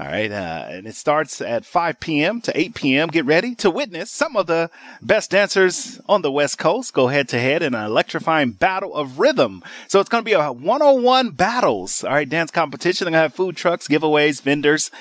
All 0.00 0.06
right, 0.06 0.30
uh, 0.30 0.66
and 0.68 0.86
it 0.86 0.94
starts 0.94 1.40
at 1.40 1.64
5 1.64 1.98
p.m. 1.98 2.40
to 2.42 2.56
8 2.56 2.74
p.m. 2.74 3.08
Get 3.08 3.24
ready 3.24 3.56
to 3.56 3.68
witness 3.68 4.12
some 4.12 4.36
of 4.36 4.46
the 4.46 4.70
best 5.02 5.32
dancers 5.32 6.00
on 6.08 6.22
the 6.22 6.30
West 6.30 6.56
Coast 6.56 6.94
go 6.94 7.08
head 7.08 7.28
to 7.30 7.38
head 7.40 7.64
in 7.64 7.74
an 7.74 7.84
electrifying 7.84 8.52
battle 8.52 8.94
of 8.94 9.18
rhythm. 9.18 9.60
So 9.88 9.98
it's 9.98 10.08
going 10.08 10.22
to 10.22 10.24
be 10.24 10.34
a 10.34 10.52
one-on-one 10.52 11.30
battles. 11.30 12.04
All 12.04 12.12
right, 12.12 12.28
dance 12.28 12.52
competition. 12.52 13.06
They're 13.06 13.10
going 13.10 13.18
to 13.18 13.22
have 13.22 13.34
food 13.34 13.56
trucks, 13.56 13.88
giveaways, 13.88 14.40
vendors, 14.40 14.92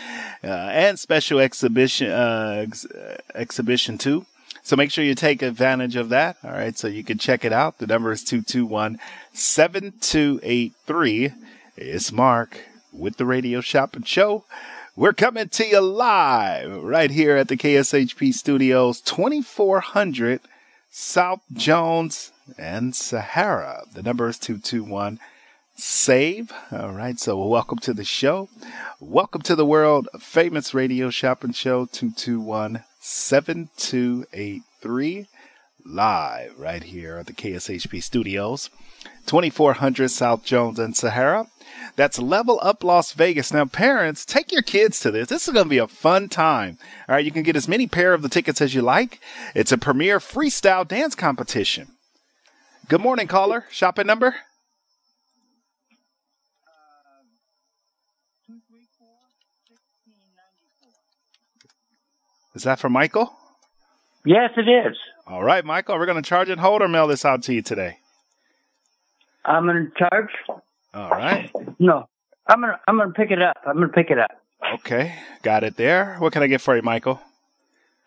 uh, 0.43 0.47
and 0.47 0.97
special 0.97 1.39
exhibition 1.39 2.09
uh, 2.09 2.65
ex- 2.67 2.87
exhibition 3.35 3.99
too. 3.99 4.25
So 4.63 4.75
make 4.75 4.89
sure 4.91 5.03
you 5.03 5.13
take 5.13 5.43
advantage 5.43 5.95
of 5.95 6.09
that. 6.09 6.37
All 6.43 6.49
right. 6.51 6.75
So 6.75 6.87
you 6.87 7.03
can 7.03 7.19
check 7.19 7.45
it 7.45 7.53
out. 7.53 7.77
The 7.77 7.85
number 7.85 8.11
is 8.11 8.23
221 8.23 8.97
7283. 9.31 11.33
It's 11.77 12.11
Mark 12.11 12.61
with 12.91 13.17
the 13.17 13.25
Radio 13.25 13.61
Shopping 13.61 14.01
Show. 14.01 14.43
We're 14.97 15.13
coming 15.13 15.47
to 15.49 15.63
you 15.63 15.79
live 15.79 16.83
right 16.83 17.11
here 17.11 17.37
at 17.37 17.49
the 17.49 17.55
KSHP 17.55 18.33
Studios, 18.33 18.99
2400 19.01 20.41
South 20.89 21.41
Jones 21.53 22.31
and 22.57 22.95
Sahara. 22.95 23.83
The 23.93 24.01
number 24.01 24.27
is 24.27 24.39
221 24.39 25.19
SAVE. 25.75 26.51
All 26.71 26.93
right. 26.93 27.19
So 27.19 27.45
welcome 27.45 27.77
to 27.77 27.93
the 27.93 28.03
show. 28.03 28.49
Welcome 28.99 29.43
to 29.43 29.55
the 29.55 29.67
world 29.67 30.09
famous 30.19 30.73
radio 30.73 31.11
shopping 31.11 31.53
show, 31.53 31.85
221 31.85 32.83
7283 32.99 35.27
live 35.85 36.57
right 36.57 36.81
here 36.81 37.17
at 37.17 37.27
the 37.27 37.33
KSHP 37.33 38.01
Studios, 38.01 38.71
2400 39.27 40.09
South 40.09 40.43
Jones 40.43 40.79
and 40.79 40.97
Sahara. 40.97 41.45
That's 41.95 42.19
Level 42.19 42.59
Up 42.61 42.83
Las 42.83 43.11
Vegas. 43.13 43.53
Now, 43.53 43.65
parents, 43.65 44.25
take 44.25 44.51
your 44.51 44.61
kids 44.61 44.99
to 45.01 45.11
this. 45.11 45.29
This 45.29 45.47
is 45.47 45.53
going 45.53 45.65
to 45.65 45.69
be 45.69 45.77
a 45.77 45.87
fun 45.87 46.29
time. 46.29 46.77
All 47.07 47.15
right, 47.15 47.25
you 47.25 47.31
can 47.31 47.43
get 47.43 47.55
as 47.55 47.67
many 47.67 47.87
pair 47.87 48.13
of 48.13 48.21
the 48.21 48.29
tickets 48.29 48.61
as 48.61 48.75
you 48.75 48.81
like. 48.81 49.19
It's 49.55 49.71
a 49.71 49.77
premier 49.77 50.19
freestyle 50.19 50.87
dance 50.87 51.15
competition. 51.15 51.89
Good 52.87 53.01
morning, 53.01 53.27
caller. 53.27 53.65
Shopping 53.69 54.07
number? 54.07 54.35
Is 62.55 62.63
that 62.63 62.79
for 62.79 62.89
Michael? 62.89 63.33
Yes, 64.25 64.49
it 64.57 64.67
is. 64.67 64.97
All 65.27 65.43
right, 65.43 65.63
Michael, 65.63 65.97
we're 65.97 66.05
going 66.07 66.21
to 66.21 66.27
charge 66.27 66.49
and 66.49 66.59
hold 66.59 66.81
or 66.81 66.87
mail 66.87 67.05
this 67.05 67.23
out 67.23 67.43
to 67.43 67.53
you 67.53 67.61
today. 67.61 67.97
I'm 69.45 69.65
going 69.65 69.91
to 69.91 69.91
charge. 69.97 70.29
All 70.97 71.11
right. 71.11 71.51
No, 71.77 72.09
I'm 72.47 72.59
going 72.59 72.73
to 72.73 72.79
I'm 72.87 72.97
to 72.97 73.09
pick 73.09 73.29
it 73.29 73.39
up. 73.39 73.57
I'm 73.67 73.75
going 73.75 73.87
to 73.87 73.93
pick 73.93 74.09
it 74.09 74.17
up. 74.17 74.31
Okay, 74.73 75.13
got 75.43 75.63
it 75.63 75.75
there. 75.77 76.15
What 76.17 76.33
can 76.33 76.41
I 76.41 76.47
get 76.47 76.59
for 76.59 76.75
you, 76.75 76.81
Michael? 76.81 77.21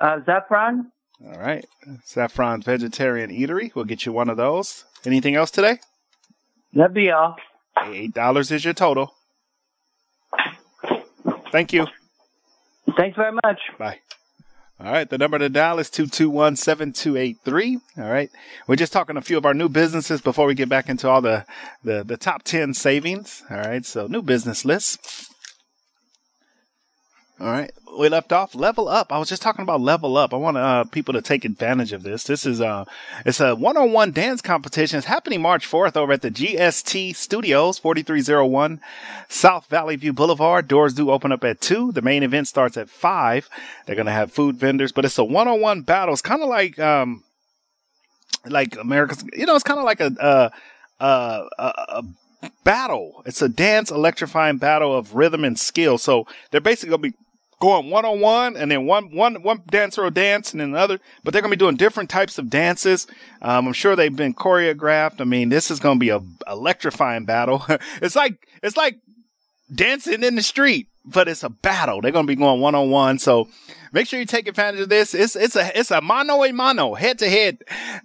Uh, 0.01 0.19
Zaffron. 0.27 0.87
All 1.25 1.39
right, 1.39 1.65
Saffron's 2.05 2.65
Vegetarian 2.65 3.31
Eatery. 3.31 3.73
We'll 3.75 3.85
get 3.85 4.05
you 4.05 4.13
one 4.13 4.29
of 4.29 4.37
those. 4.37 4.87
Anything 5.07 5.37
else 5.37 5.53
today? 5.53 5.79
That'd 6.73 6.93
be 6.95 7.11
all. 7.13 7.37
Eight 7.87 8.13
dollars 8.13 8.51
is 8.51 8.65
your 8.65 8.75
total. 8.75 9.15
Thank 11.53 11.73
you. 11.73 11.87
Thanks 12.97 13.17
very 13.17 13.33
much. 13.45 13.61
Bye. 13.79 14.01
All 14.83 14.91
right, 14.91 15.11
the 15.11 15.19
number 15.19 15.39
to 15.39 15.51
dial 15.51 15.79
is 15.79 15.91
221 15.91 16.57
7283. 16.57 17.79
All 17.99 18.11
right, 18.11 18.31
we're 18.67 18.77
just 18.77 18.95
talking 18.95 19.19
a 19.19 19.21
few 19.21 19.37
of 19.37 19.45
our 19.45 19.53
new 19.53 19.69
businesses 19.69 20.23
before 20.23 20.47
we 20.47 20.55
get 20.55 20.71
back 20.71 20.89
into 20.89 21.07
all 21.07 21.21
the, 21.21 21.45
the, 21.85 22.03
the 22.03 22.17
top 22.17 22.45
10 22.45 22.73
savings. 22.73 23.43
All 23.51 23.59
right, 23.59 23.85
so 23.85 24.07
new 24.07 24.23
business 24.23 24.65
lists. 24.65 25.30
All 27.41 27.47
right, 27.47 27.73
we 27.99 28.11
left 28.11 28.35
off 28.35 28.55
level 28.55 28.87
up. 28.87 29.11
I 29.11 29.19
was 29.19 29.31
just 29.31 29.41
talking 29.41 29.63
about 29.63 29.81
level 29.81 30.19
up. 30.19 30.35
I 30.35 30.37
want 30.37 30.59
uh, 30.59 30.85
people 30.85 31.15
to 31.15 31.23
take 31.23 31.47
advantage 31.47 31.95
of 31.95 32.03
this. 32.03 32.25
This 32.25 32.45
is 32.45 32.61
uh, 32.61 32.85
it's 33.25 33.41
a 33.41 33.55
one-on-one 33.55 34.13
dance 34.13 34.43
competition. 34.43 34.99
It's 34.99 35.07
happening 35.07 35.41
March 35.41 35.67
4th 35.67 35.97
over 35.97 36.13
at 36.13 36.21
the 36.21 36.31
GST 36.31 37.17
Studios, 37.17 37.79
4301 37.79 38.83
South 39.31 39.65
Valley 39.71 39.97
View 39.97 40.13
Boulevard. 40.13 40.69
Doors 40.69 40.93
do 40.93 41.11
open 41.11 41.33
up 41.33 41.43
at 41.43 41.63
two. 41.63 41.93
The 41.93 42.03
main 42.03 42.23
event 42.23 42.47
starts 42.47 42.77
at 42.77 42.91
five. 42.91 43.49
They're 43.87 43.97
gonna 43.97 44.13
have 44.13 44.31
food 44.31 44.57
vendors, 44.57 44.93
but 44.93 45.07
it's 45.07 45.17
a 45.17 45.25
one-on-one 45.25 45.81
battle. 45.81 46.13
It's 46.13 46.21
kind 46.21 46.43
of 46.43 46.51
like 46.51 46.79
um, 46.79 47.25
like 48.45 48.77
America's. 48.77 49.25
You 49.33 49.47
know, 49.47 49.55
it's 49.55 49.65
kind 49.65 49.79
of 49.79 49.87
like 49.87 50.01
a 50.01 50.13
uh, 50.21 50.51
uh, 51.03 51.49
a, 51.59 51.73
a 51.89 52.05
battle. 52.65 53.23
It's 53.25 53.41
a 53.41 53.49
dance 53.49 53.91
electrifying 53.91 54.59
battle 54.59 54.95
of 54.95 55.15
rhythm 55.15 55.43
and 55.43 55.59
skill. 55.59 55.97
So 55.97 56.27
they're 56.51 56.61
basically 56.61 56.91
gonna 56.91 57.03
be 57.03 57.15
going 57.61 57.91
one 57.91 58.05
on 58.05 58.21
one, 58.21 58.57
and 58.57 58.71
then 58.71 58.87
one 58.87 59.15
one 59.15 59.43
one 59.43 59.63
dancer 59.71 60.03
will 60.03 60.11
dance, 60.11 60.53
and 60.53 60.61
then 60.61 60.71
another. 60.71 60.99
But 61.23 61.33
they're 61.33 61.43
gonna 61.43 61.53
be 61.53 61.57
doing 61.57 61.77
different 61.77 62.11
types 62.11 62.39
of 62.39 62.51
dances. 62.51 63.07
Um, 63.43 63.69
I'm 63.69 63.73
sure 63.73 63.95
they've 63.95 64.15
been 64.15 64.35
choreographed. 64.35 65.21
I 65.21 65.25
mean, 65.25 65.49
this 65.51 65.71
is 65.71 65.79
gonna 65.79 66.01
be 66.01 66.11
a 66.11 66.21
electrifying 66.49 67.25
battle. 67.27 67.65
it's 68.03 68.17
like 68.17 68.49
it's 68.63 68.77
like 68.77 68.99
dancing 69.75 70.23
in 70.23 70.35
the 70.35 70.43
street. 70.43 70.89
but 71.05 71.29
it's 71.29 71.43
a 71.43 71.49
battle. 71.49 72.01
They're 72.01 72.13
going 72.13 72.27
to 72.27 72.31
be 72.31 72.37
going 72.37 72.61
one 72.61 72.75
on 72.75 72.91
one. 72.91 73.19
So 73.19 73.49
make 73.93 74.07
sure 74.07 74.21
you 74.21 74.27
take 74.27 74.47
advantage 74.47 74.81
of 74.81 74.89
this. 74.89 75.15
It's, 75.15 75.35
it's 75.35 75.57
a, 75.57 75.79
it's 75.79 75.91
a 75.91 76.01
mano 76.01 76.45
a 76.45 76.53
mano 76.53 76.95
head 76.95 77.19
to 77.21 77.29
head 77.29 77.59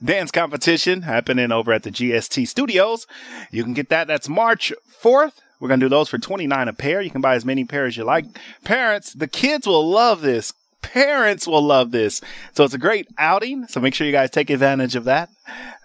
dance 0.03 0.31
competition 0.31 1.01
happening 1.01 1.51
over 1.51 1.73
at 1.73 1.83
the 1.83 1.91
GST 1.91 2.47
studios. 2.47 3.05
You 3.51 3.63
can 3.63 3.73
get 3.73 3.89
that. 3.89 4.07
That's 4.07 4.29
March 4.29 4.71
4th. 5.01 5.33
We're 5.59 5.67
going 5.69 5.79
to 5.79 5.85
do 5.85 5.89
those 5.89 6.09
for 6.09 6.17
29 6.17 6.67
a 6.67 6.73
pair. 6.73 7.01
You 7.01 7.11
can 7.11 7.21
buy 7.21 7.35
as 7.35 7.45
many 7.45 7.63
pairs 7.63 7.93
as 7.93 7.97
you 7.97 8.03
like. 8.03 8.25
Parents, 8.63 9.13
the 9.13 9.27
kids 9.27 9.67
will 9.67 9.89
love 9.89 10.21
this. 10.21 10.53
Parents 10.81 11.47
will 11.47 11.61
love 11.61 11.91
this. 11.91 12.21
So 12.53 12.63
it's 12.63 12.73
a 12.73 12.79
great 12.79 13.07
outing. 13.17 13.67
So 13.67 13.79
make 13.79 13.93
sure 13.93 14.05
you 14.05 14.13
guys 14.13 14.29
take 14.29 14.49
advantage 14.49 14.95
of 14.95 15.05
that. 15.05 15.29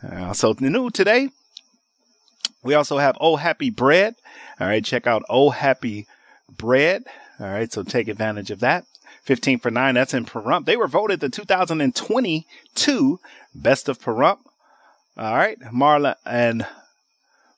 Uh, 0.07 0.33
so 0.33 0.55
new 0.61 0.91
today, 0.91 1.31
we 2.63 2.75
also 2.75 2.99
have 2.99 3.17
Oh 3.21 3.37
Happy 3.37 3.71
Bread. 3.71 4.17
All 4.59 4.67
right. 4.67 4.85
Check 4.85 5.07
out 5.07 5.23
Oh 5.29 5.51
Happy 5.51 6.07
Bread. 6.51 7.05
All 7.39 7.49
right. 7.49 7.73
So 7.73 7.83
take 7.83 8.09
advantage 8.09 8.51
of 8.51 8.61
that. 8.61 8.85
15 9.23 9.61
for 9.61 9.71
9. 9.71 9.95
That's 9.95 10.15
in 10.15 10.25
Pahrump. 10.25 10.67
They 10.67 10.77
were 10.77 10.89
voted 10.89 11.21
the 11.21 11.29
2022 11.29 13.21
Best 13.55 13.89
of 13.89 14.01
Pahrump. 14.01 14.39
All 15.17 15.37
right. 15.37 15.59
Marla 15.61 16.17
and 16.27 16.67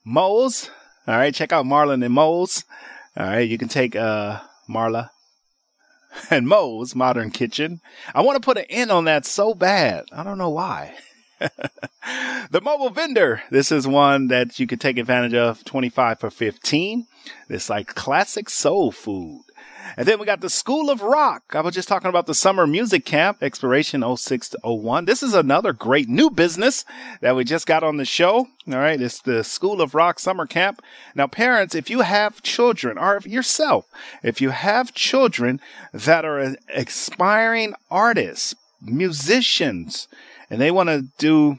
Moles. 0.04 0.70
All 1.06 1.16
right. 1.16 1.34
Check 1.34 1.52
out 1.52 1.66
Marlon 1.66 2.04
and 2.04 2.14
Moles. 2.14 2.64
All 3.16 3.26
right. 3.26 3.48
You 3.48 3.58
can 3.58 3.68
take 3.68 3.96
uh, 3.96 4.40
Marla 4.68 5.10
and 6.30 6.46
Mo's 6.46 6.94
Modern 6.94 7.30
Kitchen. 7.30 7.80
I 8.14 8.22
want 8.22 8.40
to 8.40 8.44
put 8.44 8.58
an 8.58 8.66
end 8.68 8.90
on 8.90 9.04
that 9.04 9.26
so 9.26 9.54
bad. 9.54 10.04
I 10.12 10.22
don't 10.22 10.38
know 10.38 10.50
why. 10.50 10.94
the 12.50 12.60
mobile 12.62 12.90
vendor. 12.90 13.42
This 13.50 13.72
is 13.72 13.86
one 13.86 14.28
that 14.28 14.60
you 14.60 14.66
can 14.66 14.78
take 14.78 14.98
advantage 14.98 15.34
of 15.34 15.64
25 15.64 16.20
for 16.20 16.30
15. 16.30 17.06
This 17.48 17.68
like 17.68 17.88
classic 17.88 18.48
soul 18.48 18.92
food. 18.92 19.42
And 19.96 20.06
then 20.06 20.18
we 20.18 20.26
got 20.26 20.40
the 20.40 20.48
School 20.48 20.90
of 20.90 21.02
Rock. 21.02 21.42
I 21.52 21.60
was 21.60 21.74
just 21.74 21.88
talking 21.88 22.08
about 22.08 22.26
the 22.26 22.34
summer 22.34 22.66
music 22.66 23.04
camp, 23.04 23.42
expiration 23.42 24.04
06 24.16 24.50
to 24.50 24.58
01. 24.62 25.04
This 25.04 25.22
is 25.22 25.34
another 25.34 25.72
great 25.72 26.08
new 26.08 26.30
business 26.30 26.84
that 27.20 27.36
we 27.36 27.44
just 27.44 27.66
got 27.66 27.82
on 27.82 27.98
the 27.98 28.04
show. 28.04 28.48
All 28.68 28.78
right. 28.78 29.00
It's 29.00 29.20
the 29.20 29.44
School 29.44 29.82
of 29.82 29.94
Rock 29.94 30.18
summer 30.18 30.46
camp. 30.46 30.82
Now, 31.14 31.26
parents, 31.26 31.74
if 31.74 31.90
you 31.90 32.00
have 32.00 32.42
children 32.42 32.96
or 32.96 33.20
yourself, 33.24 33.86
if 34.22 34.40
you 34.40 34.50
have 34.50 34.94
children 34.94 35.60
that 35.92 36.24
are 36.24 36.56
aspiring 36.74 37.74
artists, 37.90 38.54
musicians, 38.80 40.08
and 40.48 40.60
they 40.60 40.70
want 40.70 40.88
to 40.88 41.08
do 41.18 41.58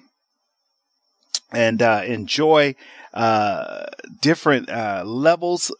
and 1.54 1.82
uh, 1.82 2.02
enjoy 2.06 2.76
uh, 3.14 3.86
different 4.22 4.70
uh, 4.70 5.04
levels 5.06 5.72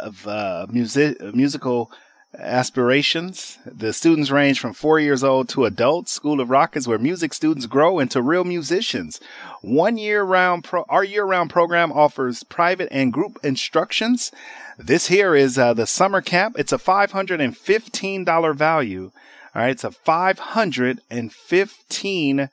of 0.00 0.26
uh, 0.26 0.66
music 0.70 1.20
musical 1.34 1.90
aspirations. 2.38 3.58
The 3.64 3.92
students 3.92 4.30
range 4.30 4.60
from 4.60 4.72
four 4.72 4.98
years 4.98 5.22
old 5.22 5.48
to 5.50 5.64
adults. 5.64 6.12
School 6.12 6.40
of 6.40 6.50
Rock 6.50 6.76
is 6.76 6.88
where 6.88 6.98
music 6.98 7.32
students 7.32 7.66
grow 7.66 7.98
into 7.98 8.20
real 8.20 8.44
musicians. 8.44 9.20
One 9.62 9.96
year 9.96 10.22
round 10.22 10.64
pro- 10.64 10.84
our 10.88 11.04
year 11.04 11.24
round 11.24 11.50
program 11.50 11.92
offers 11.92 12.42
private 12.42 12.88
and 12.90 13.12
group 13.12 13.38
instructions. 13.42 14.32
This 14.78 15.08
here 15.08 15.34
is 15.34 15.58
uh, 15.58 15.74
the 15.74 15.86
summer 15.86 16.20
camp. 16.20 16.56
It's 16.58 16.72
a 16.72 16.78
$515 16.78 18.56
value. 18.56 19.12
All 19.54 19.62
right. 19.62 19.70
It's 19.70 19.84
a 19.84 19.92
515 19.92 22.50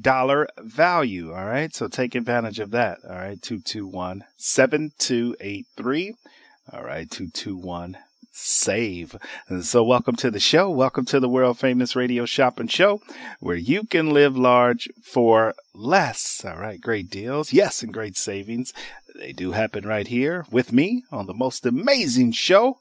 dollar 0.00 0.48
value. 0.58 1.32
All 1.32 1.46
right. 1.46 1.74
So 1.74 1.88
take 1.88 2.14
advantage 2.14 2.58
of 2.58 2.70
that. 2.70 2.98
All 3.04 3.16
right. 3.16 3.40
221 3.40 4.24
7283. 4.36 6.14
All 6.72 6.82
right. 6.82 7.10
221 7.10 7.96
save. 8.30 9.16
And 9.48 9.64
so 9.64 9.82
welcome 9.82 10.16
to 10.16 10.30
the 10.30 10.40
show. 10.40 10.70
Welcome 10.70 11.04
to 11.06 11.18
the 11.18 11.28
world 11.28 11.58
famous 11.58 11.96
radio 11.96 12.24
shopping 12.24 12.68
show 12.68 13.00
where 13.40 13.56
you 13.56 13.84
can 13.84 14.10
live 14.10 14.36
large 14.36 14.88
for 15.02 15.54
less. 15.74 16.44
All 16.44 16.56
right. 16.56 16.80
Great 16.80 17.10
deals. 17.10 17.52
Yes. 17.52 17.82
And 17.82 17.92
great 17.92 18.16
savings. 18.16 18.72
They 19.14 19.32
do 19.32 19.52
happen 19.52 19.86
right 19.86 20.06
here 20.06 20.46
with 20.50 20.72
me 20.72 21.02
on 21.10 21.26
the 21.26 21.34
most 21.34 21.66
amazing 21.66 22.32
show 22.32 22.78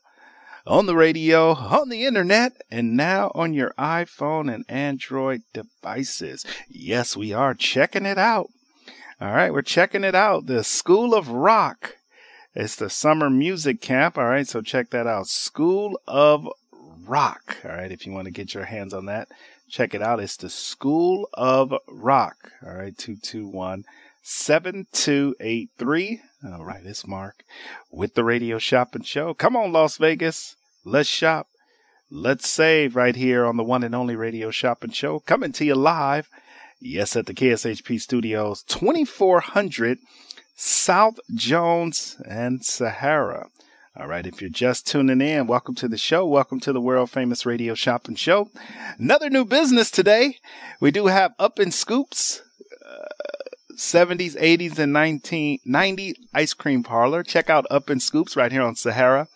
on 0.68 0.86
the 0.86 0.95
radio, 0.95 1.53
on 1.53 1.89
the 1.89 2.05
internet, 2.05 2.61
and 2.70 2.97
now 2.97 3.32
on 3.34 3.53
your 3.53 3.74
iPhone 3.80 4.53
and 4.53 4.65
Android 4.68 5.43
devices. 5.53 6.45
Yes, 6.68 7.15
we 7.15 7.34
are 7.34 7.53
checking 7.53 8.05
it 8.05 8.18
out. 8.18 8.49
All 9.20 9.32
right, 9.32 9.53
we're 9.53 9.61
checking 9.61 10.03
it 10.03 10.13
out. 10.13 10.45
The 10.45 10.63
School 10.63 11.15
of 11.15 11.30
Rock. 11.30 11.95
It's 12.53 12.76
the 12.76 12.89
summer 12.89 13.30
music 13.30 13.82
camp. 13.82 14.18
All 14.18 14.26
right, 14.26 14.47
so 14.47 14.61
check 14.61 14.89
that 14.89 15.07
out. 15.07 15.28
School 15.28 15.99
of 16.07 16.47
Rock. 16.72 17.57
All 17.63 17.72
right, 17.72 17.91
if 17.91 18.05
you 18.05 18.11
want 18.11 18.26
to 18.26 18.32
get 18.32 18.53
your 18.53 18.65
hands 18.65 18.93
on 18.93 19.05
that, 19.05 19.30
check 19.70 19.95
it 19.95 20.01
out. 20.01 20.20
It's 20.20 20.38
the 20.38 20.49
School 20.49 21.30
of 21.34 21.74
Rock. 21.88 22.51
All 22.65 22.74
right, 22.74 22.97
221 22.97 23.86
7283. 24.22 26.22
All 26.45 26.63
right, 26.63 26.85
it's 26.85 27.07
Mark 27.07 27.43
with 27.89 28.13
the 28.13 28.23
Radio 28.23 28.59
Shopping 28.59 29.01
Show. 29.01 29.33
Come 29.33 29.55
on, 29.55 29.71
Las 29.71 29.97
Vegas. 29.97 30.55
Let's 30.85 31.09
shop. 31.09 31.47
Let's 32.11 32.47
save 32.47 32.95
right 32.95 33.15
here 33.15 33.43
on 33.43 33.57
the 33.57 33.63
one 33.63 33.83
and 33.83 33.95
only 33.95 34.15
Radio 34.15 34.51
Shopping 34.51 34.91
Show. 34.91 35.19
Coming 35.21 35.51
to 35.53 35.65
you 35.65 35.73
live. 35.73 36.29
Yes, 36.79 37.15
at 37.15 37.25
the 37.25 37.33
KSHP 37.33 37.99
studios, 37.99 38.61
2400 38.67 39.97
South 40.55 41.19
Jones 41.33 42.21
and 42.29 42.63
Sahara. 42.63 43.47
All 43.99 44.07
right, 44.07 44.27
if 44.27 44.39
you're 44.39 44.51
just 44.51 44.85
tuning 44.85 45.21
in, 45.21 45.47
welcome 45.47 45.73
to 45.73 45.88
the 45.88 45.97
show. 45.97 46.27
Welcome 46.27 46.59
to 46.59 46.71
the 46.71 46.79
world 46.79 47.09
famous 47.09 47.47
Radio 47.47 47.73
Shopping 47.73 48.15
Show. 48.15 48.51
Another 48.99 49.31
new 49.31 49.43
business 49.43 49.89
today. 49.89 50.38
We 50.79 50.91
do 50.91 51.07
have 51.07 51.33
Up 51.39 51.59
in 51.59 51.71
Scoops. 51.71 52.43
70s, 53.78 54.36
80s, 54.36 54.80
and 54.80 54.93
1990 54.93 56.15
ice 56.34 56.53
cream 56.53 56.84
parlor. 56.84 57.23
Check 57.23 57.49
out 57.49 57.65
Up 57.69 57.89
in 57.89 57.99
Scoops 57.99 58.36
right 58.36 58.51
here 58.51 58.63
on 58.63 58.75
Sahara 58.75 59.28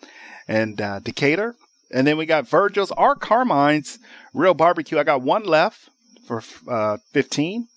and 0.48 0.80
uh, 0.80 0.98
Decatur. 0.98 1.54
And 1.92 2.06
then 2.06 2.16
we 2.16 2.26
got 2.26 2.48
Virgil's 2.48 2.90
or 2.92 3.14
Carmine's 3.14 3.98
Real 4.34 4.54
Barbecue. 4.54 4.98
I 4.98 5.04
got 5.04 5.22
one 5.22 5.44
left 5.44 5.90
for 6.26 6.42
uh, 6.68 6.98
15. 7.12 7.68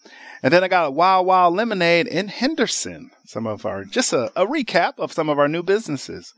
And 0.41 0.53
then 0.53 0.63
I 0.63 0.67
got 0.67 0.87
a 0.87 0.91
Wild 0.91 1.25
Wild 1.25 1.55
Lemonade 1.55 2.07
in 2.07 2.29
Henderson. 2.29 3.11
Some 3.25 3.47
of 3.47 3.65
our, 3.65 3.83
just 3.83 4.13
a, 4.13 4.31
a 4.35 4.45
recap 4.45 4.93
of 4.97 5.11
some 5.11 5.29
of 5.29 5.39
our 5.39 5.47
new 5.47 5.63
businesses. 5.63 6.33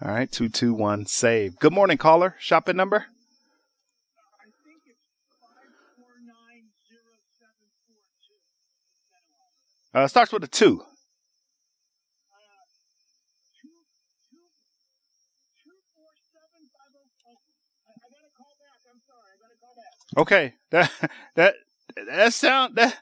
All 0.00 0.12
right, 0.12 0.30
221 0.30 1.06
save. 1.06 1.58
Good 1.58 1.72
morning, 1.72 1.98
caller. 1.98 2.36
Shopping 2.38 2.76
number? 2.76 3.06
Uh, 9.94 10.06
starts 10.06 10.32
with 10.32 10.44
a 10.44 10.48
two. 10.48 10.82
Okay, 20.16 20.54
that 20.70 20.90
that 21.34 21.54
that 22.06 22.34
sound 22.34 22.76
that 22.76 22.96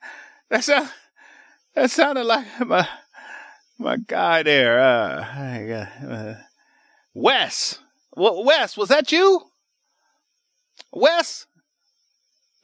that 0.51 0.65
sound 0.65 0.91
that 1.75 1.91
sounded 1.91 2.25
like 2.25 2.47
my 2.67 2.89
my 3.79 3.97
guy 3.97 4.43
there. 4.43 4.81
Uh, 4.81 6.05
uh 6.07 6.35
Wes. 7.15 7.79
Wes, 8.15 8.77
was 8.77 8.89
that 8.89 9.13
you? 9.13 9.43
Wes, 10.93 11.47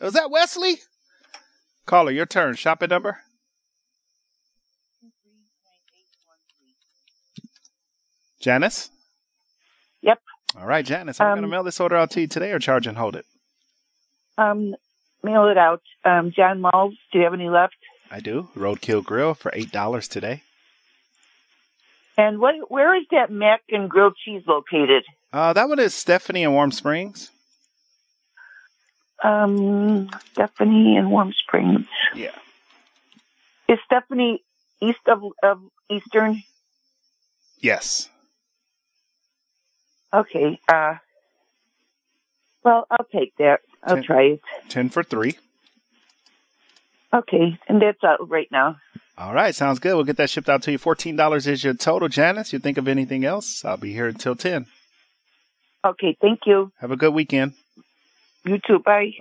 was 0.01 0.15
that 0.15 0.31
Wesley? 0.31 0.81
Caller, 1.85 2.11
your 2.11 2.27
turn. 2.27 2.55
Shopping 2.55 2.89
number. 2.89 3.19
Janice? 8.43 8.91
Yep. 10.03 10.19
All 10.59 10.67
right, 10.67 10.85
Janice, 10.85 11.21
I'm 11.21 11.29
Um, 11.29 11.33
going 11.39 11.43
to 11.43 11.49
mail 11.49 11.63
this 11.63 11.81
order 11.81 11.97
out 11.97 12.11
to 12.11 12.21
you 12.21 12.27
today 12.27 12.51
or 12.53 12.59
charge 12.59 12.87
and 12.87 12.99
hold 12.99 13.17
it. 13.17 13.25
Um, 14.37 14.75
mail 15.23 15.49
it 15.49 15.57
out. 15.57 15.81
Um, 16.05 16.33
John 16.37 16.61
Mull's, 16.61 16.95
do 17.13 17.19
you 17.19 17.25
have 17.25 17.33
any 17.35 17.49
left? 17.49 17.77
I 18.11 18.21
do. 18.21 18.49
Roadkill 18.55 19.03
Grill 19.05 19.33
for 19.35 19.51
$8 19.53 20.09
today. 20.09 20.43
And 22.19 22.39
what? 22.41 22.55
Where 22.71 22.95
is 22.95 23.05
that 23.11 23.31
mac 23.31 23.63
and 23.71 23.89
grilled 23.89 24.17
cheese 24.23 24.43
located? 24.47 25.05
Uh, 25.33 25.55
that 25.55 25.67
one 25.69 25.79
is 25.79 25.95
Stephanie 25.95 26.43
in 26.43 26.53
Warm 26.53 26.71
Springs. 26.71 27.31
Um, 29.25 30.11
Stephanie 30.33 30.97
in 30.97 31.09
Warm 31.11 31.33
Springs. 31.33 31.87
Yeah. 32.15 32.35
Is 33.69 33.79
Stephanie 33.87 34.43
east 34.83 34.99
of, 35.07 35.23
of 35.43 35.61
Eastern? 35.89 36.43
Yes. 37.61 38.11
Okay. 40.13 40.61
Uh, 40.69 40.95
well, 42.65 42.87
I'll 42.91 43.07
take 43.13 43.35
that. 43.39 43.61
I'll 43.83 43.97
Ten- 43.97 44.05
try 44.05 44.23
it. 44.23 44.41
10 44.69 44.89
for 44.91 45.03
3. 45.03 45.37
Okay, 47.15 47.59
and 47.69 47.83
that's 47.83 48.03
out 48.03 48.29
right 48.31 48.49
now. 48.51 48.77
All 49.19 49.35
right, 49.35 49.55
sounds 49.55 49.79
good. 49.79 49.95
We'll 49.95 50.05
get 50.05 50.17
that 50.17 50.31
shipped 50.31 50.49
out 50.49 50.63
to 50.63 50.73
you. 50.73 50.79
$14 50.79 51.47
is 51.47 51.63
your 51.63 51.75
total, 51.75 52.09
Janice. 52.09 52.53
You 52.53 52.59
think 52.59 52.79
of 52.79 52.89
anything 52.89 53.25
else? 53.25 53.65
I'll 53.65 53.77
be 53.77 53.93
here 53.93 54.07
until 54.09 54.35
10. 54.35 54.67
Okay, 55.85 56.17
thank 56.21 56.41
you. 56.47 56.73
Have 56.81 56.91
a 56.91 56.97
good 56.97 57.13
weekend. 57.13 57.53
You 58.45 58.59
too. 58.67 58.79
Bye. 58.79 59.13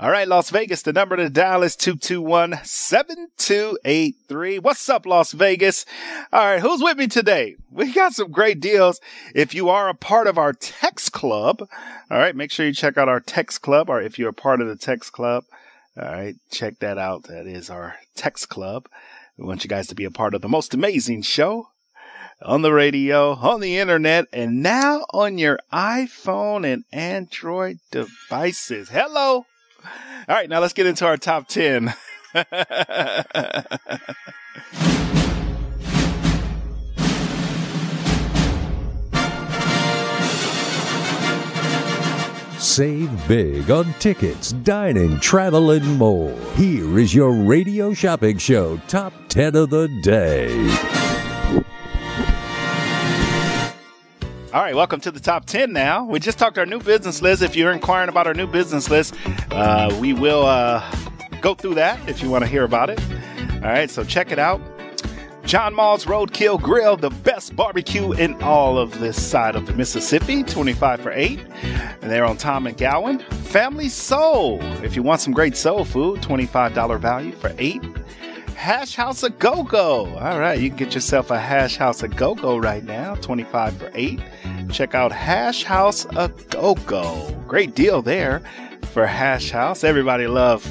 All 0.00 0.10
right, 0.10 0.26
Las 0.26 0.50
Vegas, 0.50 0.82
the 0.82 0.92
number 0.92 1.16
to 1.16 1.30
dial 1.30 1.62
is 1.62 1.76
221-7283. 1.76 4.60
What's 4.60 4.88
up, 4.88 5.06
Las 5.06 5.30
Vegas? 5.30 5.86
All 6.32 6.44
right, 6.44 6.60
who's 6.60 6.82
with 6.82 6.96
me 6.96 7.06
today? 7.06 7.54
We 7.70 7.92
got 7.92 8.12
some 8.12 8.32
great 8.32 8.58
deals. 8.58 9.00
If 9.36 9.54
you 9.54 9.68
are 9.68 9.88
a 9.88 9.94
part 9.94 10.26
of 10.26 10.36
our 10.36 10.52
text 10.52 11.12
club, 11.12 11.68
all 12.10 12.18
right, 12.18 12.34
make 12.34 12.50
sure 12.50 12.66
you 12.66 12.72
check 12.72 12.98
out 12.98 13.08
our 13.08 13.20
text 13.20 13.62
club, 13.62 13.88
or 13.88 14.02
if 14.02 14.18
you're 14.18 14.30
a 14.30 14.34
part 14.34 14.60
of 14.60 14.66
the 14.66 14.74
text 14.74 15.12
club, 15.12 15.44
all 15.96 16.08
right, 16.08 16.34
check 16.50 16.80
that 16.80 16.98
out. 16.98 17.28
That 17.28 17.46
is 17.46 17.70
our 17.70 17.94
text 18.16 18.48
club. 18.48 18.88
We 19.38 19.46
want 19.46 19.62
you 19.62 19.68
guys 19.68 19.86
to 19.86 19.94
be 19.94 20.04
a 20.04 20.10
part 20.10 20.34
of 20.34 20.42
the 20.42 20.48
most 20.48 20.74
amazing 20.74 21.22
show 21.22 21.68
on 22.42 22.62
the 22.62 22.72
radio, 22.72 23.34
on 23.34 23.60
the 23.60 23.78
internet, 23.78 24.26
and 24.32 24.60
now 24.60 25.06
on 25.12 25.38
your 25.38 25.60
iPhone 25.72 26.66
and 26.66 26.82
Android 26.92 27.78
devices. 27.92 28.88
Hello. 28.88 29.46
All 30.28 30.34
right, 30.34 30.48
now 30.48 30.60
let's 30.60 30.72
get 30.72 30.86
into 30.86 31.06
our 31.06 31.16
top 31.16 31.48
10. 31.48 31.94
Save 42.58 43.28
big 43.28 43.70
on 43.70 43.92
tickets, 44.00 44.52
dining, 44.52 45.20
travel, 45.20 45.70
and 45.72 45.98
more. 45.98 46.34
Here 46.54 46.98
is 46.98 47.14
your 47.14 47.32
radio 47.32 47.92
shopping 47.92 48.38
show 48.38 48.78
top 48.88 49.12
10 49.28 49.54
of 49.54 49.70
the 49.70 49.86
day. 50.02 51.13
All 54.54 54.62
right, 54.62 54.76
welcome 54.76 55.00
to 55.00 55.10
the 55.10 55.18
top 55.18 55.46
10 55.46 55.72
now. 55.72 56.04
We 56.04 56.20
just 56.20 56.38
talked 56.38 56.58
our 56.58 56.64
new 56.64 56.78
business 56.78 57.20
list. 57.20 57.42
If 57.42 57.56
you're 57.56 57.72
inquiring 57.72 58.08
about 58.08 58.28
our 58.28 58.34
new 58.34 58.46
business 58.46 58.88
list, 58.88 59.16
uh, 59.50 59.92
we 60.00 60.12
will 60.12 60.46
uh, 60.46 60.80
go 61.40 61.56
through 61.56 61.74
that 61.74 62.08
if 62.08 62.22
you 62.22 62.30
want 62.30 62.44
to 62.44 62.48
hear 62.48 62.62
about 62.62 62.88
it. 62.88 63.00
All 63.54 63.62
right, 63.62 63.90
so 63.90 64.04
check 64.04 64.30
it 64.30 64.38
out. 64.38 64.60
John 65.44 65.74
Mull's 65.74 66.04
Roadkill 66.04 66.62
Grill, 66.62 66.96
the 66.96 67.10
best 67.10 67.56
barbecue 67.56 68.12
in 68.12 68.40
all 68.44 68.78
of 68.78 69.00
this 69.00 69.20
side 69.20 69.56
of 69.56 69.66
the 69.66 69.72
Mississippi, 69.72 70.44
25 70.44 71.00
for 71.00 71.10
8. 71.10 71.40
And 72.02 72.08
they're 72.08 72.24
on 72.24 72.36
Thom 72.36 72.68
and 72.68 72.76
Gowan. 72.76 73.18
Family 73.18 73.88
Soul, 73.88 74.62
if 74.84 74.94
you 74.94 75.02
want 75.02 75.20
some 75.20 75.32
great 75.32 75.56
soul 75.56 75.84
food, 75.84 76.20
$25 76.20 77.00
value 77.00 77.32
for 77.32 77.52
8. 77.58 77.82
Hash 78.56 78.94
House 78.96 79.22
a 79.22 79.30
Go 79.30 79.62
Go. 79.62 80.06
All 80.18 80.38
right, 80.38 80.58
you 80.58 80.68
can 80.68 80.78
get 80.78 80.94
yourself 80.94 81.30
a 81.30 81.38
Hash 81.38 81.76
House 81.76 82.02
a 82.02 82.08
Go 82.08 82.34
Go 82.34 82.56
right 82.56 82.84
now, 82.84 83.14
25 83.16 83.76
for 83.76 83.90
8. 83.94 84.20
Check 84.70 84.94
out 84.94 85.12
Hash 85.12 85.64
House 85.64 86.06
a 86.16 86.28
Go 86.50 86.74
Go. 86.86 87.30
Great 87.46 87.74
deal 87.74 88.00
there 88.00 88.40
for 88.92 89.06
Hash 89.06 89.50
House. 89.50 89.84
Everybody 89.84 90.26
love 90.26 90.64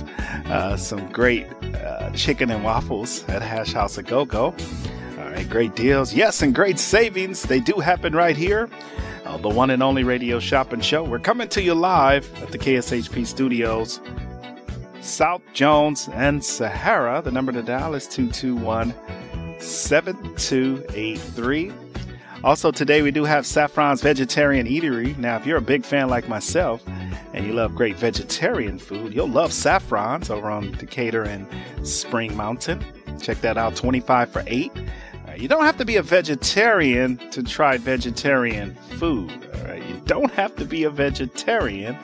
uh, 0.46 0.78
some 0.78 1.12
great 1.12 1.46
uh, 1.76 2.10
chicken 2.12 2.50
and 2.50 2.64
waffles 2.64 3.24
at 3.30 3.42
Hash 3.42 3.74
House 3.74 3.98
a 3.98 4.04
Go 4.04 4.26
Go. 4.26 4.56
All 5.18 5.30
right, 5.30 5.48
great 5.50 5.76
deals. 5.76 6.14
Yes, 6.14 6.42
and 6.42 6.56
great 6.56 6.80
savings. 6.80 7.44
They 7.44 7.60
do 7.60 7.74
happen 7.80 8.14
right 8.14 8.38
here. 8.38 8.70
Uh, 9.26 9.38
the 9.38 9.50
one 9.50 9.70
and 9.70 9.82
only 9.82 10.04
radio 10.04 10.40
shop 10.40 10.74
and 10.74 10.84
show. 10.84 11.04
We're 11.04 11.20
coming 11.20 11.48
to 11.50 11.62
you 11.62 11.74
live 11.74 12.30
at 12.42 12.52
the 12.52 12.58
KSHP 12.58 13.26
studios. 13.26 14.00
South 15.04 15.42
Jones 15.54 16.10
and 16.14 16.44
Sahara. 16.44 17.22
The 17.22 17.32
number 17.32 17.52
to 17.52 17.62
dial 17.62 17.94
is 17.94 18.08
221 18.08 18.96
7283. 19.60 21.72
Also, 22.44 22.72
today 22.72 23.02
we 23.02 23.12
do 23.12 23.26
have 23.26 23.46
Saffron's 23.46 24.02
Vegetarian 24.02 24.68
Eatery. 24.68 25.18
Now, 25.18 25.38
if 25.38 25.46
you're 25.46 25.58
a 25.58 25.62
big 25.62 25.86
fan 25.86 26.10
like 26.10 26.28
myself 26.28 26.84
and 27.34 27.46
you 27.46 27.54
love 27.54 27.76
great 27.76 27.96
vegetarian 27.96 28.80
food, 28.80 29.14
you'll 29.14 29.30
love 29.30 29.54
Saffron's 29.54 30.30
over 30.30 30.50
on 30.50 30.72
Decatur 30.74 31.24
and 31.24 31.48
Spring 31.88 32.36
Mountain. 32.36 32.84
Check 33.22 33.40
that 33.42 33.58
out 33.58 33.76
25 33.76 34.30
for 34.30 34.44
8. 34.48 34.72
Uh, 34.76 34.82
you 35.36 35.48
don't 35.48 35.64
have 35.64 35.78
to 35.78 35.86
be 35.86 35.98
a 35.98 36.04
vegetarian 36.04 37.18
to 37.32 37.44
try 37.44 37.78
vegetarian 37.78 38.76
food. 38.98 39.32
You 39.88 40.02
don't 40.06 40.32
have 40.32 40.56
to 40.58 40.66
be 40.66 40.84
a 40.84 40.90
vegetarian 40.90 41.98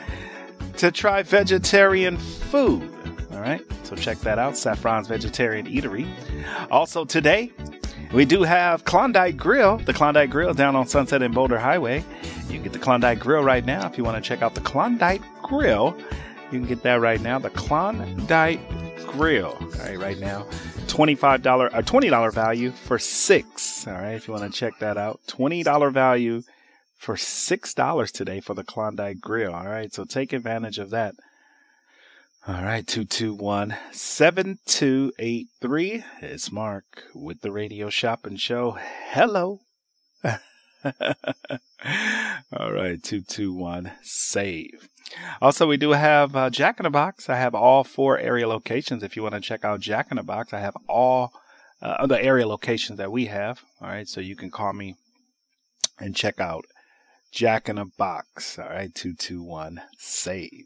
to 0.79 0.91
try 0.91 1.21
vegetarian 1.23 2.17
food. 2.17 2.89
All 3.33 3.41
right, 3.41 3.61
so 3.83 3.97
check 3.97 4.17
that 4.19 4.39
out 4.39 4.53
Saffron's 4.53 5.09
Vegetarian 5.09 5.67
Eatery. 5.67 6.07
Also, 6.71 7.03
today 7.03 7.51
we 8.13 8.23
do 8.23 8.43
have 8.43 8.85
Klondike 8.85 9.35
Grill, 9.35 9.77
the 9.77 9.93
Klondike 9.93 10.29
Grill 10.29 10.53
down 10.53 10.77
on 10.77 10.87
Sunset 10.87 11.21
and 11.21 11.33
Boulder 11.33 11.59
Highway. 11.59 12.03
You 12.47 12.53
can 12.55 12.63
get 12.63 12.73
the 12.73 12.79
Klondike 12.79 13.19
Grill 13.19 13.43
right 13.43 13.65
now 13.65 13.87
if 13.87 13.97
you 13.97 14.05
want 14.05 14.23
to 14.23 14.27
check 14.27 14.41
out 14.41 14.55
the 14.55 14.61
Klondike 14.61 15.21
Grill. 15.43 15.97
You 16.49 16.59
can 16.59 16.67
get 16.67 16.81
that 16.83 17.01
right 17.01 17.19
now. 17.19 17.39
The 17.39 17.49
Klondike 17.49 18.61
Grill. 19.05 19.57
All 19.59 19.79
right, 19.79 19.99
right 19.99 20.19
now. 20.19 20.43
$25 20.87 21.45
or 21.45 21.69
$20 21.69 22.33
value 22.33 22.71
for 22.71 22.97
six. 22.97 23.85
All 23.85 23.93
right, 23.93 24.13
if 24.13 24.27
you 24.29 24.33
want 24.33 24.51
to 24.51 24.57
check 24.57 24.79
that 24.79 24.97
out. 24.97 25.19
$20 25.27 25.91
value 25.91 26.41
for 26.99 27.15
$6 27.15 28.11
today 28.11 28.39
for 28.41 28.53
the 28.53 28.63
Klondike 28.63 29.19
Grill. 29.21 29.55
All 29.55 29.67
right, 29.67 29.93
so 29.93 30.03
take 30.03 30.33
advantage 30.33 30.77
of 30.77 30.89
that. 30.89 31.15
All 32.45 32.61
right, 32.61 32.85
221 32.85 33.73
7283. 33.91 36.03
It's 36.21 36.51
Mark 36.51 37.03
with 37.15 37.39
the 37.41 37.53
Radio 37.53 37.89
Shopping 37.89 38.35
Show. 38.35 38.77
Hello. 39.11 39.61
All 40.23 40.39
right, 42.73 43.01
221 43.01 43.93
save. 44.01 44.89
Also, 45.41 45.65
we 45.67 45.77
do 45.77 45.91
have 45.91 46.35
uh, 46.35 46.49
Jack 46.49 46.81
in 46.81 46.83
the 46.83 46.89
Box. 46.89 47.29
I 47.29 47.37
have 47.37 47.55
all 47.55 47.85
four 47.85 48.19
area 48.19 48.47
locations. 48.47 49.03
If 49.03 49.15
you 49.15 49.23
want 49.23 49.35
to 49.35 49.41
check 49.41 49.63
out 49.63 49.79
Jack 49.79 50.07
in 50.11 50.17
the 50.17 50.23
Box, 50.23 50.51
I 50.53 50.59
have 50.59 50.75
all 50.87 51.31
uh, 51.81 52.05
the 52.07 52.21
area 52.21 52.45
locations 52.45 52.97
that 52.97 53.09
we 53.11 53.27
have. 53.27 53.63
All 53.81 53.87
right, 53.87 54.07
so 54.07 54.19
you 54.21 54.35
can 54.35 54.51
call 54.51 54.73
me 54.73 54.95
and 55.97 56.15
check 56.15 56.39
out 56.39 56.65
Jack 57.31 57.69
in 57.69 57.77
a 57.77 57.85
Box. 57.85 58.59
All 58.59 58.69
right, 58.69 58.93
221 58.93 59.81
save. 59.97 60.65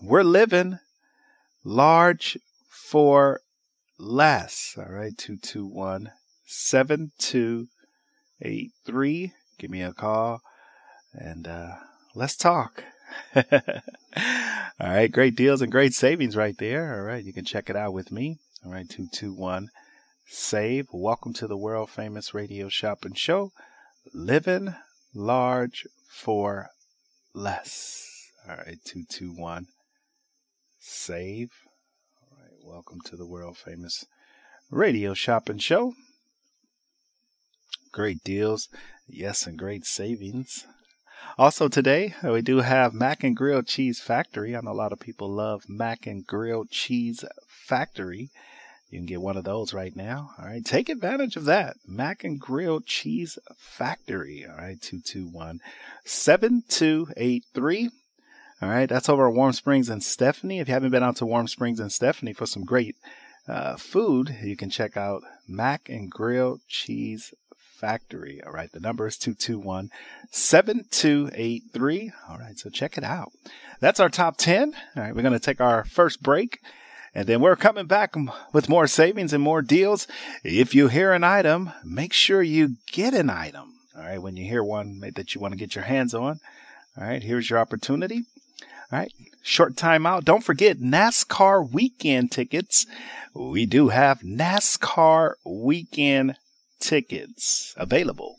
We're 0.00 0.22
living 0.22 0.78
large 1.64 2.38
for 2.68 3.40
less. 3.98 4.76
All 4.78 4.84
right, 4.84 5.18
221 5.18 6.12
7283. 6.44 9.32
Give 9.58 9.70
me 9.70 9.82
a 9.82 9.92
call 9.92 10.40
and 11.12 11.48
uh, 11.48 11.74
let's 12.14 12.36
talk. 12.36 12.84
All 13.34 13.42
right, 14.78 15.10
great 15.10 15.34
deals 15.34 15.60
and 15.60 15.72
great 15.72 15.92
savings 15.92 16.36
right 16.36 16.56
there. 16.58 16.94
All 16.94 17.02
right, 17.02 17.24
you 17.24 17.32
can 17.32 17.44
check 17.44 17.68
it 17.68 17.74
out 17.74 17.92
with 17.92 18.12
me. 18.12 18.38
All 18.64 18.70
right, 18.70 18.88
221 18.88 19.70
save. 20.26 20.86
Welcome 20.92 21.32
to 21.34 21.46
the 21.46 21.56
world 21.56 21.90
famous 21.90 22.34
radio 22.34 22.68
shop 22.68 23.04
and 23.04 23.16
show. 23.16 23.52
Living 24.12 24.74
large 25.14 25.86
for 26.08 26.70
less. 27.34 28.30
All 28.48 28.56
right, 28.56 28.78
221 28.84 29.66
save. 30.78 31.50
All 32.20 32.38
right, 32.38 32.52
welcome 32.64 33.00
to 33.06 33.16
the 33.16 33.26
world 33.26 33.56
famous 33.56 34.06
radio 34.70 35.14
shop 35.14 35.48
and 35.48 35.62
show. 35.62 35.94
Great 37.92 38.24
deals, 38.24 38.68
yes, 39.06 39.46
and 39.46 39.58
great 39.58 39.84
savings. 39.84 40.66
Also 41.38 41.68
today, 41.68 42.14
we 42.22 42.42
do 42.42 42.60
have 42.60 42.92
Mac 42.92 43.24
and 43.24 43.36
Grill 43.36 43.62
Cheese 43.62 44.00
Factory. 44.00 44.54
I 44.54 44.60
know 44.60 44.72
a 44.72 44.74
lot 44.74 44.92
of 44.92 45.00
people 45.00 45.28
love 45.28 45.64
Mac 45.68 46.06
and 46.06 46.26
Grill 46.26 46.64
Cheese 46.70 47.24
Factory. 47.46 48.30
You 48.94 49.00
can 49.00 49.06
get 49.06 49.22
one 49.22 49.36
of 49.36 49.42
those 49.42 49.74
right 49.74 49.96
now. 49.96 50.30
All 50.38 50.46
right, 50.46 50.64
take 50.64 50.88
advantage 50.88 51.34
of 51.34 51.46
that. 51.46 51.78
Mac 51.84 52.22
and 52.22 52.38
Grill 52.38 52.80
Cheese 52.80 53.40
Factory. 53.56 54.46
All 54.48 54.54
right, 54.56 54.80
221 54.80 55.58
7283. 56.04 57.90
All 58.62 58.68
right, 58.68 58.88
that's 58.88 59.08
over 59.08 59.26
at 59.26 59.34
Warm 59.34 59.52
Springs 59.52 59.88
and 59.88 60.00
Stephanie. 60.00 60.60
If 60.60 60.68
you 60.68 60.74
haven't 60.74 60.92
been 60.92 61.02
out 61.02 61.16
to 61.16 61.26
Warm 61.26 61.48
Springs 61.48 61.80
and 61.80 61.90
Stephanie 61.90 62.32
for 62.32 62.46
some 62.46 62.62
great 62.62 62.94
uh, 63.48 63.74
food, 63.74 64.36
you 64.44 64.56
can 64.56 64.70
check 64.70 64.96
out 64.96 65.24
Mac 65.48 65.88
and 65.88 66.08
Grill 66.08 66.60
Cheese 66.68 67.34
Factory. 67.56 68.40
All 68.46 68.52
right, 68.52 68.70
the 68.70 68.78
number 68.78 69.08
is 69.08 69.18
221 69.18 69.90
7283. 70.30 72.12
All 72.28 72.38
right, 72.38 72.56
so 72.56 72.70
check 72.70 72.96
it 72.96 73.02
out. 73.02 73.32
That's 73.80 73.98
our 73.98 74.08
top 74.08 74.36
10. 74.36 74.72
All 74.96 75.02
right, 75.02 75.16
we're 75.16 75.22
going 75.22 75.32
to 75.32 75.40
take 75.40 75.60
our 75.60 75.84
first 75.84 76.22
break. 76.22 76.60
And 77.14 77.28
then 77.28 77.40
we're 77.40 77.56
coming 77.56 77.86
back 77.86 78.16
with 78.52 78.68
more 78.68 78.86
savings 78.88 79.32
and 79.32 79.42
more 79.42 79.62
deals. 79.62 80.08
If 80.42 80.74
you 80.74 80.88
hear 80.88 81.12
an 81.12 81.22
item, 81.22 81.70
make 81.84 82.12
sure 82.12 82.42
you 82.42 82.76
get 82.90 83.14
an 83.14 83.30
item. 83.30 83.74
All 83.96 84.02
right. 84.02 84.20
When 84.20 84.36
you 84.36 84.44
hear 84.44 84.64
one 84.64 85.00
that 85.14 85.34
you 85.34 85.40
want 85.40 85.52
to 85.52 85.58
get 85.58 85.76
your 85.76 85.84
hands 85.84 86.12
on. 86.14 86.40
All 86.98 87.06
right. 87.06 87.22
Here's 87.22 87.48
your 87.48 87.60
opportunity. 87.60 88.24
All 88.90 88.98
right. 88.98 89.12
Short 89.42 89.76
time 89.76 90.06
out. 90.06 90.24
Don't 90.24 90.42
forget 90.42 90.78
NASCAR 90.78 91.70
weekend 91.70 92.32
tickets. 92.32 92.86
We 93.32 93.66
do 93.66 93.88
have 93.88 94.20
NASCAR 94.20 95.34
weekend 95.44 96.36
tickets 96.80 97.74
available. 97.76 98.38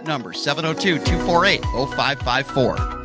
number, 0.05 0.33
702 0.33 0.99
248 0.99 1.63
0554. 1.63 3.01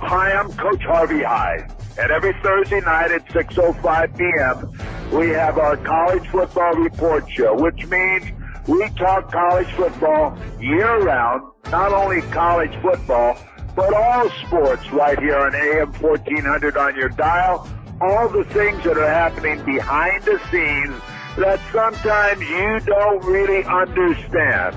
Hi, 0.00 0.32
I'm 0.32 0.52
Coach 0.52 0.82
Harvey 0.84 1.22
Hyde. 1.22 1.70
And 1.98 2.10
every 2.12 2.32
Thursday 2.42 2.80
night 2.80 3.10
at 3.10 3.26
6.05 3.26 4.16
p.m., 4.16 5.18
we 5.18 5.30
have 5.30 5.58
our 5.58 5.76
college 5.76 6.26
football 6.28 6.74
report 6.74 7.28
show, 7.30 7.60
which 7.60 7.84
means 7.86 8.24
we 8.68 8.88
talk 8.90 9.32
college 9.32 9.66
football 9.72 10.38
year 10.60 11.00
round, 11.02 11.42
not 11.70 11.92
only 11.92 12.22
college 12.30 12.74
football, 12.80 13.36
but 13.74 13.92
all 13.92 14.30
sports 14.46 14.90
right 14.92 15.18
here 15.18 15.36
on 15.36 15.54
AM 15.54 15.92
1400 15.94 16.76
on 16.76 16.94
your 16.96 17.08
dial. 17.08 17.68
All 18.00 18.28
the 18.28 18.44
things 18.44 18.84
that 18.84 18.96
are 18.96 19.08
happening 19.08 19.64
behind 19.64 20.22
the 20.22 20.40
scenes 20.50 21.00
that 21.38 21.60
sometimes 21.72 22.40
you 22.40 22.80
don't 22.80 23.24
really 23.24 23.64
understand. 23.64 24.76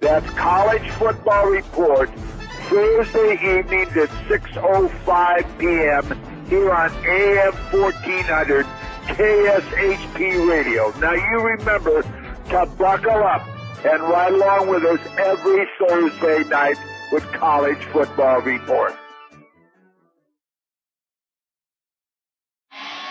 That's 0.00 0.28
College 0.32 0.88
Football 0.92 1.46
Report, 1.48 2.10
Thursday 2.68 3.34
evenings 3.34 3.96
at 3.96 4.10
6.05 4.28 5.58
p.m. 5.58 6.46
here 6.48 6.70
on 6.70 6.90
AM 7.06 7.54
1400 7.72 8.66
KSHP 9.06 10.48
Radio. 10.48 10.92
Now 10.98 11.14
you 11.14 11.40
remember 11.40 12.02
to 12.02 12.66
buckle 12.76 13.22
up 13.22 13.46
and 13.84 14.02
ride 14.02 14.32
along 14.32 14.68
with 14.68 14.84
us 14.84 15.00
every 15.18 15.66
Thursday 15.78 16.46
night 16.50 16.76
with 17.12 17.24
College 17.32 17.82
Football 17.86 18.42
Report. 18.42 18.94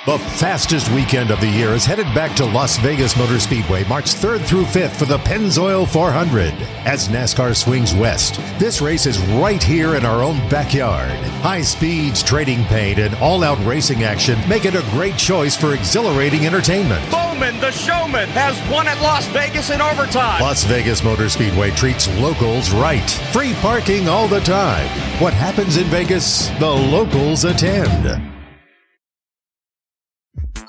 The 0.06 0.20
fastest 0.20 0.92
weekend 0.92 1.32
of 1.32 1.40
the 1.40 1.48
year 1.48 1.70
is 1.70 1.86
headed 1.86 2.08
back 2.08 2.36
to 2.36 2.44
Las 2.44 2.76
Vegas 2.80 3.16
Motor 3.16 3.40
Speedway 3.40 3.86
March 3.86 4.14
3rd 4.14 4.42
through 4.46 4.66
5th 4.66 4.98
for 4.98 5.06
the 5.06 5.20
Pennzoil 5.20 5.88
400. 5.88 6.52
As 6.86 7.08
NASCAR 7.08 7.56
swings 7.56 7.94
west, 7.94 8.36
this 8.60 8.82
race 8.82 9.06
is 9.06 9.18
right 9.40 9.64
here 9.64 9.96
in 9.96 10.06
our 10.06 10.22
own 10.22 10.38
backyard. 10.50 11.18
High 11.40 11.62
speeds, 11.62 12.22
trading 12.22 12.66
paint, 12.66 13.00
and 13.00 13.16
all 13.16 13.46
out 13.46 13.66
racing 13.66 14.04
action 14.04 14.38
make 14.50 14.66
it 14.66 14.76
a 14.76 14.86
great 14.92 15.16
choice 15.16 15.56
for 15.56 15.74
exhilarating 15.74 16.46
entertainment. 16.46 17.10
Bowman, 17.10 17.58
the 17.62 17.72
showman, 17.72 18.28
has 18.32 18.60
won 18.70 18.90
at 18.90 19.02
Las 19.02 19.26
Vegas 19.28 19.70
in 19.70 19.80
overtime. 19.80 20.42
Las 20.42 20.66
Vegas 20.66 21.02
Motor 21.02 21.30
Speedway 21.30 21.72
treats 21.72 22.10
locals 22.20 22.72
right. 22.72 23.10
Free 23.32 23.54
parking 23.62 24.10
all 24.10 24.28
the 24.28 24.42
time. 24.42 24.86
What 25.22 25.34
happens 25.34 25.78
in 25.78 25.86
Vegas, 25.86 26.50
the 26.60 26.70
locals 26.70 27.46
attend. 27.46 28.33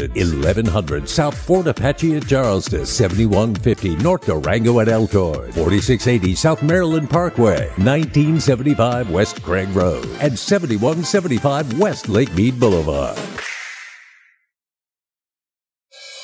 1100 0.00 1.08
South 1.08 1.36
Fort 1.36 1.66
Apache 1.66 2.16
at 2.16 2.26
Charleston, 2.26 2.86
7150 2.86 3.96
North 3.96 4.26
Durango 4.26 4.80
at 4.80 4.88
Elkhorn, 4.88 5.52
4680 5.52 6.34
South 6.34 6.62
Maryland 6.62 7.10
Parkway, 7.10 7.68
1975 7.76 9.10
West 9.10 9.42
Craig 9.42 9.68
Road, 9.70 10.06
and 10.20 10.38
7175 10.38 11.78
West 11.78 12.08
Lake 12.08 12.32
Mead 12.34 12.58
Boulevard. 12.60 13.18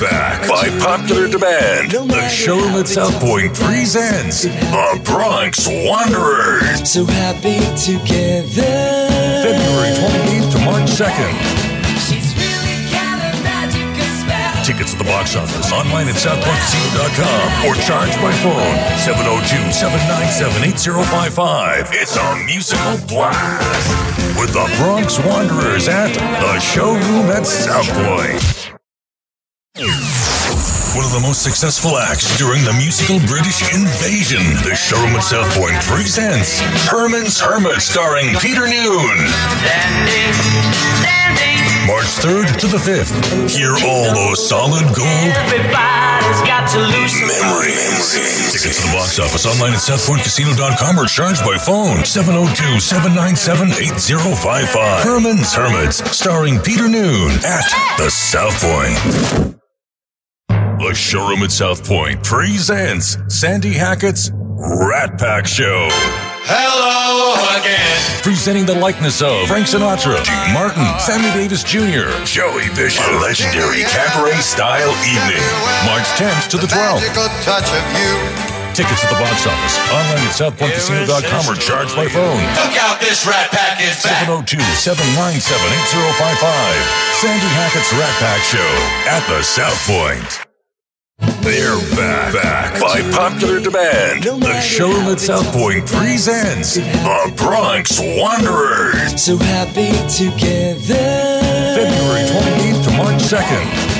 Back, 0.00 0.48
by 0.48 0.68
popular 0.78 1.28
demand. 1.28 1.90
The 1.90 2.28
showroom 2.28 2.74
at 2.76 2.88
South 2.88 3.18
Point 3.20 3.54
presents 3.54 4.42
the 4.42 5.00
Bronx 5.04 5.66
Wanderers. 5.66 6.90
So 6.90 7.04
happy 7.04 7.58
together. 7.76 8.62
February 9.42 9.92
28th 9.94 10.52
to 10.52 10.58
March 10.64 10.90
2nd. 10.90 11.76
Tickets 14.66 14.94
at 14.94 14.98
the 14.98 15.04
box 15.04 15.36
office, 15.36 15.70
online 15.70 16.08
at 16.08 16.16
southpointcasino.com, 16.16 17.70
or 17.70 17.74
charge 17.86 18.10
by 18.18 18.32
phone 18.42 18.74
702 18.98 19.70
797 19.70 20.64
8055. 20.64 21.90
It's 21.92 22.16
a 22.16 22.36
musical 22.44 22.98
blast 23.06 24.16
with 24.36 24.52
the 24.52 24.66
Bronx 24.82 25.20
Wanderers 25.20 25.86
at 25.86 26.12
the 26.14 26.58
showroom 26.58 27.30
at 27.30 27.46
South 27.46 27.86
Point. 27.94 28.55
One 29.76 31.04
of 31.04 31.12
the 31.12 31.20
most 31.20 31.44
successful 31.44 31.98
acts 31.98 32.32
during 32.38 32.64
the 32.64 32.72
musical 32.72 33.20
British 33.28 33.60
invasion, 33.76 34.40
the 34.64 34.72
showroom 34.72 35.12
at 35.12 35.20
South 35.20 35.52
Point 35.52 35.76
presents 35.84 36.64
Herman's 36.88 37.36
Hermit 37.36 37.84
starring 37.84 38.32
Peter 38.40 38.64
Noon. 38.64 39.16
March 41.84 42.08
3rd 42.24 42.56
to 42.56 42.72
the 42.72 42.80
5th. 42.80 43.12
Hear 43.52 43.76
all 43.84 44.16
those 44.16 44.48
solid 44.48 44.88
gold 44.96 45.36
memories. 47.20 48.16
Tickets 48.56 48.80
to 48.80 48.88
the 48.88 48.96
box 48.96 49.18
office 49.20 49.44
online 49.44 49.76
at 49.76 49.84
southpointcasino.com 49.84 50.98
or 50.98 51.04
charged 51.04 51.44
by 51.44 51.58
phone 51.58 52.02
702 52.02 52.80
797 52.80 53.76
8055. 53.76 55.04
Herman's 55.04 55.52
Hermits, 55.52 55.98
starring 56.16 56.60
Peter 56.60 56.88
Noon 56.88 57.30
at 57.44 57.68
the 57.98 58.08
South 58.08 58.56
Point. 58.64 59.55
The 60.76 60.92
showroom 60.92 61.40
at 61.40 61.50
South 61.50 61.88
Point 61.88 62.22
presents 62.22 63.16
Sandy 63.32 63.72
Hackett's 63.72 64.30
Rat 64.60 65.16
Pack 65.16 65.48
Show. 65.48 65.88
Hello 66.44 67.32
again. 67.56 67.96
Presenting 68.20 68.68
the 68.68 68.76
likeness 68.76 69.24
of 69.24 69.48
Frank 69.48 69.72
Sinatra, 69.72 70.20
Dean 70.20 70.52
Martin, 70.52 70.84
Sammy 71.00 71.32
Davis 71.32 71.64
Jr., 71.64 72.12
Joey 72.28 72.68
Bishop. 72.76 73.08
A 73.08 73.24
legendary 73.24 73.88
cabaret 73.88 74.36
style 74.44 74.92
evening. 75.00 75.40
March 75.88 76.04
10th 76.20 76.52
to 76.52 76.60
the 76.60 76.68
12th. 76.68 77.08
Touch 77.40 77.72
of 77.72 77.84
you. 77.96 78.12
Tickets 78.76 79.00
at 79.00 79.08
the 79.08 79.16
box 79.16 79.48
office, 79.48 79.80
online 79.88 80.28
at 80.28 80.36
southpointcasino.com 80.36 81.48
or 81.48 81.56
charged 81.56 81.96
by 81.96 82.04
phone. 82.04 82.44
Look 82.60 82.76
out, 82.76 83.00
this 83.00 83.24
rat 83.24 83.48
pack 83.48 83.80
is 83.80 83.96
back. 84.04 84.28
702 84.28 84.60
797 84.60 85.40
8055. 85.40 87.16
Sandy 87.16 87.48
Hackett's 87.56 87.88
Rat 87.96 88.12
Pack 88.20 88.44
Show 88.44 88.70
at 89.08 89.24
the 89.32 89.40
South 89.40 89.80
Point. 89.88 90.45
They're 91.46 91.78
back, 91.94 92.34
back 92.34 92.80
by 92.80 93.00
popular 93.12 93.60
demand. 93.60 94.24
The 94.24 94.60
showroom 94.60 95.06
at 95.06 95.20
South 95.20 95.46
Point 95.54 95.86
presents 95.86 96.74
the 96.74 97.32
Bronx 97.36 98.00
Wanderers. 98.00 99.22
So 99.22 99.36
happy 99.36 99.94
together. 100.10 101.06
February 101.78 102.26
28th 102.26 102.82
to 102.82 102.90
March 102.98 103.22
2nd. 103.22 103.96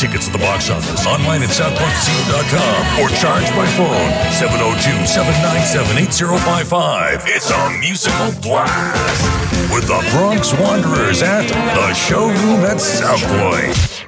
Tickets 0.00 0.28
at 0.28 0.32
the 0.32 0.38
box 0.38 0.70
office, 0.70 1.04
online 1.06 1.42
at 1.42 1.50
southpointcasino.com 1.50 3.04
or 3.04 3.10
charge 3.20 3.50
by 3.52 3.66
phone 3.76 4.08
702 4.32 5.04
797 5.04 5.98
8055. 5.98 7.24
It's 7.26 7.50
a 7.50 7.78
musical 7.80 8.32
blast 8.40 9.28
with 9.74 9.84
the 9.84 10.00
Bronx 10.16 10.54
Wanderers 10.54 11.20
at 11.22 11.46
the 11.48 11.92
showroom 11.92 12.64
at 12.64 12.80
South 12.80 13.22
Point. 13.26 14.07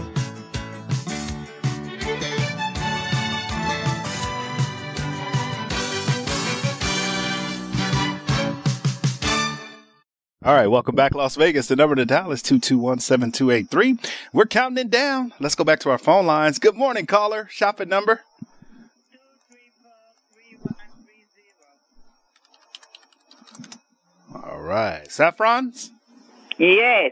All 10.43 10.55
right, 10.55 10.65
welcome 10.65 10.95
back, 10.95 11.13
Las 11.13 11.35
Vegas. 11.35 11.67
The 11.67 11.75
number 11.75 11.93
to 11.93 12.03
dial 12.03 12.31
is 12.31 12.41
221-7283. 12.41 14.03
We're 14.33 14.47
counting 14.47 14.87
it 14.87 14.89
down. 14.89 15.35
Let's 15.39 15.53
go 15.53 15.63
back 15.63 15.79
to 15.81 15.91
our 15.91 15.99
phone 15.99 16.25
lines. 16.25 16.57
Good 16.57 16.75
morning, 16.75 17.05
caller. 17.05 17.47
Shopping 17.51 17.89
number. 17.89 18.21
All 24.33 24.59
right. 24.61 25.05
Saffrons? 25.11 25.91
Yes. 26.57 27.11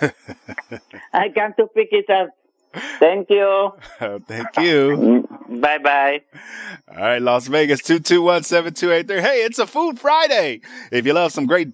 I 1.12 1.30
come 1.30 1.52
to 1.54 1.66
pick 1.66 1.88
it 1.90 2.08
up. 2.08 2.28
Thank 3.00 3.28
you. 3.28 3.72
Thank 3.98 4.56
you. 4.58 5.26
Mm, 5.28 5.60
bye 5.60 5.78
bye. 5.78 6.20
All 6.88 6.96
right, 6.96 7.20
Las 7.20 7.48
Vegas, 7.48 7.82
221-7283. 7.82 9.20
Hey, 9.20 9.42
it's 9.42 9.58
a 9.58 9.66
Food 9.66 9.98
Friday. 9.98 10.60
If 10.92 11.06
you 11.06 11.12
love 11.12 11.32
some 11.32 11.46
great 11.46 11.70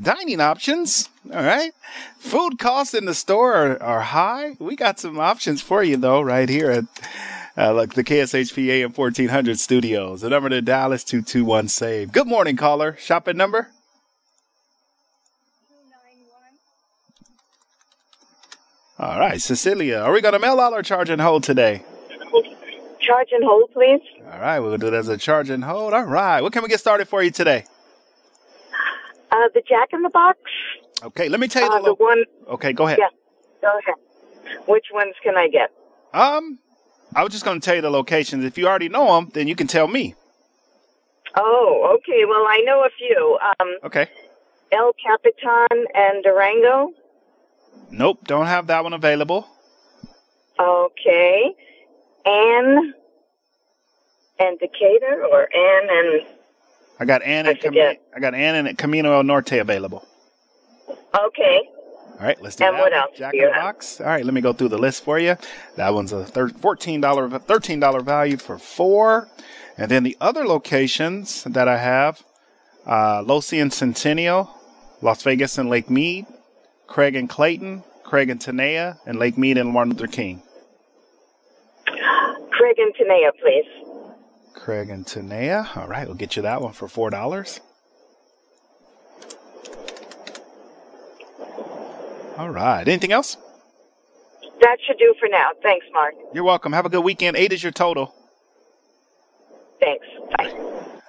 dining 0.00 0.40
options, 0.40 1.08
all 1.32 1.42
right. 1.42 1.72
Food 2.18 2.58
costs 2.58 2.94
in 2.94 3.04
the 3.04 3.14
store 3.14 3.54
are, 3.54 3.82
are 3.82 4.00
high. 4.00 4.56
We 4.58 4.76
got 4.76 4.98
some 4.98 5.18
options 5.18 5.62
for 5.62 5.82
you, 5.82 5.96
though, 5.96 6.20
right 6.20 6.48
here 6.48 6.70
at 6.70 6.84
uh, 7.56 7.74
like 7.74 7.94
the 7.94 8.04
KSHPA 8.04 8.84
and 8.84 8.96
1400 8.96 9.58
studios. 9.58 10.22
The 10.22 10.30
number 10.30 10.48
to 10.48 10.62
dial 10.62 10.92
is 10.92 11.04
221 11.04 11.68
SAVE. 11.68 12.12
Good 12.12 12.26
morning, 12.26 12.56
caller. 12.56 12.96
Shopping 12.98 13.36
number? 13.36 13.68
All 18.98 19.18
right, 19.18 19.40
Cecilia, 19.40 19.96
are 19.96 20.12
we 20.12 20.20
going 20.20 20.34
to 20.34 20.38
mail 20.38 20.60
out 20.60 20.72
or 20.72 20.82
charge 20.82 21.10
and 21.10 21.20
hold 21.20 21.42
today? 21.42 21.82
Charge 23.00 23.28
and 23.32 23.42
hold, 23.42 23.72
please. 23.72 24.00
All 24.32 24.38
right, 24.38 24.60
we'll 24.60 24.78
do 24.78 24.86
it 24.86 24.94
as 24.94 25.08
a 25.08 25.16
charge 25.16 25.50
and 25.50 25.64
hold. 25.64 25.92
All 25.92 26.04
right, 26.04 26.40
what 26.40 26.52
can 26.52 26.62
we 26.62 26.68
get 26.68 26.78
started 26.78 27.08
for 27.08 27.20
you 27.20 27.32
today? 27.32 27.64
Uh, 29.32 29.48
the 29.54 29.62
Jack 29.68 29.88
in 29.92 30.02
the 30.02 30.10
Box. 30.10 30.38
Okay, 31.02 31.28
let 31.28 31.40
me 31.40 31.48
tell 31.48 31.62
you 31.62 31.68
Uh, 31.70 31.76
the, 31.78 31.82
the 31.84 31.88
lo- 31.90 31.96
one. 31.98 32.24
Okay, 32.48 32.72
go 32.72 32.86
ahead. 32.86 32.98
Yeah. 33.00 33.08
Go 33.62 33.78
ahead. 33.78 33.94
Which 34.68 34.86
ones 34.92 35.14
can 35.22 35.36
I 35.36 35.48
get? 35.48 35.70
Um, 36.12 36.58
I 37.14 37.22
was 37.24 37.32
just 37.32 37.44
going 37.44 37.58
to 37.60 37.64
tell 37.64 37.74
you 37.74 37.80
the 37.80 37.90
locations. 37.90 38.44
If 38.44 38.58
you 38.58 38.66
already 38.68 38.88
know 38.88 39.14
them, 39.14 39.30
then 39.32 39.48
you 39.48 39.54
can 39.56 39.66
tell 39.66 39.88
me. 39.88 40.14
Oh, 41.36 41.96
okay. 41.98 42.24
Well, 42.26 42.44
I 42.46 42.62
know 42.66 42.84
a 42.84 42.90
few. 42.98 43.38
Um, 43.60 43.76
Okay. 43.84 44.08
El 44.70 44.92
Capitan 44.94 45.86
and 45.94 46.22
Durango. 46.24 46.92
Nope, 47.90 48.20
don't 48.26 48.46
have 48.46 48.66
that 48.68 48.82
one 48.84 48.92
available. 48.94 49.46
Okay. 50.58 51.54
Anne 52.24 52.94
and 54.38 54.58
Decatur, 54.58 55.24
or 55.30 55.48
Anne 55.54 55.88
and 55.90 56.26
I 57.02 57.04
got 57.04 57.20
Ann 57.24 57.46
and 57.46 57.58
Cami- 57.58 57.98
I 58.14 58.20
got 58.20 58.32
Ann 58.32 58.64
and 58.64 58.78
Camino 58.78 59.12
El 59.14 59.24
Norte 59.24 59.54
available. 59.58 60.06
Okay. 60.88 61.68
All 62.12 62.26
right, 62.28 62.40
let's 62.40 62.54
do 62.54 62.64
And 62.64 62.76
that. 62.76 62.80
what 62.80 62.92
else 62.92 63.10
Jack 63.16 63.34
in 63.34 63.40
the? 63.40 63.50
Box. 63.50 64.00
All 64.00 64.06
right, 64.06 64.24
let 64.24 64.32
me 64.32 64.40
go 64.40 64.52
through 64.52 64.68
the 64.68 64.78
list 64.78 65.02
for 65.02 65.18
you. 65.18 65.36
That 65.74 65.92
one's 65.94 66.12
a 66.12 66.24
thir- 66.24 66.46
$14, 66.50 67.00
$13 67.00 68.02
value 68.04 68.36
for 68.36 68.56
four. 68.56 69.28
And 69.76 69.90
then 69.90 70.04
the 70.04 70.16
other 70.20 70.44
locations 70.46 71.42
that 71.42 71.66
I 71.66 71.78
have, 71.78 72.22
uh, 72.86 73.22
Losee 73.24 73.60
and 73.60 73.72
Centennial, 73.72 74.48
Las 75.00 75.24
Vegas 75.24 75.58
and 75.58 75.68
Lake 75.68 75.90
Mead, 75.90 76.26
Craig 76.86 77.16
and 77.16 77.28
Clayton, 77.28 77.82
Craig 78.04 78.30
and 78.30 78.38
Tenaya, 78.38 78.98
and 79.06 79.18
Lake 79.18 79.36
Mead 79.36 79.58
and 79.58 79.70
Martin 79.70 79.94
Luther 79.94 80.06
King. 80.06 80.40
Craig 82.52 82.78
and 82.78 82.94
Tenaya, 82.94 83.32
please. 83.42 83.64
Craig 84.62 84.90
and 84.90 85.04
Tenaya. 85.04 85.76
All 85.76 85.88
right, 85.88 86.06
we'll 86.06 86.16
get 86.16 86.36
you 86.36 86.42
that 86.42 86.62
one 86.62 86.72
for 86.72 86.86
$4. 86.86 87.60
All 92.38 92.48
right. 92.48 92.86
Anything 92.86 93.10
else? 93.10 93.36
That 94.60 94.76
should 94.86 94.98
do 94.98 95.14
for 95.18 95.28
now. 95.28 95.50
Thanks, 95.62 95.84
Mark. 95.92 96.14
You're 96.32 96.44
welcome. 96.44 96.72
Have 96.72 96.86
a 96.86 96.88
good 96.88 97.02
weekend. 97.02 97.36
Eight 97.36 97.52
is 97.52 97.64
your 97.64 97.72
total. 97.72 98.14
Thanks. 99.80 100.06
Bye. 100.38 100.52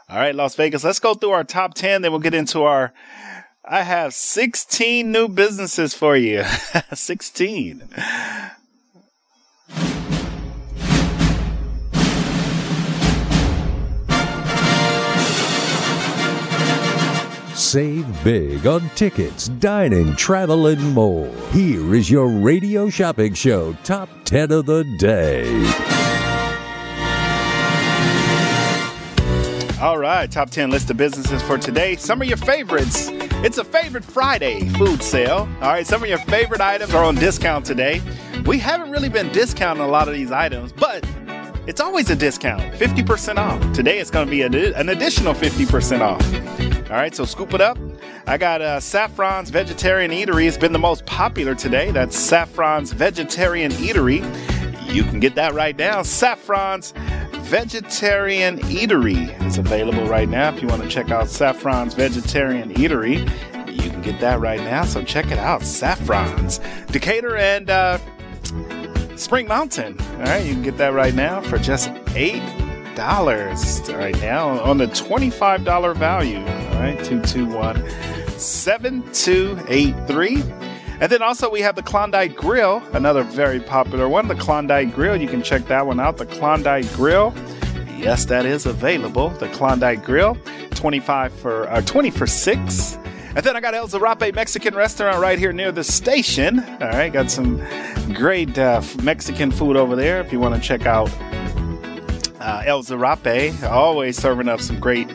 All 0.09 0.17
right, 0.17 0.33
Las 0.33 0.55
Vegas. 0.55 0.83
Let's 0.83 0.99
go 0.99 1.13
through 1.13 1.31
our 1.31 1.43
top 1.43 1.75
10, 1.75 2.01
then 2.01 2.11
we'll 2.11 2.19
get 2.21 2.33
into 2.33 2.63
our. 2.63 2.91
I 3.63 3.83
have 3.83 4.15
16 4.15 5.11
new 5.11 5.27
businesses 5.27 5.93
for 5.93 6.17
you. 6.17 6.43
16. 6.93 7.87
Save 17.63 18.23
big 18.25 18.67
on 18.67 18.87
tickets, 18.89 19.47
dining, 19.47 20.15
travel, 20.17 20.67
and 20.67 20.93
more. 20.93 21.33
Here 21.51 21.95
is 21.95 22.11
your 22.11 22.27
radio 22.27 22.89
shopping 22.89 23.33
show 23.33 23.73
top 23.83 24.09
10 24.25 24.51
of 24.51 24.65
the 24.65 24.83
day. 24.99 25.47
All 29.81 29.97
right, 29.97 30.29
top 30.29 30.49
10 30.49 30.71
list 30.71 30.91
of 30.91 30.97
businesses 30.97 31.41
for 31.41 31.57
today. 31.57 31.95
Some 31.95 32.21
of 32.21 32.27
your 32.27 32.37
favorites. 32.37 33.07
It's 33.45 33.57
a 33.57 33.63
favorite 33.63 34.03
Friday 34.03 34.67
food 34.71 35.01
sale. 35.01 35.47
All 35.61 35.71
right, 35.71 35.87
some 35.87 36.03
of 36.03 36.09
your 36.09 36.19
favorite 36.19 36.61
items 36.61 36.93
are 36.93 37.03
on 37.03 37.15
discount 37.15 37.65
today. 37.65 38.01
We 38.45 38.59
haven't 38.59 38.91
really 38.91 39.09
been 39.09 39.31
discounting 39.31 39.83
a 39.83 39.87
lot 39.87 40.09
of 40.09 40.13
these 40.13 40.33
items, 40.33 40.73
but 40.73 41.07
it's 41.65 41.79
always 41.79 42.09
a 42.09 42.15
discount 42.15 42.61
50% 42.73 43.37
off. 43.37 43.73
Today 43.73 43.99
it's 43.99 44.11
going 44.11 44.25
to 44.25 44.31
be 44.31 44.41
an 44.41 44.89
additional 44.89 45.33
50% 45.33 46.01
off. 46.01 46.91
All 46.91 46.97
right, 46.97 47.15
so 47.15 47.25
scoop 47.25 47.53
it 47.53 47.61
up. 47.61 47.77
I 48.27 48.37
got 48.37 48.61
uh, 48.61 48.79
Saffron's 48.79 49.49
Vegetarian 49.49 50.11
Eatery. 50.11 50.47
It's 50.47 50.57
been 50.57 50.73
the 50.73 50.79
most 50.79 51.05
popular 51.05 51.55
today. 51.55 51.91
That's 51.91 52.17
Saffron's 52.17 52.91
Vegetarian 52.91 53.71
Eatery. 53.71 54.21
You 54.93 55.03
can 55.03 55.19
get 55.19 55.35
that 55.35 55.53
right 55.53 55.77
now. 55.77 56.03
Saffron's 56.03 56.93
Vegetarian 57.43 58.59
Eatery 58.59 59.41
is 59.45 59.57
available 59.57 60.05
right 60.05 60.29
now. 60.29 60.53
If 60.53 60.61
you 60.61 60.67
want 60.67 60.83
to 60.83 60.89
check 60.89 61.11
out 61.11 61.29
Saffron's 61.29 61.93
Vegetarian 61.93 62.73
Eatery, 62.73 63.19
you 63.67 63.89
can 63.89 64.01
get 64.01 64.19
that 64.19 64.39
right 64.39 64.59
now. 64.59 64.83
So 64.83 65.03
check 65.03 65.31
it 65.31 65.39
out. 65.39 65.61
Saffron's. 65.61 66.59
Decatur 66.87 67.37
and 67.37 67.69
uh, 67.69 67.97
Spring 69.15 69.47
Mountain. 69.47 69.99
All 69.99 70.19
right, 70.19 70.45
you 70.45 70.53
can 70.53 70.63
get 70.63 70.77
that 70.77 70.93
right 70.93 71.13
now 71.13 71.41
for 71.41 71.57
just 71.57 71.91
eight 72.15 72.43
dollars 72.95 73.81
right 73.89 74.19
now 74.21 74.59
on 74.61 74.77
the 74.77 74.87
twenty-five 74.87 75.63
dollar 75.63 75.93
value. 75.93 76.39
All 76.39 76.79
right, 76.79 77.03
two 77.03 77.21
two 77.21 77.45
one 77.45 77.89
seven 78.37 79.03
two 79.13 79.57
eight 79.67 79.95
three. 80.07 80.43
And 80.99 81.11
then 81.11 81.21
also 81.21 81.49
we 81.49 81.61
have 81.61 81.75
the 81.75 81.83
Klondike 81.83 82.35
Grill, 82.35 82.81
another 82.93 83.23
very 83.23 83.59
popular 83.59 84.07
one. 84.07 84.27
The 84.27 84.35
Klondike 84.35 84.93
Grill, 84.93 85.19
you 85.19 85.27
can 85.27 85.41
check 85.41 85.65
that 85.67 85.85
one 85.85 85.99
out. 85.99 86.17
The 86.17 86.27
Klondike 86.27 86.91
Grill, 86.93 87.33
yes, 87.97 88.25
that 88.25 88.45
is 88.45 88.65
available. 88.65 89.29
The 89.29 89.49
Klondike 89.49 90.03
Grill, 90.05 90.37
twenty-five 90.71 91.33
for 91.33 91.69
uh, 91.69 91.81
twenty 91.81 92.11
for 92.11 92.27
six. 92.27 92.97
And 93.35 93.43
then 93.43 93.55
I 93.55 93.61
got 93.61 93.73
El 93.73 93.87
Zarape 93.87 94.35
Mexican 94.35 94.75
restaurant 94.75 95.19
right 95.19 95.39
here 95.39 95.51
near 95.51 95.71
the 95.71 95.83
station. 95.83 96.59
All 96.59 96.89
right, 96.89 97.11
got 97.11 97.31
some 97.31 97.57
great 98.13 98.57
uh, 98.59 98.81
Mexican 99.01 99.49
food 99.49 99.75
over 99.75 99.95
there. 99.95 100.21
If 100.21 100.31
you 100.31 100.39
want 100.39 100.53
to 100.53 100.61
check 100.61 100.85
out 100.85 101.09
uh, 102.39 102.61
El 102.63 102.83
Zarape, 102.83 103.63
always 103.63 104.17
serving 104.17 104.47
up 104.47 104.61
some 104.61 104.79
great 104.79 105.09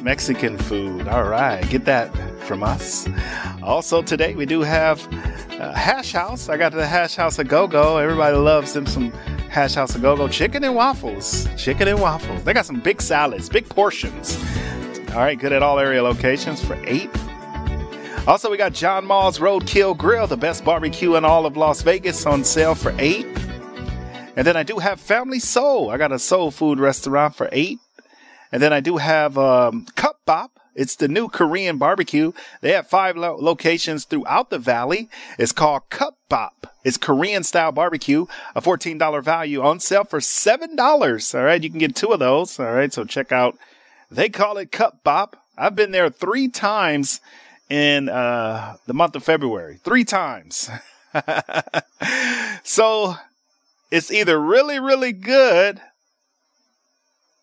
Mexican 0.00 0.56
food. 0.56 1.08
All 1.08 1.24
right, 1.24 1.68
get 1.68 1.84
that 1.84 2.10
from 2.40 2.62
us. 2.62 3.06
Also, 3.62 4.00
today 4.00 4.34
we 4.34 4.46
do 4.46 4.62
have 4.62 5.06
uh, 5.60 5.74
Hash 5.74 6.12
House. 6.12 6.48
I 6.48 6.56
got 6.56 6.72
the 6.72 6.86
Hash 6.86 7.16
House 7.16 7.38
a 7.38 7.44
Go 7.44 7.66
Go. 7.66 7.98
Everybody 7.98 8.34
loves 8.38 8.72
them 8.72 8.86
some 8.86 9.10
Hash 9.50 9.74
House 9.74 9.94
a 9.94 9.98
Go 9.98 10.16
Go 10.16 10.26
chicken 10.26 10.64
and 10.64 10.74
waffles. 10.74 11.46
Chicken 11.58 11.88
and 11.88 12.00
waffles. 12.00 12.42
They 12.44 12.54
got 12.54 12.64
some 12.64 12.80
big 12.80 13.02
salads, 13.02 13.50
big 13.50 13.68
portions. 13.68 14.42
All 15.10 15.18
right, 15.18 15.38
good 15.38 15.52
at 15.52 15.62
all 15.62 15.78
area 15.78 16.02
locations 16.02 16.64
for 16.64 16.78
eight. 16.86 17.10
Also, 18.28 18.50
we 18.50 18.58
got 18.58 18.74
John 18.74 19.06
Mull's 19.06 19.38
Roadkill 19.38 19.96
Grill, 19.96 20.26
the 20.26 20.36
best 20.36 20.62
barbecue 20.62 21.16
in 21.16 21.24
all 21.24 21.46
of 21.46 21.56
Las 21.56 21.80
Vegas, 21.80 22.26
on 22.26 22.44
sale 22.44 22.74
for 22.74 22.94
eight. 22.98 23.24
And 24.36 24.46
then 24.46 24.54
I 24.54 24.62
do 24.62 24.80
have 24.80 25.00
Family 25.00 25.38
Soul. 25.38 25.88
I 25.88 25.96
got 25.96 26.12
a 26.12 26.18
soul 26.18 26.50
food 26.50 26.78
restaurant 26.78 27.34
for 27.34 27.48
eight. 27.52 27.78
And 28.52 28.62
then 28.62 28.70
I 28.70 28.80
do 28.80 28.98
have 28.98 29.38
um, 29.38 29.86
Cup 29.96 30.20
Bop. 30.26 30.60
It's 30.74 30.96
the 30.96 31.08
new 31.08 31.28
Korean 31.28 31.78
barbecue. 31.78 32.32
They 32.60 32.72
have 32.72 32.86
five 32.86 33.16
lo- 33.16 33.38
locations 33.40 34.04
throughout 34.04 34.50
the 34.50 34.58
valley. 34.58 35.08
It's 35.38 35.52
called 35.52 35.88
Cup 35.88 36.18
Bop. 36.28 36.66
It's 36.84 36.98
Korean 36.98 37.44
style 37.44 37.72
barbecue, 37.72 38.26
a 38.54 38.60
$14 38.60 39.24
value 39.24 39.62
on 39.62 39.80
sale 39.80 40.04
for 40.04 40.20
$7. 40.20 41.34
All 41.34 41.44
right. 41.44 41.62
You 41.62 41.70
can 41.70 41.78
get 41.78 41.96
two 41.96 42.12
of 42.12 42.18
those. 42.18 42.60
All 42.60 42.74
right. 42.74 42.92
So 42.92 43.06
check 43.06 43.32
out, 43.32 43.56
they 44.10 44.28
call 44.28 44.58
it 44.58 44.70
Cup 44.70 45.02
Bop. 45.02 45.42
I've 45.56 45.74
been 45.74 45.92
there 45.92 46.10
three 46.10 46.48
times 46.48 47.22
in 47.68 48.08
uh, 48.08 48.76
the 48.86 48.94
month 48.94 49.16
of 49.16 49.22
February. 49.22 49.78
Three 49.84 50.04
times. 50.04 50.70
so 52.62 53.16
it's 53.90 54.12
either 54.12 54.40
really, 54.40 54.78
really 54.78 55.12
good 55.12 55.80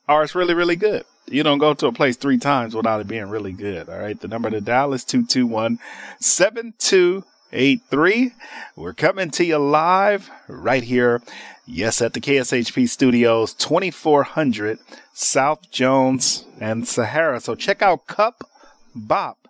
or 0.07 0.23
it's 0.23 0.35
really, 0.35 0.53
really 0.53 0.76
good. 0.76 1.03
You 1.27 1.41
don't 1.43 1.57
go 1.57 1.73
to 1.73 1.88
a 1.88 1.91
place 1.91 2.18
three 2.18 2.38
times 2.38 2.76
without 2.76 3.02
it 3.02 3.07
being 3.07 3.30
really 3.30 3.53
good. 3.53 3.89
All 3.89 3.97
right. 3.97 4.19
The 4.19 4.27
number 4.27 4.52
to 4.52 4.61
dial 4.61 4.93
is 4.93 5.03
221 5.03 5.80
7283. 6.19 8.34
We're 8.76 8.93
coming 8.93 9.31
to 9.31 9.43
you 9.43 9.57
live 9.57 10.30
right 10.47 10.84
here. 10.84 11.23
Yes, 11.65 11.99
at 11.99 12.14
the 12.14 12.22
KSHP 12.22 12.88
studios, 12.88 13.56
2400 13.56 14.77
South 15.14 15.72
Jones 15.72 16.45
and 16.60 16.88
Sahara. 16.88 17.39
So 17.39 17.56
check 17.56 17.81
out 17.81 18.06
Cup 18.06 18.47
Bop. 18.93 19.45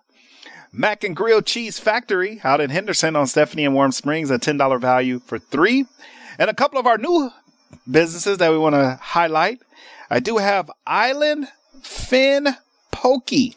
Mac 0.72 1.04
and 1.04 1.16
Grill 1.16 1.42
Cheese 1.42 1.78
Factory 1.78 2.40
out 2.44 2.60
in 2.60 2.70
Henderson 2.70 3.16
on 3.16 3.26
Stephanie 3.26 3.64
and 3.64 3.74
Warm 3.74 3.92
Springs, 3.92 4.30
a 4.30 4.38
$10 4.38 4.80
value 4.80 5.18
for 5.20 5.38
three. 5.38 5.86
And 6.38 6.50
a 6.50 6.54
couple 6.54 6.78
of 6.78 6.86
our 6.86 6.98
new 6.98 7.30
businesses 7.90 8.38
that 8.38 8.50
we 8.52 8.58
want 8.58 8.74
to 8.74 8.98
highlight. 9.00 9.60
I 10.10 10.20
do 10.20 10.36
have 10.36 10.70
Island 10.86 11.48
Fin 11.82 12.48
Pokey. 12.90 13.56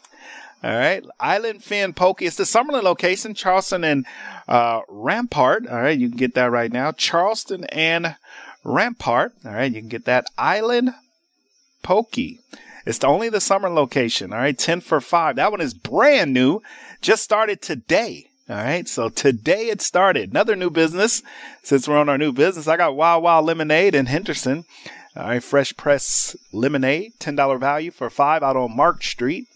All 0.62 0.70
right. 0.70 1.04
Island 1.18 1.64
Fin 1.64 1.94
Pokey. 1.94 2.26
It's 2.26 2.36
the 2.36 2.44
Summerlin 2.44 2.82
location, 2.82 3.34
Charleston 3.34 3.82
and 3.82 4.06
uh, 4.46 4.80
Rampart. 4.88 5.66
All 5.66 5.80
right. 5.80 5.98
You 5.98 6.08
can 6.08 6.18
get 6.18 6.34
that 6.34 6.50
right 6.50 6.70
now. 6.70 6.92
Charleston 6.92 7.64
and 7.64 8.16
Rampart. 8.62 9.32
All 9.44 9.52
right. 9.52 9.72
You 9.72 9.80
can 9.80 9.88
get 9.88 10.04
that 10.04 10.26
Island 10.36 10.94
Pokey. 11.82 12.40
It's 12.84 13.02
only 13.04 13.28
the 13.30 13.40
summer 13.40 13.70
location. 13.70 14.32
All 14.32 14.38
right. 14.38 14.58
10 14.58 14.82
for 14.82 15.00
5. 15.00 15.36
That 15.36 15.50
one 15.50 15.62
is 15.62 15.72
brand 15.72 16.34
new. 16.34 16.60
Just 17.00 17.22
started 17.22 17.62
today. 17.62 18.26
All 18.48 18.56
right. 18.56 18.86
So 18.86 19.08
today 19.08 19.68
it 19.68 19.80
started. 19.80 20.30
Another 20.30 20.54
new 20.54 20.70
business. 20.70 21.22
Since 21.62 21.88
we're 21.88 21.96
on 21.96 22.08
our 22.08 22.18
new 22.18 22.32
business, 22.32 22.68
I 22.68 22.76
got 22.76 22.96
Wild 22.96 23.22
Wild 23.22 23.46
Lemonade 23.46 23.94
in 23.94 24.06
Henderson. 24.06 24.64
All 25.16 25.24
right. 25.24 25.42
Fresh 25.42 25.76
press 25.76 26.36
lemonade, 26.52 27.12
$10 27.18 27.58
value 27.58 27.90
for 27.90 28.10
five 28.10 28.42
out 28.42 28.56
on 28.56 28.76
Mark 28.76 29.02
Street. 29.02 29.46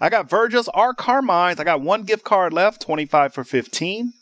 I 0.00 0.10
got 0.10 0.30
Virgil's 0.30 0.68
R. 0.68 0.94
Carmine's. 0.94 1.58
I 1.58 1.64
got 1.64 1.80
one 1.80 2.04
gift 2.04 2.24
card 2.24 2.52
left, 2.52 2.82
25 2.82 3.34
for 3.34 3.44
15. 3.44 4.12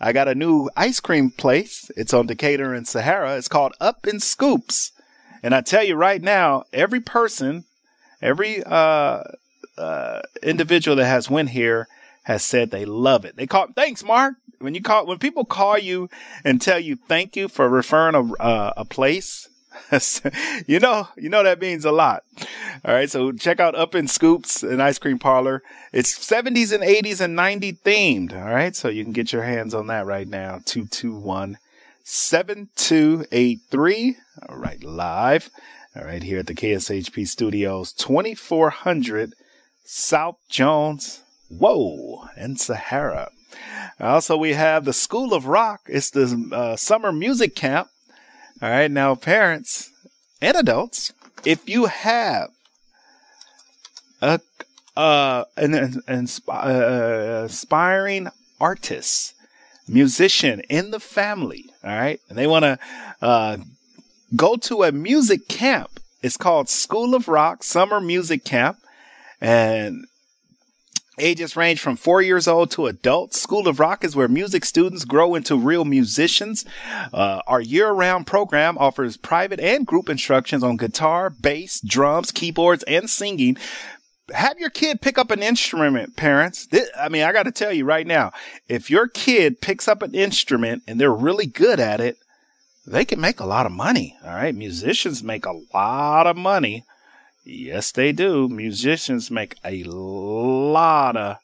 I 0.00 0.12
got 0.12 0.28
a 0.28 0.34
new 0.34 0.70
ice 0.76 1.00
cream 1.00 1.30
place. 1.30 1.90
It's 1.96 2.14
on 2.14 2.26
Decatur 2.26 2.74
and 2.74 2.86
Sahara. 2.86 3.36
It's 3.36 3.48
called 3.48 3.72
Up 3.80 4.06
in 4.06 4.20
Scoops. 4.20 4.92
And 5.42 5.54
I 5.54 5.62
tell 5.62 5.82
you 5.82 5.96
right 5.96 6.22
now, 6.22 6.64
every 6.72 7.00
person, 7.00 7.64
every 8.22 8.62
uh, 8.62 9.22
uh, 9.76 10.20
individual 10.42 10.96
that 10.96 11.06
has 11.06 11.30
went 11.30 11.50
here 11.50 11.88
has 12.30 12.44
said 12.44 12.70
they 12.70 12.84
love 12.84 13.24
it. 13.24 13.34
They 13.34 13.48
call 13.48 13.66
thanks, 13.74 14.04
Mark. 14.04 14.36
When 14.60 14.74
you 14.74 14.82
call 14.82 15.06
when 15.06 15.18
people 15.18 15.44
call 15.44 15.78
you 15.78 16.08
and 16.44 16.62
tell 16.62 16.78
you 16.78 16.94
thank 16.94 17.34
you 17.34 17.48
for 17.48 17.68
referring 17.68 18.14
a 18.14 18.32
uh, 18.34 18.72
a 18.76 18.84
place 18.84 19.48
you 20.66 20.78
know, 20.78 21.08
you 21.16 21.28
know 21.28 21.42
that 21.42 21.60
means 21.60 21.84
a 21.84 21.90
lot. 21.92 22.22
All 22.84 22.94
right, 22.94 23.10
so 23.10 23.32
check 23.32 23.58
out 23.60 23.74
Up 23.74 23.94
in 23.94 24.08
Scoops, 24.08 24.62
an 24.62 24.80
ice 24.80 24.98
cream 24.98 25.18
parlor. 25.18 25.62
It's 25.92 26.18
70s 26.18 26.72
and 26.72 26.82
80s 26.82 27.20
and 27.20 27.36
90 27.36 27.74
themed. 27.84 28.32
All 28.32 28.48
right, 28.52 28.74
so 28.76 28.88
you 28.88 29.04
can 29.04 29.12
get 29.12 29.32
your 29.32 29.42
hands 29.42 29.74
on 29.74 29.88
that 29.88 30.06
right 30.06 30.28
now. 30.28 30.60
221 30.64 31.58
7283. 32.04 34.16
All 34.48 34.56
right, 34.56 34.82
live. 34.82 35.50
All 35.96 36.04
right, 36.04 36.22
here 36.22 36.38
at 36.38 36.46
the 36.46 36.54
KSHP 36.54 37.26
Studios, 37.26 37.92
2400 37.92 39.34
South 39.84 40.36
Jones. 40.48 41.24
Whoa, 41.50 42.28
and 42.36 42.60
Sahara. 42.60 43.30
Also, 43.98 44.36
we 44.36 44.52
have 44.52 44.84
the 44.84 44.92
School 44.92 45.34
of 45.34 45.46
Rock. 45.46 45.82
It's 45.86 46.10
the 46.10 46.48
uh, 46.52 46.76
summer 46.76 47.12
music 47.12 47.54
camp. 47.56 47.88
All 48.62 48.70
right, 48.70 48.90
now 48.90 49.14
parents 49.14 49.90
and 50.40 50.56
adults, 50.56 51.12
if 51.44 51.68
you 51.68 51.86
have 51.86 52.50
a 54.22 54.40
uh, 54.96 55.44
an, 55.56 55.74
an, 55.74 56.02
an 56.06 56.28
uh, 56.48 57.42
aspiring 57.46 58.28
artist, 58.60 59.34
musician 59.88 60.60
in 60.68 60.90
the 60.90 61.00
family, 61.00 61.70
all 61.82 61.90
right, 61.90 62.20
and 62.28 62.36
they 62.36 62.46
want 62.46 62.64
to 62.64 62.78
uh, 63.22 63.56
go 64.36 64.56
to 64.56 64.82
a 64.82 64.92
music 64.92 65.48
camp. 65.48 66.00
It's 66.22 66.36
called 66.36 66.68
School 66.68 67.14
of 67.14 67.28
Rock 67.28 67.64
Summer 67.64 68.00
Music 68.00 68.44
Camp, 68.44 68.78
and 69.40 70.04
Ages 71.20 71.54
range 71.54 71.80
from 71.80 71.96
four 71.96 72.22
years 72.22 72.48
old 72.48 72.70
to 72.72 72.86
adults. 72.86 73.40
School 73.40 73.68
of 73.68 73.78
Rock 73.78 74.04
is 74.04 74.16
where 74.16 74.26
music 74.28 74.64
students 74.64 75.04
grow 75.04 75.34
into 75.34 75.56
real 75.56 75.84
musicians. 75.84 76.64
Uh, 77.12 77.40
our 77.46 77.60
year 77.60 77.90
round 77.90 78.26
program 78.26 78.78
offers 78.78 79.16
private 79.16 79.60
and 79.60 79.86
group 79.86 80.08
instructions 80.08 80.64
on 80.64 80.76
guitar, 80.76 81.30
bass, 81.30 81.80
drums, 81.80 82.32
keyboards, 82.32 82.82
and 82.84 83.10
singing. 83.10 83.56
Have 84.32 84.58
your 84.58 84.70
kid 84.70 85.02
pick 85.02 85.18
up 85.18 85.30
an 85.30 85.42
instrument, 85.42 86.16
parents. 86.16 86.66
This, 86.66 86.88
I 86.98 87.08
mean, 87.08 87.22
I 87.22 87.32
got 87.32 87.44
to 87.44 87.52
tell 87.52 87.72
you 87.72 87.84
right 87.84 88.06
now, 88.06 88.32
if 88.68 88.90
your 88.90 89.06
kid 89.06 89.60
picks 89.60 89.88
up 89.88 90.02
an 90.02 90.14
instrument 90.14 90.84
and 90.86 91.00
they're 91.00 91.12
really 91.12 91.46
good 91.46 91.80
at 91.80 92.00
it, 92.00 92.16
they 92.86 93.04
can 93.04 93.20
make 93.20 93.40
a 93.40 93.46
lot 93.46 93.66
of 93.66 93.72
money. 93.72 94.16
All 94.24 94.34
right. 94.34 94.54
Musicians 94.54 95.22
make 95.22 95.44
a 95.44 95.60
lot 95.74 96.26
of 96.26 96.36
money 96.36 96.84
Yes, 97.44 97.92
they 97.92 98.12
do. 98.12 98.48
Musicians 98.48 99.30
make 99.30 99.56
a 99.64 99.82
lot 99.84 101.16
of 101.16 101.36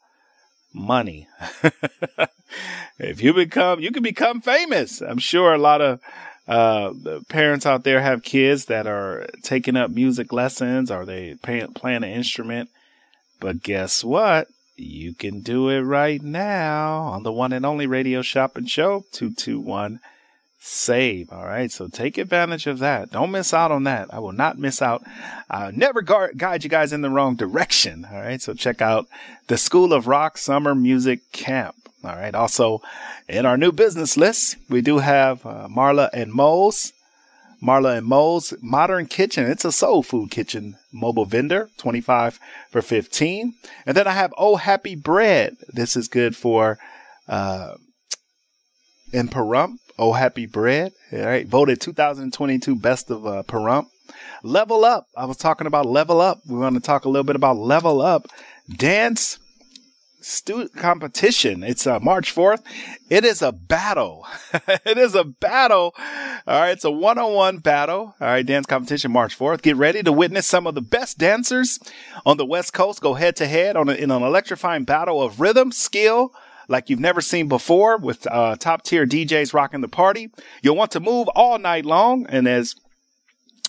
money. 0.73 1.29
if 2.99 3.23
you 3.23 3.33
become, 3.33 3.81
you 3.81 3.91
can 3.91 4.03
become 4.03 4.41
famous. 4.41 5.01
I'm 5.01 5.19
sure 5.19 5.55
a 5.55 5.59
lot 5.59 5.81
of 5.81 6.01
uh, 6.47 6.93
parents 7.29 7.67
out 7.67 7.85
there 7.85 8.01
have 8.01 8.23
kids 8.23 8.67
that 8.67 8.87
are 8.87 9.27
taking 9.43 9.77
up 9.77 9.91
music 9.91 10.33
lessons 10.33 10.91
or 10.91 11.05
they 11.05 11.35
pay, 11.43 11.67
playing 11.75 12.05
an 12.05 12.11
instrument. 12.11 12.71
But 13.41 13.63
guess 13.63 14.05
what? 14.05 14.49
You 14.77 15.15
can 15.15 15.41
do 15.41 15.71
it 15.71 15.81
right 15.81 16.23
now 16.23 16.99
on 16.99 17.23
the 17.23 17.33
one 17.33 17.53
and 17.53 17.65
only 17.65 17.87
radio 17.87 18.21
shopping 18.21 18.67
show 18.67 19.05
221 19.13 20.01
save. 20.59 21.33
All 21.33 21.45
right. 21.45 21.71
So 21.71 21.89
take 21.89 22.19
advantage 22.19 22.67
of 22.67 22.79
that. 22.81 23.11
Don't 23.11 23.31
miss 23.31 23.55
out 23.55 23.71
on 23.71 23.85
that. 23.85 24.13
I 24.13 24.19
will 24.19 24.33
not 24.33 24.59
miss 24.59 24.83
out. 24.83 25.03
I'll 25.51 25.73
never 25.73 26.03
guide 26.03 26.65
you 26.65 26.71
guys 26.71 26.93
in 26.93 27.03
the 27.03 27.11
wrong 27.11 27.37
direction. 27.37 28.07
All 28.11 28.19
right. 28.19 28.41
So 28.41 28.55
check 28.55 28.83
out 28.83 29.07
the 29.47 29.59
School 29.59 29.93
of 29.93 30.07
Rock 30.07 30.39
Summer 30.39 30.75
Music 30.75 31.21
Camp. 31.33 31.77
All 32.05 32.17
right. 32.17 32.35
Also, 32.35 32.83
in 33.29 33.47
our 33.47 33.57
new 33.57 33.73
business 33.73 34.17
list, 34.17 34.57
we 34.69 34.81
do 34.81 34.99
have 34.99 35.45
uh, 35.45 35.69
Marla 35.69 36.11
and 36.13 36.33
Mo's. 36.33 36.93
Marla 37.63 37.99
and 37.99 38.07
Mo's 38.07 38.53
Modern 38.61 39.07
Kitchen. 39.07 39.51
It's 39.51 39.65
a 39.65 39.73
soul 39.73 40.03
food 40.03 40.31
kitchen 40.31 40.77
mobile 40.93 41.25
vendor, 41.25 41.71
25 41.79 42.39
for 42.71 42.83
15. 42.83 43.55
And 43.87 43.97
then 43.97 44.07
I 44.07 44.13
have 44.13 44.35
Oh 44.37 44.57
Happy 44.57 44.95
Bread. 44.95 45.57
This 45.69 45.97
is 45.97 46.07
good 46.07 46.37
for, 46.37 46.79
uh, 47.29 47.75
in 49.13 49.29
Pahrump. 49.29 49.79
Oh 49.99 50.13
Happy 50.13 50.47
Bread. 50.47 50.93
All 51.13 51.21
right. 51.21 51.47
Voted 51.47 51.81
2022 51.81 52.77
Best 52.77 53.11
of 53.11 53.27
uh, 53.27 53.43
Pahrump. 53.45 53.87
Level 54.43 54.85
Up. 54.85 55.07
I 55.17 55.25
was 55.25 55.37
talking 55.37 55.67
about 55.67 55.87
Level 55.87 56.21
Up. 56.21 56.41
We 56.49 56.59
want 56.59 56.75
to 56.77 56.81
talk 56.81 57.05
a 57.05 57.09
little 57.09 57.25
bit 57.25 57.37
about 57.37 57.57
Level 57.57 58.01
Up. 58.01 58.27
Dance 58.69 59.39
student 60.21 60.75
competition. 60.75 61.63
It's 61.63 61.87
uh, 61.87 62.01
March 62.01 62.35
4th. 62.35 62.63
It 63.09 63.25
is 63.25 63.43
a 63.43 63.53
battle. 63.53 64.27
it 64.85 64.99
is 64.99 65.15
a 65.15 65.25
battle. 65.25 65.95
All 66.47 66.61
right. 66.61 66.71
It's 66.71 66.85
a 66.85 66.91
one 66.91 67.19
on 67.19 67.33
one 67.33 67.59
battle. 67.59 68.15
All 68.21 68.27
right. 68.27 68.45
Dance 68.45 68.67
competition 68.67 69.13
March 69.13 69.39
4th. 69.39 69.63
Get 69.63 69.77
ready 69.77 70.03
to 70.03 70.13
witness 70.13 70.47
some 70.47 70.67
of 70.67 70.75
the 70.75 70.83
best 70.83 71.19
dancers 71.19 71.79
on 72.25 72.37
the 72.37 72.47
West 72.47 72.73
Coast 72.73 73.01
go 73.01 73.15
head 73.15 73.37
to 73.37 73.47
head 73.47 73.77
on 73.77 73.89
a, 73.89 73.93
in 73.93 74.11
an 74.11 74.23
electrifying 74.23 74.85
battle 74.85 75.23
of 75.23 75.41
rhythm, 75.41 75.73
skill, 75.73 76.33
like 76.69 76.91
you've 76.91 77.01
never 77.01 77.21
seen 77.21 77.49
before 77.49 77.97
with 77.97 78.27
uh, 78.27 78.57
top 78.57 78.83
tier 78.83 79.07
DJs 79.07 79.55
rocking 79.55 79.81
the 79.81 79.89
party. 79.89 80.31
You'll 80.63 80.77
want 80.77 80.91
to 80.93 81.01
move 81.01 81.29
all 81.29 81.59
night 81.59 81.87
long. 81.87 82.27
And 82.29 82.49
as 82.49 82.75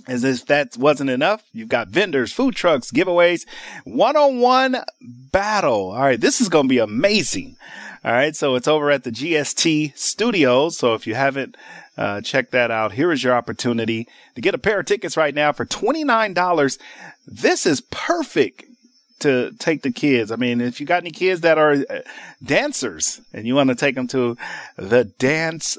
as 0.08 0.24
if 0.24 0.46
that 0.46 0.78
wasn't 0.78 1.10
enough, 1.10 1.44
you've 1.52 1.70
got 1.70 1.90
vendors, 1.90 2.32
food 2.32 2.56
trucks, 2.56 2.92
giveaways, 2.92 3.46
one 3.84 4.16
on 4.16 4.40
one 4.40 4.78
battle. 5.02 5.92
All 5.92 6.02
right. 6.02 6.20
This 6.20 6.40
is 6.40 6.50
going 6.50 6.66
to 6.66 6.70
be 6.70 6.78
amazing. 6.78 7.58
All 8.06 8.14
right. 8.14 8.36
So 8.36 8.56
it's 8.56 8.68
over 8.68 8.90
at 8.90 9.04
the 9.04 9.12
GST 9.12 9.98
studios. 9.98 10.78
So 10.78 10.94
if 10.94 11.08
you 11.08 11.16
haven't 11.16 11.58
uh, 11.98 12.22
checked 12.22 12.52
that 12.52 12.72
out, 12.72 12.94
here 12.94 13.12
is 13.12 13.24
your 13.24 13.34
opportunity 13.34 14.08
to 14.36 14.42
get 14.42 14.56
a 14.56 14.60
pair 14.60 14.80
of 14.80 14.86
tickets 14.86 15.18
right 15.18 15.36
now 15.36 15.52
for 15.52 15.66
$29. 15.66 16.80
This 17.26 17.66
is 17.66 17.82
perfect 17.82 18.64
to 19.20 19.52
take 19.60 19.82
the 19.82 19.92
kids. 19.92 20.32
I 20.32 20.36
mean, 20.36 20.62
if 20.62 20.80
you 20.80 20.86
got 20.86 21.02
any 21.02 21.12
kids 21.12 21.42
that 21.42 21.58
are 21.58 21.74
uh, 21.90 22.02
dancers 22.44 23.20
and 23.34 23.48
you 23.48 23.56
want 23.56 23.70
to 23.70 23.76
take 23.76 23.96
them 23.96 24.08
to 24.08 24.38
the 24.76 25.06
dance 25.06 25.78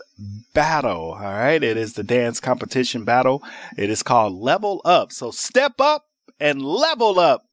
battle, 0.55 1.13
all 1.13 1.21
right, 1.21 1.63
it 1.63 1.77
is 1.77 1.93
the 1.93 2.03
dance 2.03 2.41
competition 2.41 3.05
battle. 3.05 3.43
It 3.77 3.91
is 3.91 4.03
called 4.03 4.35
Level 4.35 4.81
Up. 4.85 5.13
So 5.13 5.31
step 5.31 5.81
up 5.81 6.07
and 6.41 6.61
level 6.61 7.21
up. 7.21 7.45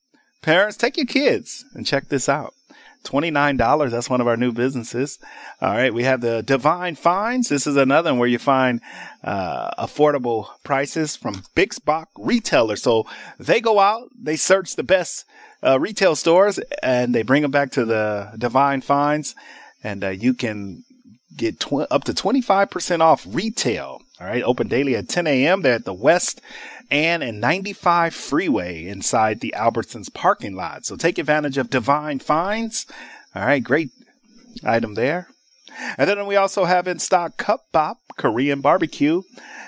Parents, 0.42 0.78
take 0.78 0.98
your 0.98 1.06
kids 1.06 1.64
and 1.76 1.86
check 1.86 2.10
this 2.10 2.28
out. 2.28 2.55
$29. 3.06 3.92
That's 3.92 4.10
one 4.10 4.22
of 4.22 4.28
our 4.28 4.36
new 4.36 4.52
businesses. 4.52 5.20
All 5.62 5.74
right. 5.74 5.94
We 5.94 6.04
have 6.04 6.22
the 6.22 6.42
Divine 6.44 6.96
Finds. 6.96 7.50
This 7.50 7.68
is 7.68 7.78
another 7.78 8.12
one 8.12 8.20
where 8.20 8.28
you 8.28 8.40
find 8.40 8.82
uh, 9.24 9.72
affordable 9.84 10.48
prices 10.64 11.16
from 11.16 11.44
Big 11.56 11.74
Box 11.86 12.12
retailers. 12.18 12.82
So 12.82 13.06
they 13.40 13.62
go 13.62 13.80
out, 13.80 14.10
they 14.20 14.36
search 14.36 14.76
the 14.76 14.84
best 14.84 15.26
uh, 15.64 15.80
retail 15.80 16.16
stores 16.16 16.60
and 16.84 17.16
they 17.16 17.24
bring 17.24 17.42
them 17.42 17.52
back 17.52 17.72
to 17.72 17.86
the 17.86 18.34
Divine 18.38 18.82
Finds 18.82 19.36
and 19.84 20.04
uh, 20.04 20.10
you 20.10 20.34
can 20.34 20.84
get 21.36 21.60
tw- 21.60 21.88
up 21.92 22.04
to 22.06 22.14
25% 22.14 23.02
off 23.02 23.26
retail. 23.30 24.02
All 24.20 24.28
right. 24.28 24.44
Open 24.44 24.68
daily 24.68 24.96
at 24.96 25.10
10 25.10 25.28
a.m. 25.28 25.62
They're 25.62 25.76
at 25.76 25.86
the 25.86 25.94
West 25.94 26.42
and 26.90 27.24
and 27.24 27.42
95 27.42 28.14
freeway 28.14 28.86
inside 28.86 29.42
the 29.42 29.54
Albertsons 29.58 30.14
parking 30.14 30.56
lot. 30.56 30.86
So 30.86 30.96
take 30.96 31.18
advantage 31.18 31.58
of 31.58 31.70
Divine 31.70 32.20
Finds. 32.20 32.86
All 33.36 33.46
right. 33.46 33.64
Great 33.64 33.90
item 34.64 34.94
there. 34.94 35.28
And 35.98 36.10
then 36.10 36.26
we 36.26 36.38
also 36.38 36.66
have 36.66 36.88
in 36.88 37.00
stock 37.00 37.38
Cup 37.38 37.66
Bop 37.72 37.98
Korean 38.18 38.62
barbecue. 38.62 39.24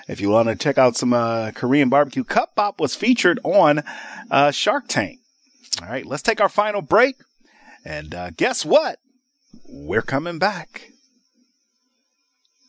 If 0.08 0.22
you 0.22 0.30
want 0.30 0.48
to 0.48 0.56
check 0.56 0.78
out 0.78 0.96
some 0.96 1.12
uh, 1.12 1.50
Korean 1.50 1.90
barbecue, 1.90 2.24
Cup 2.24 2.54
Bop 2.54 2.80
was 2.80 2.94
featured 2.94 3.38
on 3.44 3.82
uh, 4.30 4.50
Shark 4.50 4.88
Tank. 4.88 5.18
All 5.82 5.88
right, 5.88 6.06
let's 6.06 6.22
take 6.22 6.40
our 6.40 6.48
final 6.48 6.80
break. 6.80 7.16
And 7.84 8.14
uh, 8.14 8.30
guess 8.30 8.64
what? 8.64 8.98
We're 9.68 10.02
coming 10.02 10.38
back. 10.38 10.92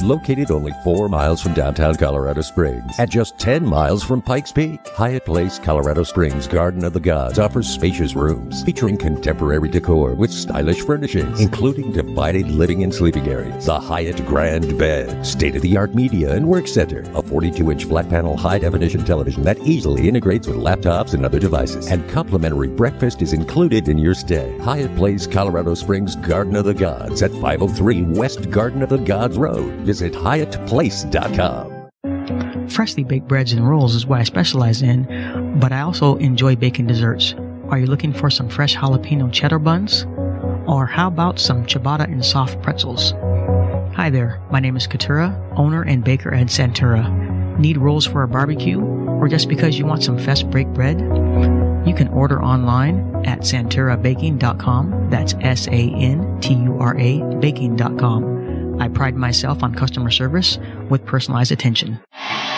Located 0.00 0.50
only 0.50 0.72
four 0.82 1.08
miles 1.08 1.40
from 1.40 1.54
downtown 1.54 1.94
Colorado 1.94 2.40
Springs, 2.40 2.98
at 2.98 3.10
just 3.10 3.38
10 3.38 3.64
miles 3.64 4.02
from 4.02 4.20
Pikes 4.20 4.50
Peak, 4.50 4.80
Hyatt 4.96 5.24
Place, 5.24 5.60
Colorado 5.60 6.02
Springs 6.02 6.48
Garden 6.48 6.82
of 6.84 6.92
the 6.92 6.98
Gods 6.98 7.38
offers 7.38 7.68
spacious 7.68 8.16
rooms 8.16 8.64
featuring 8.64 8.96
contemporary 8.96 9.68
decor 9.68 10.14
with 10.14 10.32
stylish 10.32 10.80
furnishings, 10.80 11.40
including 11.40 11.92
divided 11.92 12.48
living 12.50 12.82
and 12.82 12.92
sleeping 12.92 13.28
areas, 13.28 13.66
the 13.66 13.78
Hyatt 13.78 14.26
Grand 14.26 14.76
Bed, 14.76 15.24
state 15.24 15.54
of 15.54 15.62
the 15.62 15.76
art 15.76 15.94
media 15.94 16.32
and 16.34 16.48
work 16.48 16.66
center, 16.66 17.02
a 17.14 17.22
42 17.22 17.70
inch 17.70 17.84
flat 17.84 18.08
panel 18.08 18.36
high 18.36 18.58
definition 18.58 19.04
television 19.04 19.44
that 19.44 19.60
easily 19.60 20.08
integrates 20.08 20.48
with 20.48 20.56
laptops 20.56 21.14
and 21.14 21.24
other 21.24 21.38
devices, 21.38 21.88
and 21.88 22.08
complimentary 22.10 22.68
breakfast 22.68 23.22
is 23.22 23.34
included 23.34 23.88
in 23.88 23.98
your 23.98 24.14
stay. 24.14 24.58
Hyatt 24.58 24.96
Place, 24.96 25.28
Colorado 25.28 25.74
Springs 25.74 26.16
Garden 26.16 26.56
of 26.56 26.64
the 26.64 26.74
Gods 26.74 27.22
at 27.22 27.30
503 27.30 28.02
West 28.02 28.50
Garden 28.50 28.82
of 28.82 28.88
the 28.88 28.98
Gods 28.98 29.38
Road. 29.38 29.81
Visit 29.84 30.12
HyattPlace.com. 30.12 31.72
Freshly 32.68 33.04
baked 33.04 33.28
breads 33.28 33.52
and 33.52 33.68
rolls 33.68 33.94
is 33.94 34.06
what 34.06 34.20
I 34.20 34.24
specialize 34.24 34.82
in, 34.82 35.58
but 35.60 35.72
I 35.72 35.80
also 35.80 36.16
enjoy 36.16 36.56
baking 36.56 36.86
desserts. 36.86 37.34
Are 37.68 37.78
you 37.78 37.86
looking 37.86 38.12
for 38.12 38.30
some 38.30 38.48
fresh 38.48 38.76
jalapeno 38.76 39.32
cheddar 39.32 39.58
buns? 39.58 40.04
Or 40.66 40.86
how 40.86 41.08
about 41.08 41.38
some 41.38 41.66
ciabatta 41.66 42.04
and 42.04 42.24
soft 42.24 42.62
pretzels? 42.62 43.12
Hi 43.94 44.08
there, 44.10 44.40
my 44.50 44.60
name 44.60 44.76
is 44.76 44.86
Katura, 44.86 45.36
owner 45.56 45.82
and 45.82 46.02
baker 46.02 46.32
at 46.32 46.46
Santura. 46.46 47.58
Need 47.58 47.76
rolls 47.76 48.06
for 48.06 48.22
a 48.22 48.28
barbecue? 48.28 48.80
Or 48.80 49.28
just 49.28 49.48
because 49.48 49.78
you 49.78 49.84
want 49.84 50.02
some 50.02 50.18
fresh 50.18 50.42
baked 50.44 50.72
bread? 50.72 50.98
You 51.86 51.94
can 51.94 52.08
order 52.08 52.42
online 52.42 53.26
at 53.26 53.40
santurabaking.com. 53.40 55.10
That's 55.10 55.34
S 55.40 55.66
A 55.68 55.70
N 55.70 56.40
T 56.40 56.54
U 56.54 56.78
R 56.78 56.96
A 56.96 57.20
baking.com. 57.38 58.32
I 58.78 58.88
pride 58.88 59.16
myself 59.16 59.62
on 59.62 59.74
customer 59.74 60.10
service 60.10 60.58
with 60.88 61.04
personalized 61.06 61.52
attention. 61.52 62.00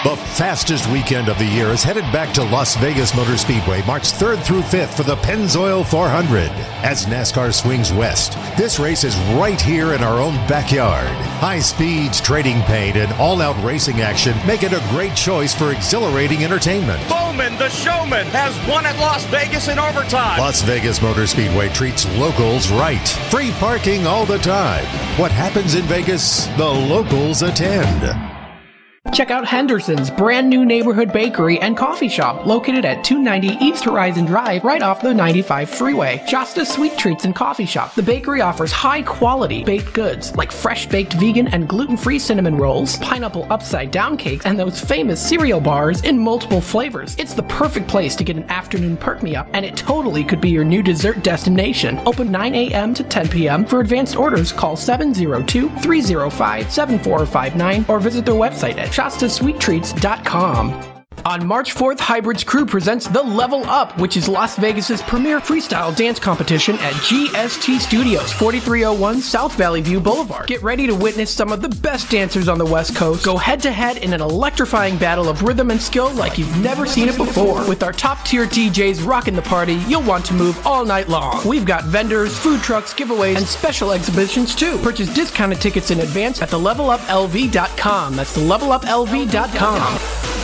The 0.04 0.16
fastest 0.16 0.86
weekend 0.90 1.30
of 1.30 1.38
the 1.38 1.46
year 1.46 1.68
is 1.68 1.82
headed 1.82 2.04
back 2.12 2.34
to 2.34 2.42
Las 2.42 2.76
Vegas 2.76 3.16
Motor 3.16 3.38
Speedway 3.38 3.82
March 3.86 4.12
3rd 4.12 4.42
through 4.42 4.60
5th 4.60 4.98
for 4.98 5.02
the 5.02 5.16
Pennzoil 5.16 5.82
400 5.82 6.50
as 6.84 7.06
NASCAR 7.06 7.54
swings 7.54 7.90
west. 7.90 8.34
This 8.58 8.78
race 8.78 9.02
is 9.02 9.16
right 9.40 9.58
here 9.58 9.94
in 9.94 10.04
our 10.04 10.20
own 10.20 10.34
backyard. 10.46 11.08
High 11.40 11.60
speeds, 11.60 12.20
trading 12.20 12.60
paint, 12.64 12.98
and 12.98 13.10
all 13.14 13.40
out 13.40 13.56
racing 13.64 14.02
action 14.02 14.36
make 14.46 14.62
it 14.62 14.74
a 14.74 14.86
great 14.90 15.16
choice 15.16 15.54
for 15.54 15.72
exhilarating 15.72 16.44
entertainment. 16.44 17.00
Bowman, 17.08 17.56
the 17.56 17.70
showman, 17.70 18.26
has 18.26 18.54
won 18.68 18.84
at 18.84 18.98
Las 18.98 19.24
Vegas 19.28 19.68
in 19.68 19.78
overtime. 19.78 20.38
Las 20.38 20.60
Vegas 20.60 21.00
Motor 21.00 21.26
Speedway 21.26 21.70
treats 21.70 22.04
locals 22.18 22.70
right. 22.70 23.08
Free 23.30 23.52
parking 23.52 24.06
all 24.06 24.26
the 24.26 24.36
time. 24.36 24.84
What 25.18 25.32
happens 25.32 25.76
in 25.76 25.84
Vegas, 25.84 26.44
the 26.58 26.68
locals 26.68 27.40
attend. 27.40 28.33
Check 29.12 29.30
out 29.30 29.46
Henderson's 29.46 30.10
brand 30.10 30.48
new 30.48 30.64
neighborhood 30.64 31.12
bakery 31.12 31.60
and 31.60 31.76
coffee 31.76 32.08
shop 32.08 32.46
located 32.46 32.84
at 32.84 33.04
290 33.04 33.64
East 33.64 33.84
Horizon 33.84 34.24
Drive 34.24 34.64
right 34.64 34.82
off 34.82 35.02
the 35.02 35.12
95 35.12 35.68
freeway. 35.68 36.24
Shasta 36.26 36.64
Sweet 36.64 36.96
Treats 36.96 37.24
and 37.24 37.34
Coffee 37.34 37.66
Shop. 37.66 37.94
The 37.94 38.02
bakery 38.02 38.40
offers 38.40 38.72
high 38.72 39.02
quality 39.02 39.62
baked 39.62 39.92
goods 39.92 40.34
like 40.34 40.50
fresh 40.50 40.86
baked 40.86 41.12
vegan 41.12 41.48
and 41.48 41.68
gluten 41.68 41.96
free 41.96 42.18
cinnamon 42.18 42.56
rolls, 42.56 42.96
pineapple 42.98 43.46
upside 43.50 43.90
down 43.90 44.16
cakes, 44.16 44.46
and 44.46 44.58
those 44.58 44.80
famous 44.80 45.20
cereal 45.24 45.60
bars 45.60 46.00
in 46.00 46.18
multiple 46.18 46.62
flavors. 46.62 47.14
It's 47.16 47.34
the 47.34 47.42
perfect 47.44 47.86
place 47.86 48.16
to 48.16 48.24
get 48.24 48.36
an 48.36 48.50
afternoon 48.50 48.96
perk 48.96 49.22
me 49.22 49.36
up, 49.36 49.48
and 49.52 49.64
it 49.64 49.76
totally 49.76 50.24
could 50.24 50.40
be 50.40 50.50
your 50.50 50.64
new 50.64 50.82
dessert 50.82 51.22
destination. 51.22 52.00
Open 52.06 52.32
9 52.32 52.54
a.m. 52.54 52.94
to 52.94 53.04
10 53.04 53.28
p.m. 53.28 53.66
For 53.66 53.80
advanced 53.80 54.16
orders, 54.16 54.50
call 54.50 54.76
702 54.76 55.68
305 55.80 56.72
7459 56.72 57.84
or 57.88 58.00
visit 58.00 58.24
their 58.24 58.34
website 58.34 58.78
at 58.78 58.93
ShastaSweetTreats.com. 58.94 61.03
On 61.26 61.46
March 61.46 61.74
4th, 61.74 62.00
Hybrid's 62.00 62.44
Crew 62.44 62.66
presents 62.66 63.08
The 63.08 63.22
Level 63.22 63.64
Up, 63.64 63.98
which 63.98 64.14
is 64.14 64.28
Las 64.28 64.58
Vegas's 64.58 65.00
premier 65.00 65.40
freestyle 65.40 65.96
dance 65.96 66.18
competition 66.18 66.74
at 66.80 66.92
GST 66.96 67.80
Studios, 67.80 68.30
4301 68.34 69.22
South 69.22 69.54
Valley 69.54 69.80
View 69.80 70.00
Boulevard. 70.00 70.46
Get 70.46 70.62
ready 70.62 70.86
to 70.86 70.94
witness 70.94 71.30
some 71.30 71.50
of 71.50 71.62
the 71.62 71.70
best 71.70 72.10
dancers 72.10 72.46
on 72.46 72.58
the 72.58 72.66
West 72.66 72.94
Coast 72.94 73.24
go 73.24 73.38
head 73.38 73.60
to 73.60 73.72
head 73.72 73.96
in 73.98 74.12
an 74.12 74.20
electrifying 74.20 74.98
battle 74.98 75.30
of 75.30 75.42
rhythm 75.42 75.70
and 75.70 75.80
skill 75.80 76.12
like 76.12 76.36
you've 76.36 76.58
never 76.58 76.84
seen 76.84 77.08
it 77.08 77.16
before. 77.16 77.66
With 77.66 77.82
our 77.82 77.92
top 77.92 78.22
tier 78.26 78.44
DJs 78.44 79.06
rocking 79.06 79.34
the 79.34 79.40
party, 79.40 79.76
you'll 79.88 80.02
want 80.02 80.26
to 80.26 80.34
move 80.34 80.66
all 80.66 80.84
night 80.84 81.08
long. 81.08 81.40
We've 81.48 81.64
got 81.64 81.84
vendors, 81.84 82.38
food 82.38 82.60
trucks, 82.60 82.92
giveaways, 82.92 83.38
and 83.38 83.46
special 83.46 83.92
exhibitions 83.92 84.54
too. 84.54 84.76
Purchase 84.82 85.08
discounted 85.14 85.62
tickets 85.62 85.90
in 85.90 86.00
advance 86.00 86.42
at 86.42 86.50
theleveluplv.com. 86.50 88.16
That's 88.16 88.36
theleveluplv.com. 88.36 90.43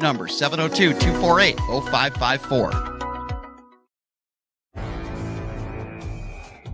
number, 0.01 0.27
702 0.27 0.93
248 0.99 1.57
0554. 1.57 2.91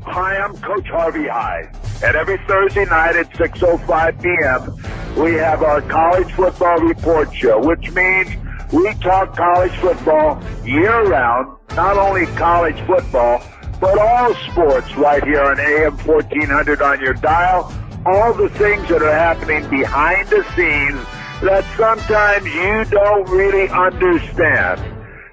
Hi, 0.06 0.38
I'm 0.38 0.58
Coach 0.58 0.88
Harvey 0.88 1.28
Hyde. 1.28 1.76
And 2.04 2.16
every 2.16 2.38
Thursday 2.48 2.86
night 2.86 3.16
at 3.16 3.30
6.05 3.32 4.22
p.m., 4.22 5.22
we 5.22 5.34
have 5.34 5.64
our 5.64 5.82
college 5.82 6.32
football 6.32 6.78
report 6.80 7.34
show, 7.36 7.60
which 7.64 7.92
means 7.92 8.30
we 8.72 8.94
talk 8.96 9.36
college 9.36 9.72
football 9.74 10.42
year 10.64 11.04
round, 11.08 11.58
not 11.76 11.98
only 11.98 12.26
college 12.38 12.80
football, 12.88 13.44
but 13.80 13.98
all 14.00 14.34
sports 14.50 14.96
right 14.96 15.24
here 15.24 15.42
on 15.42 15.60
AM 15.60 15.98
1400 15.98 16.82
on 16.82 17.02
your 17.02 17.14
dial. 17.14 17.72
All 18.06 18.34
the 18.34 18.50
things 18.50 18.88
that 18.90 19.02
are 19.02 19.12
happening 19.12 19.70
behind 19.70 20.30
the 20.30 20.44
scenes 20.56 21.06
that 21.42 21.64
sometimes 21.78 22.46
you 22.46 22.86
don't 22.86 23.30
really 23.30 23.70
understand. 23.70 24.82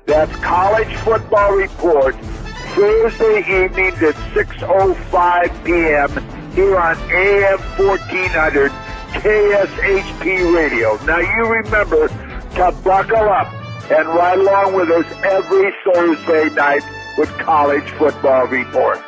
That's 0.07 0.35
College 0.37 0.95
Football 0.97 1.57
Report, 1.57 2.15
Thursday 2.75 3.39
evenings 3.39 4.03
at 4.03 4.15
6.05 4.35 5.65
p.m. 5.65 6.53
here 6.53 6.79
on 6.79 6.97
AM 7.11 7.59
1400 7.79 8.71
KSHP 9.13 10.55
Radio. 10.55 11.03
Now 11.07 11.21
you 11.21 11.47
remember 11.47 12.09
to 12.09 12.73
buckle 12.85 13.29
up 13.29 13.53
and 13.91 14.09
ride 14.09 14.39
along 14.39 14.75
with 14.75 14.91
us 14.91 15.07
every 15.25 15.73
Thursday 15.85 16.51
night 16.55 16.83
with 17.17 17.31
College 17.39 17.89
Football 17.93 18.47
Report. 18.49 18.99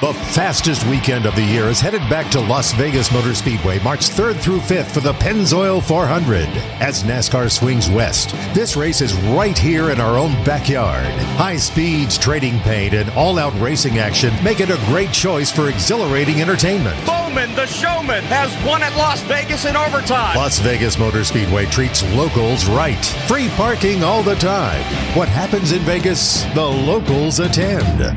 The 0.00 0.14
fastest 0.14 0.86
weekend 0.86 1.26
of 1.26 1.36
the 1.36 1.42
year 1.42 1.64
is 1.64 1.78
headed 1.78 2.00
back 2.08 2.30
to 2.30 2.40
Las 2.40 2.72
Vegas 2.72 3.12
Motor 3.12 3.34
Speedway 3.34 3.80
March 3.80 4.08
3rd 4.08 4.40
through 4.40 4.60
5th 4.60 4.92
for 4.92 5.00
the 5.00 5.12
Pennzoil 5.12 5.82
400 5.82 6.48
as 6.80 7.02
NASCAR 7.02 7.50
swings 7.50 7.90
west. 7.90 8.30
This 8.54 8.78
race 8.78 9.02
is 9.02 9.12
right 9.36 9.58
here 9.58 9.90
in 9.90 10.00
our 10.00 10.16
own 10.16 10.32
backyard. 10.42 11.04
High 11.36 11.58
speeds, 11.58 12.16
trading 12.16 12.60
paint, 12.60 12.94
and 12.94 13.10
all 13.10 13.38
out 13.38 13.52
racing 13.60 13.98
action 13.98 14.32
make 14.42 14.60
it 14.60 14.70
a 14.70 14.82
great 14.86 15.12
choice 15.12 15.52
for 15.52 15.68
exhilarating 15.68 16.40
entertainment. 16.40 16.96
Bowman, 17.04 17.54
the 17.54 17.66
showman, 17.66 18.24
has 18.24 18.50
won 18.66 18.82
at 18.82 18.96
Las 18.96 19.20
Vegas 19.24 19.66
in 19.66 19.76
overtime. 19.76 20.34
Las 20.34 20.60
Vegas 20.60 20.98
Motor 20.98 21.24
Speedway 21.24 21.66
treats 21.66 22.02
locals 22.14 22.64
right. 22.70 23.04
Free 23.28 23.50
parking 23.50 24.02
all 24.02 24.22
the 24.22 24.36
time. 24.36 24.82
What 25.14 25.28
happens 25.28 25.72
in 25.72 25.82
Vegas, 25.82 26.44
the 26.54 26.64
locals 26.64 27.38
attend. 27.38 28.16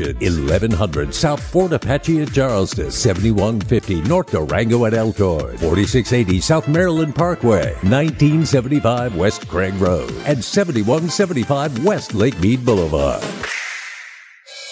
1100 0.07 1.13
South 1.13 1.41
Fort 1.41 1.73
Apache 1.73 2.21
at 2.21 2.33
Charleston, 2.33 2.91
7150 2.91 4.01
North 4.01 4.31
Durango 4.31 4.85
at 4.85 4.93
Elkhorn, 4.93 5.57
4680 5.57 6.41
South 6.41 6.67
Maryland 6.67 7.15
Parkway, 7.15 7.73
1975 7.83 9.15
West 9.15 9.47
Craig 9.47 9.73
Road, 9.75 10.11
and 10.25 10.43
7175 10.43 11.85
West 11.85 12.13
Lake 12.13 12.39
Mead 12.39 12.65
Boulevard. 12.65 13.23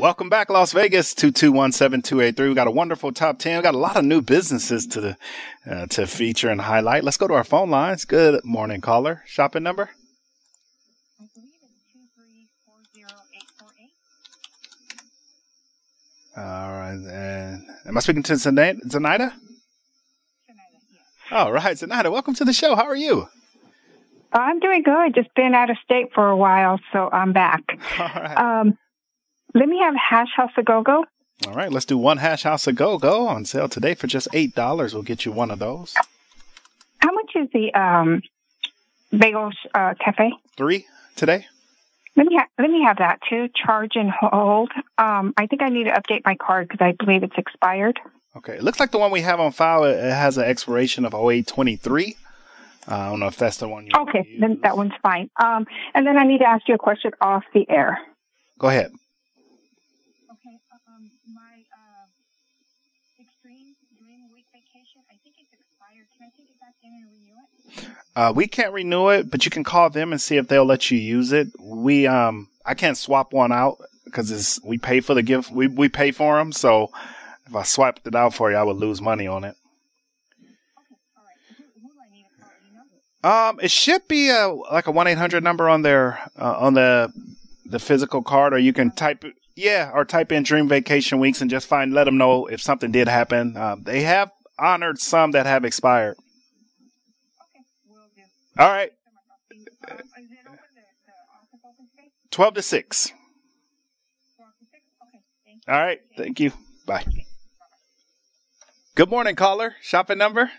Welcome 0.00 0.30
back, 0.30 0.48
Las 0.48 0.72
Vegas, 0.72 1.12
2217283. 1.14 2.48
We 2.48 2.54
got 2.54 2.66
a 2.66 2.70
wonderful 2.70 3.12
top 3.12 3.38
10. 3.38 3.58
We 3.58 3.62
got 3.62 3.74
a 3.74 3.78
lot 3.78 3.98
of 3.98 4.04
new 4.06 4.22
businesses 4.22 4.86
to 4.86 5.18
uh, 5.70 5.86
to 5.88 6.06
feature 6.06 6.48
and 6.48 6.62
highlight. 6.62 7.04
Let's 7.04 7.18
go 7.18 7.28
to 7.28 7.34
our 7.34 7.44
phone 7.44 7.68
lines. 7.68 8.06
Good 8.06 8.42
morning, 8.42 8.80
caller. 8.80 9.22
Shopping 9.26 9.62
number? 9.62 9.90
All 16.34 16.44
right. 16.44 16.92
And 16.94 17.66
am 17.84 17.96
I 17.98 18.00
speaking 18.00 18.22
to 18.22 18.36
Zena- 18.36 18.76
Zenaida? 18.86 19.34
All 21.30 21.52
right, 21.52 21.76
Zenaida, 21.76 22.10
welcome 22.10 22.34
to 22.36 22.44
the 22.46 22.54
show. 22.54 22.74
How 22.74 22.86
are 22.86 22.96
you? 22.96 23.28
I'm 24.32 24.60
doing 24.60 24.82
good. 24.82 25.14
Just 25.14 25.28
been 25.34 25.54
out 25.54 25.68
of 25.68 25.76
state 25.84 26.06
for 26.14 26.26
a 26.26 26.36
while, 26.38 26.80
so 26.90 27.10
I'm 27.12 27.34
back. 27.34 27.60
Um, 28.40 28.78
let 29.54 29.68
me 29.68 29.78
have 29.80 29.94
hash 29.94 30.28
house 30.36 30.52
a 30.56 30.62
go 30.62 30.82
go. 30.82 31.04
All 31.46 31.54
right, 31.54 31.72
let's 31.72 31.86
do 31.86 31.96
one 31.96 32.18
hash 32.18 32.42
house 32.42 32.66
a 32.66 32.72
go 32.72 32.98
go 32.98 33.26
on 33.26 33.44
sale 33.44 33.68
today 33.68 33.94
for 33.94 34.06
just 34.06 34.28
eight 34.32 34.54
dollars. 34.54 34.92
We'll 34.94 35.02
get 35.02 35.24
you 35.24 35.32
one 35.32 35.50
of 35.50 35.58
those. 35.58 35.94
How 36.98 37.12
much 37.12 37.30
is 37.34 37.48
the 37.52 37.72
um, 37.74 38.22
bagel 39.10 39.50
uh, 39.74 39.94
cafe? 40.02 40.32
Three 40.56 40.86
today. 41.16 41.46
Let 42.16 42.26
me 42.26 42.36
ha- 42.36 42.48
let 42.58 42.70
me 42.70 42.82
have 42.84 42.98
that 42.98 43.20
too. 43.28 43.48
Charge 43.54 43.92
and 43.94 44.10
hold. 44.10 44.70
Um, 44.98 45.32
I 45.36 45.46
think 45.46 45.62
I 45.62 45.68
need 45.68 45.84
to 45.84 45.92
update 45.92 46.22
my 46.24 46.36
card 46.36 46.68
because 46.68 46.84
I 46.84 46.92
believe 46.92 47.22
it's 47.22 47.38
expired. 47.38 47.98
Okay, 48.36 48.56
it 48.56 48.62
looks 48.62 48.78
like 48.78 48.90
the 48.90 48.98
one 48.98 49.10
we 49.10 49.22
have 49.22 49.40
on 49.40 49.52
file 49.52 49.84
it 49.84 49.96
it 49.96 50.12
has 50.12 50.36
an 50.36 50.44
expiration 50.44 51.04
of 51.04 51.14
0823. 51.14 52.16
Uh, 52.86 52.94
I 52.94 53.08
don't 53.08 53.20
know 53.20 53.26
if 53.26 53.36
that's 53.36 53.56
the 53.58 53.68
one 53.68 53.86
you. 53.86 53.92
Okay, 53.96 54.36
then 54.38 54.60
that 54.62 54.76
one's 54.76 54.92
fine. 55.02 55.30
Um, 55.42 55.66
and 55.94 56.06
then 56.06 56.18
I 56.18 56.24
need 56.24 56.38
to 56.38 56.48
ask 56.48 56.68
you 56.68 56.74
a 56.74 56.78
question 56.78 57.12
off 57.20 57.44
the 57.54 57.68
air. 57.70 57.98
Go 58.58 58.68
ahead. 58.68 58.92
Uh, 68.16 68.32
we 68.34 68.46
can't 68.46 68.72
renew 68.72 69.08
it, 69.08 69.30
but 69.30 69.44
you 69.44 69.50
can 69.50 69.64
call 69.64 69.88
them 69.88 70.12
and 70.12 70.20
see 70.20 70.36
if 70.36 70.48
they'll 70.48 70.64
let 70.64 70.90
you 70.90 70.98
use 70.98 71.32
it. 71.32 71.48
We 71.60 72.06
um, 72.06 72.48
I 72.66 72.74
can't 72.74 72.96
swap 72.96 73.32
one 73.32 73.52
out 73.52 73.78
because 74.04 74.30
it's 74.30 74.62
we 74.64 74.78
pay 74.78 75.00
for 75.00 75.14
the 75.14 75.22
gift. 75.22 75.50
We 75.50 75.68
we 75.68 75.88
pay 75.88 76.10
for 76.10 76.36
them, 76.36 76.52
so 76.52 76.90
if 77.46 77.54
I 77.54 77.62
swapped 77.62 78.06
it 78.06 78.14
out 78.14 78.34
for 78.34 78.50
you, 78.50 78.56
I 78.56 78.62
would 78.62 78.76
lose 78.76 79.00
money 79.00 79.26
on 79.26 79.44
it. 79.44 79.56
Um, 83.22 83.60
it 83.62 83.70
should 83.70 84.08
be 84.08 84.30
a 84.30 84.48
like 84.48 84.86
a 84.86 84.90
one 84.90 85.06
eight 85.06 85.18
hundred 85.18 85.44
number 85.44 85.68
on 85.68 85.82
their 85.82 86.18
uh, 86.38 86.56
on 86.58 86.74
the 86.74 87.12
the 87.64 87.78
physical 87.78 88.22
card, 88.22 88.52
or 88.52 88.58
you 88.58 88.72
can 88.72 88.90
type. 88.90 89.24
Yeah, 89.56 89.90
or 89.92 90.06
type 90.06 90.32
in 90.32 90.42
Dream 90.42 90.68
Vacation 90.68 91.18
Weeks 91.18 91.42
and 91.42 91.50
just 91.50 91.66
find 91.66 91.92
let 91.92 92.04
them 92.04 92.16
know 92.16 92.46
if 92.46 92.62
something 92.62 92.90
did 92.90 93.08
happen. 93.08 93.58
Um, 93.58 93.82
they 93.82 94.02
have 94.02 94.30
honored 94.60 94.98
some 95.00 95.32
that 95.32 95.46
have 95.46 95.64
expired. 95.64 96.16
All 98.58 98.68
right. 98.68 98.92
12 102.30 102.54
to 102.54 102.62
6. 102.62 103.12
All 105.68 105.80
right. 105.80 106.00
Thank 106.16 106.40
you. 106.40 106.52
Bye. 106.86 107.04
Good 108.94 109.08
morning, 109.08 109.34
caller. 109.34 109.74
Shopping 109.80 110.18
number? 110.18 110.50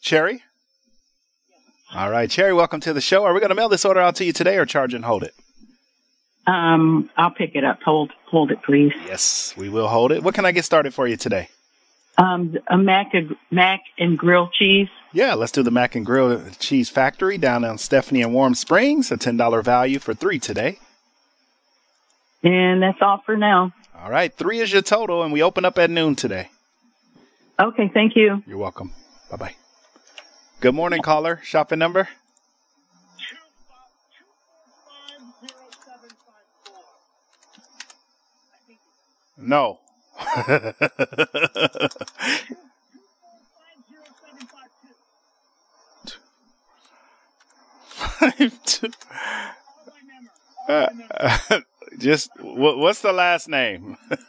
Cherry? 0.00 0.42
All 1.94 2.10
right, 2.10 2.28
Cherry, 2.28 2.52
welcome 2.52 2.80
to 2.80 2.92
the 2.92 3.00
show. 3.00 3.24
Are 3.24 3.32
we 3.32 3.40
going 3.40 3.50
to 3.50 3.54
mail 3.54 3.68
this 3.68 3.84
order 3.84 4.00
out 4.00 4.16
to 4.16 4.24
you 4.24 4.32
today 4.32 4.56
or 4.56 4.66
charge 4.66 4.94
and 4.94 5.04
hold 5.04 5.22
it? 5.22 5.34
Um, 6.46 7.10
I'll 7.16 7.30
pick 7.30 7.54
it 7.54 7.64
up. 7.64 7.82
Hold, 7.82 8.12
hold 8.26 8.50
it, 8.50 8.62
please. 8.62 8.92
Yes, 9.06 9.54
we 9.56 9.68
will 9.68 9.88
hold 9.88 10.12
it. 10.12 10.22
What 10.22 10.34
can 10.34 10.44
I 10.44 10.52
get 10.52 10.64
started 10.64 10.92
for 10.92 11.06
you 11.06 11.16
today? 11.16 11.48
Um, 12.18 12.58
a 12.66 12.76
mac, 12.76 13.14
a, 13.14 13.28
mac 13.50 13.80
and 13.98 14.18
grilled 14.18 14.52
cheese. 14.52 14.88
Yeah, 15.12 15.34
let's 15.34 15.52
do 15.52 15.62
the 15.62 15.70
Mac 15.70 15.94
and 15.94 16.06
Grill 16.06 16.40
Cheese 16.58 16.88
Factory 16.88 17.36
down 17.38 17.64
on 17.64 17.78
Stephanie 17.78 18.22
and 18.22 18.32
Warm 18.32 18.54
Springs. 18.54 19.10
A 19.10 19.16
ten 19.16 19.36
dollar 19.36 19.62
value 19.62 19.98
for 19.98 20.14
three 20.14 20.38
today. 20.38 20.78
And 22.42 22.82
that's 22.82 22.98
all 23.00 23.22
for 23.24 23.36
now. 23.36 23.72
All 23.98 24.10
right, 24.10 24.34
three 24.34 24.60
is 24.60 24.72
your 24.72 24.82
total, 24.82 25.22
and 25.22 25.32
we 25.32 25.42
open 25.42 25.64
up 25.64 25.78
at 25.78 25.90
noon 25.90 26.16
today. 26.16 26.50
Okay, 27.60 27.90
thank 27.92 28.16
you. 28.16 28.42
You're 28.46 28.58
welcome. 28.58 28.92
Bye 29.30 29.36
bye. 29.36 29.54
Good 30.60 30.74
morning, 30.74 31.02
caller. 31.02 31.40
Shopping 31.44 31.78
number? 31.78 32.08
No. 39.42 39.80
Two. 48.64 48.90
Uh, 50.68 50.86
just 51.98 52.30
what, 52.40 52.78
what's 52.78 53.02
the 53.02 53.12
last 53.12 53.48
name? 53.48 53.96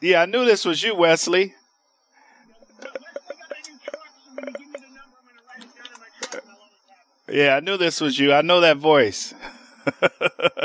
yeah, 0.00 0.22
I 0.22 0.26
knew 0.26 0.44
this 0.44 0.64
was 0.64 0.82
you, 0.82 0.94
Wesley. 0.96 1.54
Yeah, 7.28 7.56
I 7.56 7.60
knew 7.60 7.76
this 7.76 8.00
was 8.00 8.18
you. 8.18 8.32
I 8.32 8.42
know 8.42 8.60
that 8.60 8.76
voice. 8.76 9.34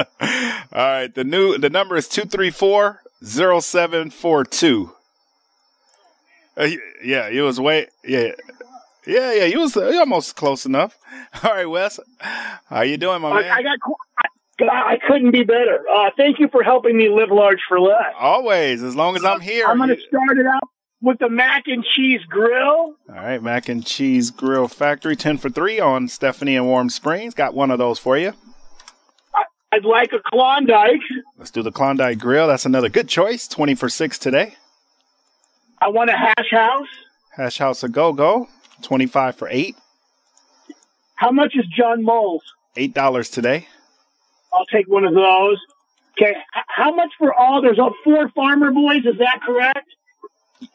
All 0.72 0.72
right, 0.72 1.14
the 1.14 1.24
new 1.24 1.58
the 1.58 1.70
number 1.70 1.98
is 1.98 2.08
234-0742. 2.08 4.92
Uh, 6.58 6.68
yeah, 7.04 7.28
it 7.28 7.42
was 7.42 7.60
way 7.60 7.88
yeah. 8.04 8.32
Yeah, 9.08 9.34
yeah, 9.34 9.46
you 9.46 9.60
was 9.60 9.76
uh, 9.76 9.90
you 9.90 10.00
almost 10.00 10.36
close 10.36 10.66
enough. 10.66 10.98
All 11.44 11.52
right, 11.52 11.66
Wes. 11.66 12.00
How 12.20 12.82
you 12.82 12.98
doing, 12.98 13.22
my 13.22 13.32
I, 13.32 13.42
man? 13.42 13.52
I 13.52 13.64
got. 13.64 13.80
I, 14.62 14.94
I 14.94 14.98
couldn't 15.08 15.32
be 15.32 15.44
better. 15.44 15.84
Uh, 15.90 16.10
thank 16.18 16.38
you 16.38 16.50
for 16.50 16.64
helping 16.64 16.98
me 16.98 17.10
live 17.10 17.32
large 17.32 17.60
for 17.68 17.80
less. 17.80 18.14
Always, 18.20 18.84
as 18.84 18.96
long 18.96 19.16
as 19.16 19.24
I'm 19.24 19.40
here. 19.40 19.66
I'm 19.66 19.78
going 19.78 19.90
to 19.90 20.02
start 20.02 20.38
it 20.38 20.46
out 20.46 20.64
with 21.02 21.20
the 21.20 21.30
mac 21.30 21.64
and 21.68 21.84
cheese 21.96 22.22
grill. 22.28 22.96
All 23.08 23.16
right, 23.16 23.42
Mac 23.42 23.70
and 23.70 23.86
Cheese 23.86 24.32
Grill 24.32 24.68
Factory, 24.68 25.16
10 25.16 25.38
for 25.38 25.50
3 25.50 25.80
on 25.80 26.08
Stephanie 26.08 26.56
and 26.56 26.66
Warm 26.66 26.90
Springs. 26.90 27.34
Got 27.34 27.54
one 27.54 27.72
of 27.72 27.80
those 27.80 28.00
for 28.00 28.18
you. 28.18 28.34
I'd 29.80 29.86
like 29.86 30.12
a 30.12 30.20
Klondike. 30.20 31.00
Let's 31.38 31.52
do 31.52 31.64
the 31.64 31.72
Klondike 31.72 32.20
Grill. 32.20 32.48
That's 32.48 32.66
another 32.66 32.90
good 32.90 33.08
choice. 33.08 33.48
20 33.48 33.76
for 33.76 33.88
6 33.88 34.20
today. 34.20 34.58
I 35.80 35.88
want 35.88 36.10
a 36.10 36.18
hash 36.18 36.52
house. 36.52 36.88
Hash 37.32 37.60
House 37.60 37.82
a 37.82 37.88
Go 37.88 38.12
Go, 38.12 38.50
25 38.82 39.38
for 39.38 39.48
8. 39.50 39.78
How 41.16 41.32
much 41.32 41.56
is 41.56 41.66
John 41.68 42.04
Mull's? 42.04 42.44
$8 42.76 43.32
today. 43.32 43.70
I'll 44.52 44.66
take 44.66 44.90
one 44.90 45.06
of 45.06 45.14
those. 45.14 45.58
Okay. 46.18 46.36
How 46.68 46.94
much 46.94 47.12
for 47.18 47.34
all? 47.34 47.62
There's 47.62 47.80
uh, 47.80 47.92
four 48.04 48.28
farmer 48.36 48.72
boys. 48.72 49.06
Is 49.06 49.18
that 49.20 49.40
correct? 49.46 49.88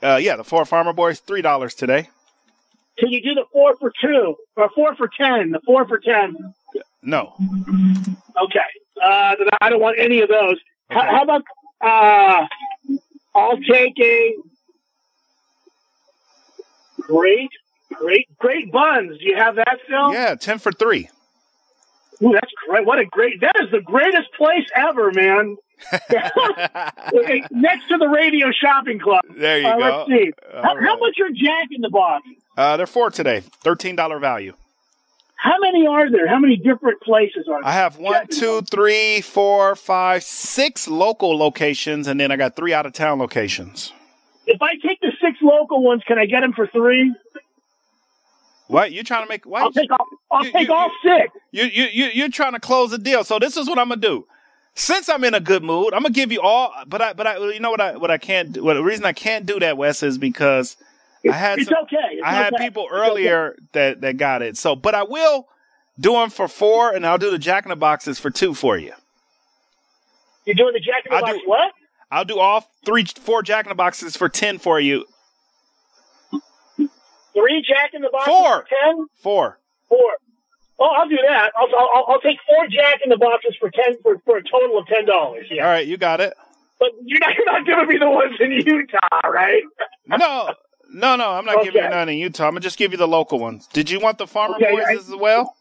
Uh, 0.03 0.17
yeah, 0.17 0.37
the 0.37 0.45
Four 0.45 0.65
Farmer 0.65 0.95
Boys, 0.95 1.21
$3 1.21 1.77
today. 1.77 2.09
Can 2.99 3.11
you 3.11 3.21
do 3.21 3.35
the 3.35 3.45
four 3.53 3.77
for 3.77 3.93
two 4.01 4.37
or 4.57 4.71
four 4.75 4.95
for 4.97 5.09
ten? 5.09 5.51
The 5.51 5.61
four 5.67 5.87
for 5.87 5.99
ten. 5.99 6.55
No. 7.05 7.35
Okay. 7.39 8.61
Uh, 9.03 9.37
then 9.37 9.49
I 9.61 9.71
don't 9.71 9.81
want 9.81 9.99
any 9.99 10.21
of 10.21 10.29
those. 10.29 10.57
How, 10.91 11.03
how 11.03 11.23
about 11.23 11.43
uh, 11.85 12.47
I'll 13.35 13.59
take 13.59 13.99
a 14.01 14.35
great, 17.01 17.51
great, 17.93 18.27
great 18.39 18.73
buns. 18.73 19.19
Do 19.19 19.25
you 19.25 19.37
have 19.37 19.57
that 19.57 19.79
still? 19.85 20.13
Yeah, 20.13 20.35
10 20.35 20.59
for 20.59 20.73
3. 20.73 21.09
Ooh, 22.23 22.31
that's 22.33 22.53
great. 22.69 22.87
What 22.87 22.99
a 22.99 23.05
great, 23.05 23.41
that 23.41 23.55
is 23.63 23.71
the 23.71 23.81
greatest 23.81 24.33
place 24.37 24.67
ever, 24.75 25.11
man. 25.13 25.57
Next 27.51 27.89
to 27.89 27.99
the 27.99 28.09
radio 28.09 28.51
shopping 28.53 28.99
club. 29.01 29.23
There 29.37 29.61
you 29.61 29.67
Uh, 29.67 29.77
go. 29.79 30.07
Let's 30.07 30.09
see. 30.11 30.33
How, 30.55 30.77
how 30.81 30.99
much 30.99 31.19
are 31.21 31.31
Jack 31.31 31.69
in 31.73 31.81
the 31.81 31.91
Box? 31.91 32.25
Uh, 32.57 32.77
they're 32.77 32.87
4 32.87 33.11
today. 33.11 33.43
$13 33.65 34.21
value. 34.21 34.55
How 35.45 35.59
many 35.61 35.87
are 35.87 36.11
there? 36.11 36.27
How 36.27 36.39
many 36.39 36.57
different 36.57 37.03
places 37.03 37.47
are 37.51 37.61
there? 37.61 37.69
I 37.69 37.73
have 37.73 37.99
one, 37.99 38.29
two, 38.29 38.63
three, 38.63 39.21
four, 39.21 39.77
five, 39.77 40.25
six 40.25 40.89
local 40.89 41.37
locations, 41.37 42.07
and 42.07 42.19
then 42.19 42.33
I 42.33 42.37
got 42.37 42.57
three 42.57 42.73
out 42.73 42.87
of 42.87 42.95
town 42.95 43.19
locations. 43.19 43.93
If 44.47 44.63
I 44.63 44.77
take 44.77 45.03
the 45.03 45.13
six 45.21 45.37
local 45.43 45.83
ones, 45.83 46.03
can 46.07 46.19
I 46.19 46.25
get 46.25 46.41
them 46.41 46.55
for 46.55 46.67
three? 46.69 47.15
What 48.69 48.93
you 48.93 49.05
trying 49.05 49.25
to 49.25 49.29
make? 49.29 49.45
What? 49.45 49.65
I'll 49.65 49.73
take 49.73 49.91
all. 49.91 50.07
I'll 50.31 50.51
take 50.51 50.71
all 50.71 50.91
six. 51.05 51.31
You 51.53 51.65
you 51.65 51.89
you 51.93 52.07
you're 52.15 52.31
trying 52.31 52.55
to 52.55 52.61
close 52.61 52.91
the 52.91 52.99
deal. 52.99 53.23
So 53.23 53.39
this 53.39 53.59
is 53.59 53.69
what 53.69 53.79
I'm 53.79 53.91
gonna 53.91 54.01
do. 54.01 54.27
Since 54.75 55.11
I'm 55.11 55.25
in 55.25 55.35
a 55.35 55.41
good 55.41 55.63
mood, 55.63 55.93
I'm 55.93 56.01
gonna 56.01 56.15
give 56.15 56.33
you 56.33 56.41
all. 56.41 56.73
But 56.87 57.03
I 57.03 57.13
but 57.13 57.27
I 57.27 57.37
you 57.37 57.61
know 57.61 57.71
what 57.71 57.83
I 57.83 57.99
what 57.99 58.11
I 58.11 58.17
can't 58.17 58.55
do. 58.55 58.65
What 58.65 58.75
the 58.75 58.83
reason 58.83 59.05
I 59.05 59.13
can't 59.13 59.45
do 59.45 59.61
that, 59.61 59.77
Wes, 59.77 60.03
is 60.03 60.17
because 60.17 60.79
I 61.29 61.33
had 61.33 61.59
It's 61.59 61.69
some- 61.69 61.79
okay. 61.85 61.97
It's 62.13 62.23
I 62.25 62.33
had 62.33 62.53
okay. 62.55 62.65
people 62.65 62.85
It's 62.85 62.93
okay. 62.93 63.01
earlier 63.11 63.57
that 63.73 64.01
that 64.03 64.17
got 64.17 64.43
it. 64.43 64.57
So, 64.57 64.77
but 64.77 64.95
I 64.95 65.03
will 65.05 65.49
do 65.99 66.13
them 66.13 66.31
for 66.31 66.49
four, 66.49 66.91
and 66.93 67.07
I'll 67.07 67.19
do 67.19 67.31
the 67.31 67.39
Jack 67.39 67.65
in 67.65 67.71
the 67.71 67.77
Boxes 67.77 68.19
for 68.19 68.31
two 68.31 68.53
for 68.55 68.77
you. 68.77 68.93
You're 70.45 70.55
doing 70.57 70.75
the 70.75 70.81
Jack 70.81 71.05
in 71.07 71.11
the 71.13 71.17
I 71.17 71.21
Box 71.21 71.33
do- 71.39 71.43
what? 71.49 71.73
I'll 72.11 72.25
do 72.25 72.39
all 72.39 72.69
three, 72.85 73.05
four 73.05 73.43
Jack 73.43 73.65
in 73.65 73.71
the 73.71 73.75
Boxes 73.75 74.17
for 74.17 74.29
ten 74.29 74.59
for 74.59 74.79
you. 74.79 75.07
Three 77.33 77.65
Jack 77.67 77.91
in 77.95 78.03
the 78.03 78.11
Boxes 78.11 78.33
Four. 78.33 78.65
ten? 78.69 79.07
Four. 79.17 79.59
Four. 79.89 80.11
Oh, 80.79 80.87
I'll 80.99 81.09
do 81.09 81.19
that. 81.29 81.53
I'll, 81.57 81.69
I'll, 81.77 82.05
I'll 82.09 82.21
take 82.21 82.39
four 82.49 82.67
Jack 82.69 83.01
in 83.03 83.11
the 83.11 83.17
Boxes 83.17 83.57
for 83.59 83.71
ten 83.71 83.97
for, 84.03 84.19
for 84.25 84.37
a 84.37 84.43
total 84.43 84.79
of 84.79 84.87
ten 84.87 85.05
dollars. 85.07 85.47
Yeah. 85.51 85.65
All 85.65 85.71
right, 85.71 85.87
you 85.87 85.97
got 85.97 86.21
it. 86.21 86.35
But 86.79 86.91
you're 87.05 87.21
not 87.21 87.35
you're 87.37 87.47
not 87.47 87.67
giving 87.67 87.87
me 87.89 87.99
the 87.99 88.11
ones 88.11 88.35
in 88.41 88.53
Utah, 88.53 89.29
right? 89.29 89.63
No, 90.09 90.55
no, 90.95 91.17
no. 91.17 91.31
I'm 91.33 91.45
not 91.45 91.65
giving 91.65 91.83
you 91.83 91.89
none 91.91 92.09
in 92.09 92.19
Utah. 92.19 92.45
I'm 92.47 92.53
gonna 92.53 92.61
just 92.61 92.79
give 92.79 92.93
you 92.93 92.99
the 92.99 93.09
local 93.09 93.39
ones. 93.39 93.69
Did 93.73 93.91
you 93.91 94.01
want 94.01 94.19
the 94.19 94.27
Farmer 94.27 94.57
Okay, 94.57 94.71
Boys 94.73 94.85
I- 94.89 94.95
as 94.95 95.11
well? 95.19 95.55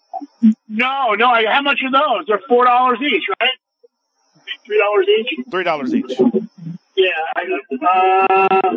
No, 0.69 1.13
no. 1.15 1.27
I- 1.29 1.45
How 1.51 1.61
much 1.61 1.79
are 1.83 1.91
those? 1.91 2.25
They're 2.27 2.41
four 2.47 2.65
dollars 2.65 2.99
each, 3.01 3.23
right? 3.41 3.49
Three 4.65 4.77
dollars 4.79 5.07
each. 5.19 5.45
Three 5.51 5.63
dollars 5.63 5.93
each. 5.95 6.11
Yeah. 6.95 7.09
I, 7.35 8.47
uh, 8.49 8.67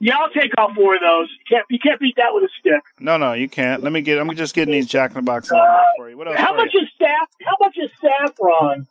yeah, 0.00 0.16
I'll 0.18 0.30
take 0.30 0.52
all 0.58 0.72
four 0.74 0.94
of 0.96 1.00
those. 1.00 1.28
You 1.30 1.44
can't 1.56 1.64
you 1.70 1.78
can't 1.78 1.98
beat 2.00 2.16
that 2.16 2.28
with 2.34 2.44
a 2.44 2.48
stick. 2.60 2.82
No, 3.00 3.16
no, 3.16 3.32
you 3.32 3.48
can't. 3.48 3.82
Let 3.82 3.92
me 3.92 4.02
get. 4.02 4.18
I'm 4.18 4.34
just 4.36 4.54
getting 4.54 4.72
these 4.72 4.86
Jack 4.86 5.12
in 5.12 5.16
the 5.16 5.22
Box 5.22 5.48
for 5.96 6.10
you. 6.10 6.16
What 6.18 6.28
else? 6.28 6.36
How 6.38 6.54
much 6.54 6.70
you? 6.74 6.80
is 6.80 6.88
saff? 7.00 7.26
How 7.44 7.56
much 7.60 7.76
is 7.78 7.90
saffron? 8.00 8.86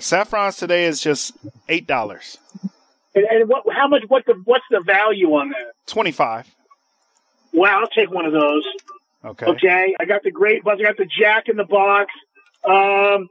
Saffrons 0.00 0.56
today 0.56 0.84
is 0.84 1.00
just 1.00 1.32
eight 1.68 1.86
dollars. 1.86 2.38
And, 3.14 3.24
and 3.24 3.48
what? 3.48 3.64
How 3.72 3.88
much? 3.88 4.02
What 4.08 4.24
the? 4.26 4.34
What's 4.44 4.64
the 4.70 4.80
value 4.80 5.28
on 5.34 5.50
that? 5.50 5.72
Twenty 5.86 6.12
five. 6.12 6.46
Wow, 7.52 7.80
I'll 7.82 7.88
take 7.88 8.10
one 8.10 8.26
of 8.26 8.32
those. 8.32 8.64
Okay. 9.24 9.46
Okay, 9.46 9.94
I 9.98 10.04
got 10.04 10.22
the 10.22 10.30
great 10.30 10.64
buzz. 10.64 10.78
I 10.80 10.82
got 10.82 10.96
the 10.96 11.06
Jack 11.06 11.48
in 11.48 11.56
the 11.56 11.64
Box. 11.64 12.12
Um, 12.64 13.28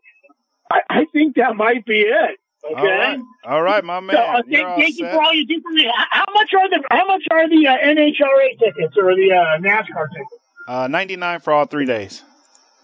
I, 0.72 0.80
I 0.90 1.06
think 1.12 1.36
that 1.36 1.56
might 1.56 1.86
be 1.86 2.02
it. 2.02 2.40
Okay. 2.66 2.80
All 2.80 2.88
right. 2.88 3.20
All 3.46 3.62
right, 3.62 3.84
my 3.84 4.00
man. 4.00 4.16
So, 4.16 4.22
uh, 4.22 4.42
thank, 4.50 4.68
thank 4.80 4.98
you 4.98 5.10
for 5.10 5.22
all 5.22 5.34
you 5.34 5.46
do 5.46 5.62
for 5.62 5.72
me. 5.72 5.92
How 6.10 6.26
much 6.34 6.54
are 6.54 6.70
the 6.70 6.82
How 6.90 7.06
much 7.06 7.24
are 7.30 7.50
the 7.50 7.68
uh, 7.68 7.78
NHRA 7.78 8.58
tickets 8.60 8.96
or 8.98 9.16
the 9.16 9.34
uh, 9.34 9.60
NASCAR 9.60 10.08
tickets? 10.14 10.42
Uh, 10.68 10.88
ninety 10.88 11.18
nine 11.18 11.40
for 11.42 11.52
all 11.52 11.66
three 11.66 11.86
days. 11.86 12.24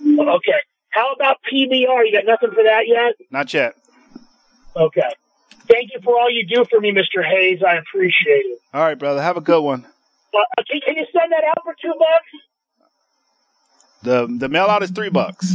Okay. 0.01 0.59
How 0.89 1.13
about 1.13 1.37
PBR? 1.51 2.05
You 2.05 2.11
got 2.11 2.25
nothing 2.25 2.49
for 2.51 2.63
that 2.63 2.87
yet? 2.87 3.15
Not 3.31 3.53
yet. 3.53 3.75
Okay. 4.75 5.09
Thank 5.69 5.91
you 5.93 5.99
for 6.03 6.17
all 6.19 6.29
you 6.29 6.45
do 6.47 6.65
for 6.69 6.79
me, 6.79 6.91
Mr. 6.91 7.23
Hayes. 7.23 7.61
I 7.65 7.75
appreciate 7.75 8.45
it. 8.45 8.59
All 8.73 8.81
right, 8.81 8.97
brother. 8.97 9.21
Have 9.21 9.37
a 9.37 9.41
good 9.41 9.61
one. 9.61 9.85
Uh, 10.33 10.63
can, 10.69 10.81
can 10.81 10.95
you 10.95 11.05
send 11.13 11.31
that 11.31 11.43
out 11.43 11.63
for 11.63 11.75
two 11.81 11.93
bucks? 11.97 12.43
The 14.01 14.27
the 14.39 14.47
mail 14.49 14.65
out 14.65 14.81
is 14.83 14.91
three 14.91 15.09
bucks. 15.09 15.53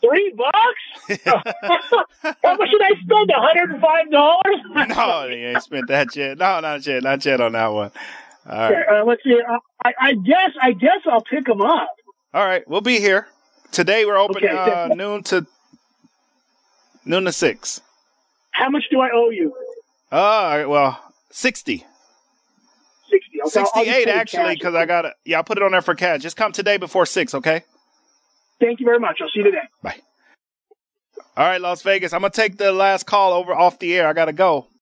Three 0.00 0.34
bucks? 0.36 1.22
How 1.24 2.56
much 2.56 2.70
did 2.70 2.82
I 2.82 2.90
spend? 3.00 3.10
One 3.10 3.28
hundred 3.34 3.70
and 3.70 3.80
five 3.80 4.10
dollars? 4.10 4.56
no, 4.88 5.24
you 5.26 5.48
ain't 5.48 5.62
spent 5.62 5.88
that 5.88 6.14
yet. 6.16 6.38
No, 6.38 6.60
not 6.60 6.86
yet. 6.86 7.02
Not 7.02 7.24
yet 7.24 7.40
on 7.40 7.52
that 7.52 7.68
one. 7.68 7.90
All 8.48 8.72
right. 8.72 8.88
Uh, 8.88 9.04
let's 9.04 9.22
see. 9.24 9.38
Uh, 9.40 9.58
I, 9.84 9.94
I 10.00 10.12
guess. 10.14 10.50
I 10.60 10.72
guess 10.72 11.00
I'll 11.10 11.22
pick 11.22 11.46
them 11.46 11.60
up. 11.60 11.88
All 12.34 12.44
right. 12.44 12.66
We'll 12.68 12.80
be 12.80 12.98
here. 13.00 13.28
Today 13.72 14.04
we're 14.04 14.18
open 14.18 14.36
Okay. 14.44 14.48
uh, 14.48 14.88
noon 14.94 15.22
to 15.24 15.46
noon 17.04 17.24
to 17.24 17.32
six. 17.32 17.80
How 18.58 18.68
much 18.70 18.84
do 18.90 19.00
I 19.00 19.08
owe 19.14 19.30
you? 19.30 19.54
Uh, 20.10 20.16
all 20.16 20.56
right, 20.58 20.66
well, 20.66 21.00
60. 21.30 21.84
Sixty. 23.10 23.40
Okay, 23.46 23.60
I'll- 23.60 23.70
I'll 23.74 23.84
just 23.84 23.94
68 23.96 24.08
actually, 24.08 24.54
because 24.56 24.74
I 24.74 24.84
got 24.86 25.04
it. 25.04 25.14
yeah, 25.24 25.36
I'll 25.38 25.44
put 25.44 25.56
it 25.58 25.62
on 25.62 25.72
there 25.72 25.82
for 25.82 25.94
cash. 25.94 26.22
Just 26.22 26.36
come 26.36 26.52
today 26.52 26.76
before 26.76 27.06
6, 27.06 27.34
okay? 27.34 27.62
Thank 28.60 28.80
you 28.80 28.86
very 28.86 28.98
much. 28.98 29.18
I'll 29.20 29.28
see 29.28 29.38
you 29.40 29.44
today. 29.44 29.62
Bye. 29.82 29.96
All 31.36 31.46
right, 31.46 31.60
Las 31.60 31.82
Vegas. 31.82 32.12
I'm 32.12 32.20
going 32.20 32.32
to 32.32 32.36
take 32.36 32.56
the 32.58 32.72
last 32.72 33.06
call 33.06 33.32
over 33.32 33.54
off 33.54 33.78
the 33.78 33.94
air. 33.96 34.08
I 34.08 34.12
got 34.12 34.24
to 34.26 34.32
go. 34.32 34.66